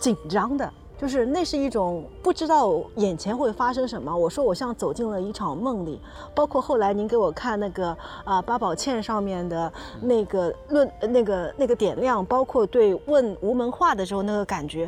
[0.00, 0.68] 紧张的，
[1.02, 4.16] 就是那是一种不知道眼前会发生什么。
[4.16, 6.00] 我说我像走进了一场梦里，
[6.32, 7.88] 包括后来您给我看那个
[8.22, 14.84] 啊八宝茜上面的那个论那个那个点亮，包括对问无门话的时候那个感觉，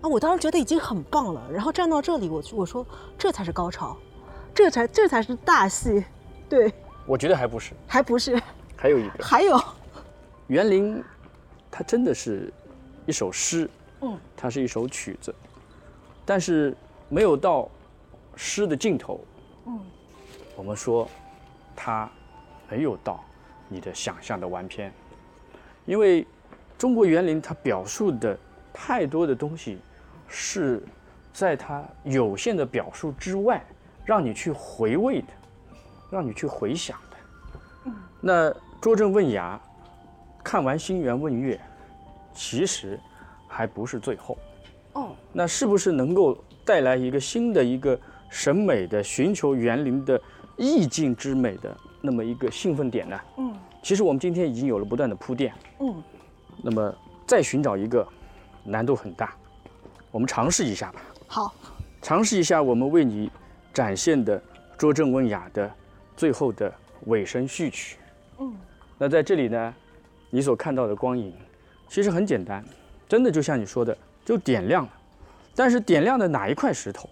[0.00, 1.42] 啊，我当时觉得已经很棒了。
[1.50, 2.86] 然后站到这里，我我说
[3.18, 3.96] 这才是高潮，
[4.54, 6.04] 这才这才是大戏，
[6.48, 6.72] 对，
[7.04, 8.40] 我觉得还不是，还不是，
[8.76, 9.60] 还有一个还有，
[10.46, 11.02] 园林，
[11.68, 12.52] 它真的是
[13.06, 13.68] 一首诗，
[14.02, 15.34] 嗯，它是一首曲子，
[16.28, 16.76] 但是
[17.08, 17.66] 没有到
[18.36, 19.18] 诗的尽头，
[19.64, 19.80] 嗯，
[20.56, 21.08] 我们说
[21.74, 22.06] 它
[22.68, 23.24] 没有到
[23.66, 24.92] 你的想象的完篇，
[25.86, 26.26] 因为
[26.76, 28.38] 中国园林它表述的
[28.74, 29.78] 太多的东西
[30.28, 30.82] 是
[31.32, 33.64] 在它有限的表述之外，
[34.04, 35.28] 让你去回味的，
[36.10, 37.92] 让你去回想的。
[38.20, 39.58] 那拙政问衙，
[40.44, 41.58] 看完星园问月，
[42.34, 43.00] 其实
[43.48, 44.36] 还不是最后。
[44.92, 47.98] 哦，那是不是能够带来一个新的一个
[48.30, 50.20] 审美的寻求园林的
[50.56, 53.20] 意境之美的那么一个兴奋点呢？
[53.36, 56.02] 嗯其实我们今天已经有了不断的铺垫，嗯，
[56.62, 56.94] 那么
[57.24, 58.06] 再寻找一个
[58.64, 59.32] 难度很大，
[60.10, 61.00] 我们尝试一下吧。
[61.28, 61.54] 好，
[62.02, 63.30] 尝试一下我们为你
[63.72, 64.42] 展现的
[64.76, 65.72] 拙政问雅的
[66.16, 66.70] 最后的
[67.06, 67.96] 尾声序曲。
[68.40, 68.52] 嗯，
[68.98, 69.74] 那在这里呢，
[70.28, 71.32] 你所看到的光影
[71.88, 72.62] 其实很简单，
[73.08, 73.96] 真的就像你说的，
[74.28, 74.92] 就点亮了。
[75.54, 77.08] 但是点亮的哪一块石头，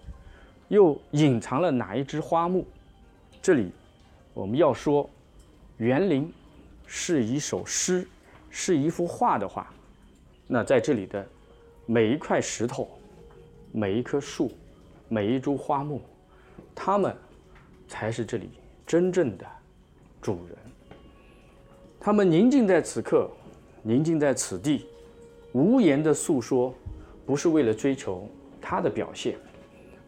[0.67, 2.63] 又隐藏了哪一枝花木？
[3.41, 3.71] 这里
[4.35, 5.09] 我们要说，
[5.77, 6.31] 园林
[6.85, 8.07] 是一首诗，
[8.51, 9.67] 是一幅画的话，
[10.45, 11.27] 那在这里的
[11.87, 12.87] 每一块石头。
[13.71, 14.51] 每一棵树，
[15.09, 16.01] 每一株花木，
[16.73, 17.15] 它们
[17.87, 18.51] 才是这里
[18.85, 19.45] 真正的
[20.21, 20.57] 主人。
[21.99, 23.29] 他们宁静在此刻，
[23.81, 24.85] 宁静在此地，
[25.51, 26.73] 无言的诉说，
[27.27, 28.27] 不是为了追求
[28.59, 29.35] 他的表现，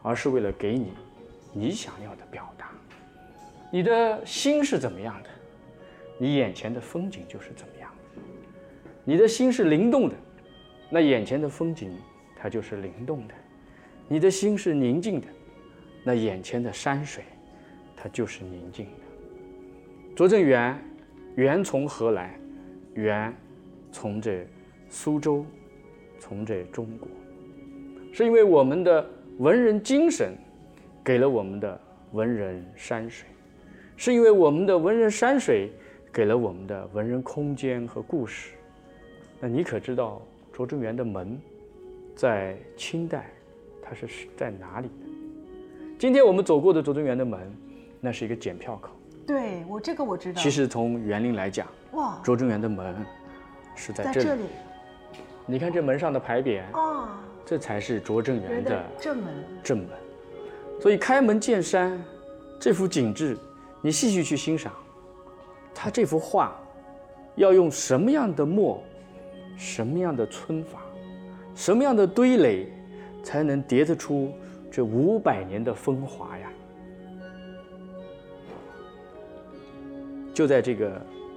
[0.02, 0.94] 而是为了给你
[1.54, 2.72] 你想要的表达。
[3.70, 5.30] 你的心是怎么样的，
[6.18, 8.22] 你眼前的风景就是怎么样的。
[9.04, 10.16] 你的心是灵动的，
[10.90, 11.92] 那眼前的风景
[12.36, 13.34] 它就是灵动的。
[14.08, 15.28] 你的心是宁静的，
[16.04, 17.24] 那眼前的山水，
[17.96, 20.16] 它就是宁静的。
[20.16, 20.82] 拙政园，
[21.36, 22.40] 园从何来？
[22.96, 23.36] 园
[23.92, 24.48] 从这
[24.90, 25.46] 苏州，
[26.20, 27.08] 从这中国，
[28.12, 29.06] 是因为我们的
[29.38, 30.34] 文人精神，
[31.04, 31.80] 给了我们的
[32.12, 33.28] 文人山水，
[33.96, 35.72] 是因为我们的文人山水，
[36.12, 38.54] 给了我们的文人空间和故事。
[39.40, 40.22] 那你可知道
[40.52, 41.40] 拙政园的门，
[42.16, 43.32] 在清代？
[43.82, 45.10] 它是在哪里的？
[45.98, 47.40] 今天我们走过的拙政园的门，
[48.00, 48.92] 那是一个检票口。
[49.26, 50.40] 对我这个我知道。
[50.40, 52.96] 其实从园林来讲，哇，拙政园的门
[53.76, 54.44] 是在这里。
[55.50, 59.34] 你看这门上的牌匾，啊，这才是拙政园的正门。
[59.64, 59.88] 正门。
[60.80, 62.02] 所以开门见山，
[62.60, 63.38] 这幅景致，
[63.82, 64.72] 你细细去欣赏，
[65.74, 66.56] 他这幅画
[67.36, 68.84] 要用什么样的墨，
[69.58, 70.82] 什么样的皴法，
[71.56, 72.68] 什么样的堆垒。
[73.22, 74.32] 才能叠得出
[74.72, 76.50] 这五百年的风华呀！
[80.34, 80.90] 就在这个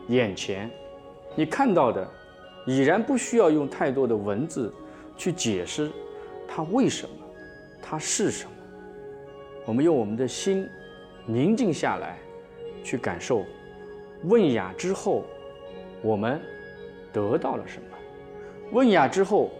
[0.07, 0.71] 眼前，
[1.35, 2.09] 你看到的
[2.67, 4.73] 已然不需要用太多的文字
[5.17, 5.91] 去解释
[6.47, 7.15] 它为什么，
[7.81, 8.51] 它是什么。
[9.65, 10.69] 我们用我们的心
[11.27, 12.19] 宁静下来，
[12.83, 13.45] 去感受
[14.25, 15.25] 问雅之后，
[16.03, 16.41] 我们
[17.13, 17.99] 得到了什么？
[18.73, 19.51] 问雅之后，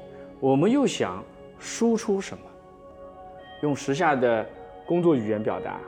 [0.41, 1.23] 我们又想。
[1.65, 2.43] 输出什么？
[3.63, 4.45] 用时下的
[4.85, 5.79] 工作语言表达，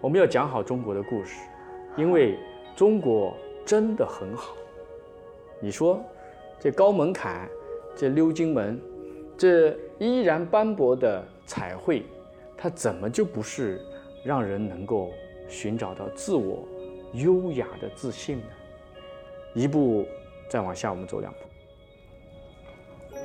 [0.00, 1.40] 我们要讲好中国的故事，
[1.96, 2.38] 因为
[2.76, 3.36] 中国
[3.66, 4.54] 真的很好。
[5.60, 6.00] 你说，
[6.60, 7.48] 这高门槛，
[7.96, 8.80] 这鎏金门，
[9.36, 12.02] 这依然斑驳的彩绘，
[12.56, 13.80] 它怎么就不是
[14.24, 15.10] 让人能够
[15.48, 16.66] 寻找到自我
[17.12, 18.46] 优雅的自信呢？
[19.54, 20.06] 一步
[20.48, 23.18] 再往下，我们走两步。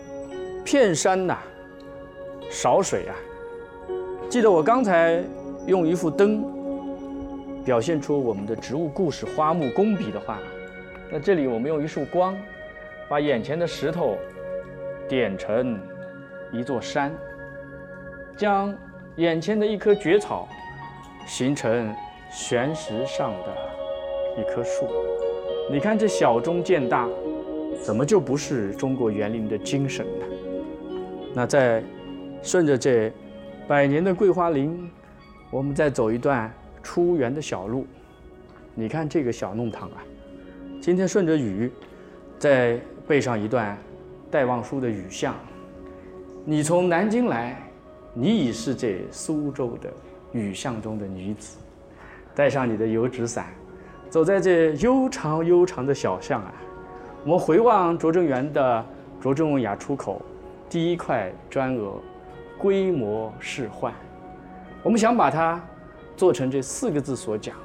[0.64, 1.38] 片山呐。
[2.52, 3.14] 少水啊！
[4.28, 5.24] 记得我刚才
[5.68, 6.44] 用一副灯
[7.64, 10.40] 表现出我们的植物故事、花木工笔的话，
[11.12, 12.36] 那这里我们用一束光，
[13.10, 14.18] 把眼前的石头
[15.08, 15.80] 点成
[16.52, 17.12] 一座山，
[18.38, 18.74] 将
[19.16, 20.48] 眼前的一棵蕨草
[21.26, 21.94] 形成
[22.32, 24.88] 悬石上的一棵树。
[25.72, 27.10] 你看这小中见大，
[27.82, 30.26] 怎么就不是中国园林的精神呢？
[31.34, 31.84] 那在。
[32.42, 33.12] 顺着这
[33.68, 34.90] 百年的桂花林，
[35.52, 36.50] 我们再走一段
[36.82, 37.86] 出园的小路。
[38.74, 40.00] 你看这个小弄堂啊，
[40.82, 41.70] 今天顺着雨，
[42.38, 42.80] 在
[43.10, 43.76] 背上一段
[44.30, 45.34] 戴望舒的雨巷。
[46.46, 47.60] 你从南京来，
[48.14, 49.90] 你已是这苏州的
[50.32, 51.58] 雨巷中的女子，
[52.36, 53.48] 带上你的油纸伞，
[54.12, 56.54] 走在这悠长悠长的小巷啊。
[57.24, 58.86] 我们回望拙政园的
[59.20, 60.22] 拙政文雅出口，
[60.70, 61.94] 第一块砖额，
[62.60, 63.92] 规模仕幻。
[64.84, 65.60] 我们想把它
[66.16, 67.56] 做成这四个字所讲。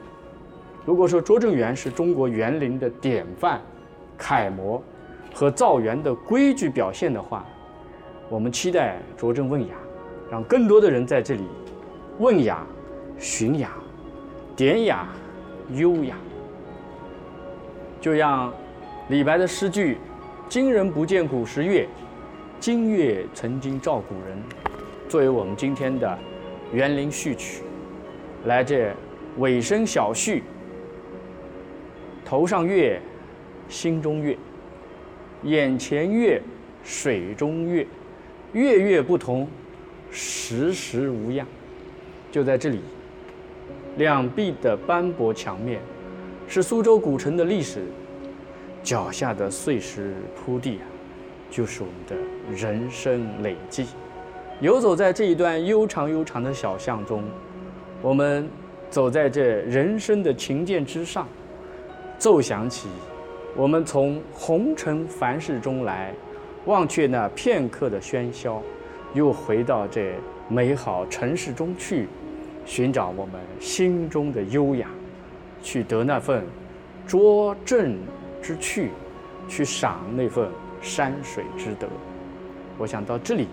[0.86, 3.60] 如果说拙政园是中国园林的典范、
[4.16, 4.82] 楷模
[5.34, 7.44] 和造园的规矩表现的话，
[8.30, 9.74] 我们期待拙政问雅，
[10.30, 11.42] 让更多的人在这里
[12.18, 12.64] 问雅、
[13.18, 13.72] 寻雅、
[14.54, 15.08] 典雅、
[15.72, 16.16] 优雅。
[18.00, 18.52] 就让
[19.08, 19.98] 李白的诗句
[20.48, 21.88] “今人不见古时月，
[22.60, 24.38] 今月曾经照古人”
[25.08, 26.18] 作为我们今天的
[26.72, 27.62] 园林序曲，
[28.44, 28.92] 来这
[29.38, 30.44] 尾声小序。
[32.24, 33.00] 头上月，
[33.68, 34.36] 心中月，
[35.44, 36.40] 眼前月，
[36.82, 37.86] 水中月，
[38.52, 39.46] 月月不同，
[40.10, 41.46] 时时无恙。
[42.32, 42.80] 就在这里，
[43.96, 45.80] 两壁的斑驳墙面，
[46.48, 47.80] 是苏州古城的历史；
[48.82, 50.86] 脚下的碎石铺地啊，
[51.50, 52.16] 就是我们的
[52.56, 53.86] 人生累计。
[54.60, 57.22] 游走在这一段悠长悠长的小巷中，
[58.00, 58.48] 我们
[58.88, 61.28] 走在这人生的琴键之上。
[62.16, 62.88] 奏响起，
[63.56, 66.12] 我们从红尘凡事中来，
[66.64, 68.60] 忘却那片刻的喧嚣，
[69.12, 70.14] 又回到这
[70.48, 72.08] 美好城市中去，
[72.66, 74.88] 寻找我们心中的优雅，
[75.62, 76.44] 去得那份
[77.06, 77.96] 拙政
[78.42, 78.90] 之趣，
[79.48, 80.48] 去赏那份
[80.82, 81.86] 山水之德。
[82.76, 83.46] 我想到这里，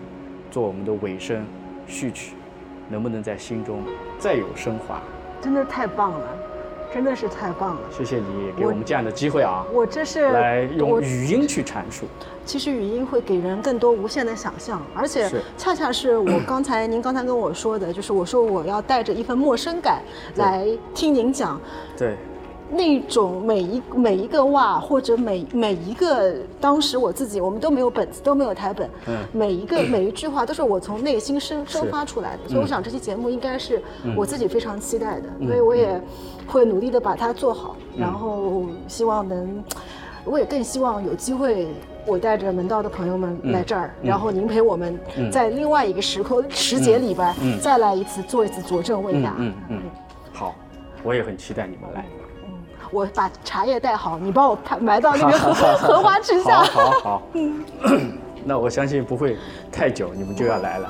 [0.50, 1.46] 做我们的尾声
[1.86, 2.34] 序曲，
[2.90, 3.84] 能不能在心中
[4.18, 5.00] 再有升华？
[5.40, 6.28] 真的太棒了。
[6.94, 7.82] 真的是太棒了！
[7.90, 9.66] 谢谢你给我们这样的机会啊！
[9.72, 12.06] 我这是来用语音去阐述。
[12.46, 20.02] 其实语音会给人更多无限的想象，而且恰恰是我刚才您刚才跟我说的，就是我说我要带着一份陌生感
[20.36, 21.60] 来听您讲。
[21.98, 22.16] 对。
[22.74, 33.82] 那种每一每一个哇，或者每每一个当时我自己，我们都没有本子，都没有台本，嗯，每一个 每一句话都是我从内心生生发出来的，所以我想这期节目应该是
[34.16, 36.02] 我自己非常期待的，所以我也
[36.48, 39.64] 会努力的把它做好，然后希望能，
[40.24, 41.68] 我也更希望有机会，
[42.08, 44.98] 我带着门道的朋友们来这儿，然后您陪我们
[45.30, 49.82] 在另外一个时空时节里边再来一次做一次佐证问答，嗯嗯，
[50.32, 50.56] 好，
[51.04, 52.06] 我也很期待你们来。
[52.92, 56.62] 我把茶叶带好，你帮我埋到那个 荷荷花池下。
[56.64, 57.22] 好，好，好。
[58.44, 59.38] 那我相信不会
[59.72, 60.90] 太久，你们就要来了。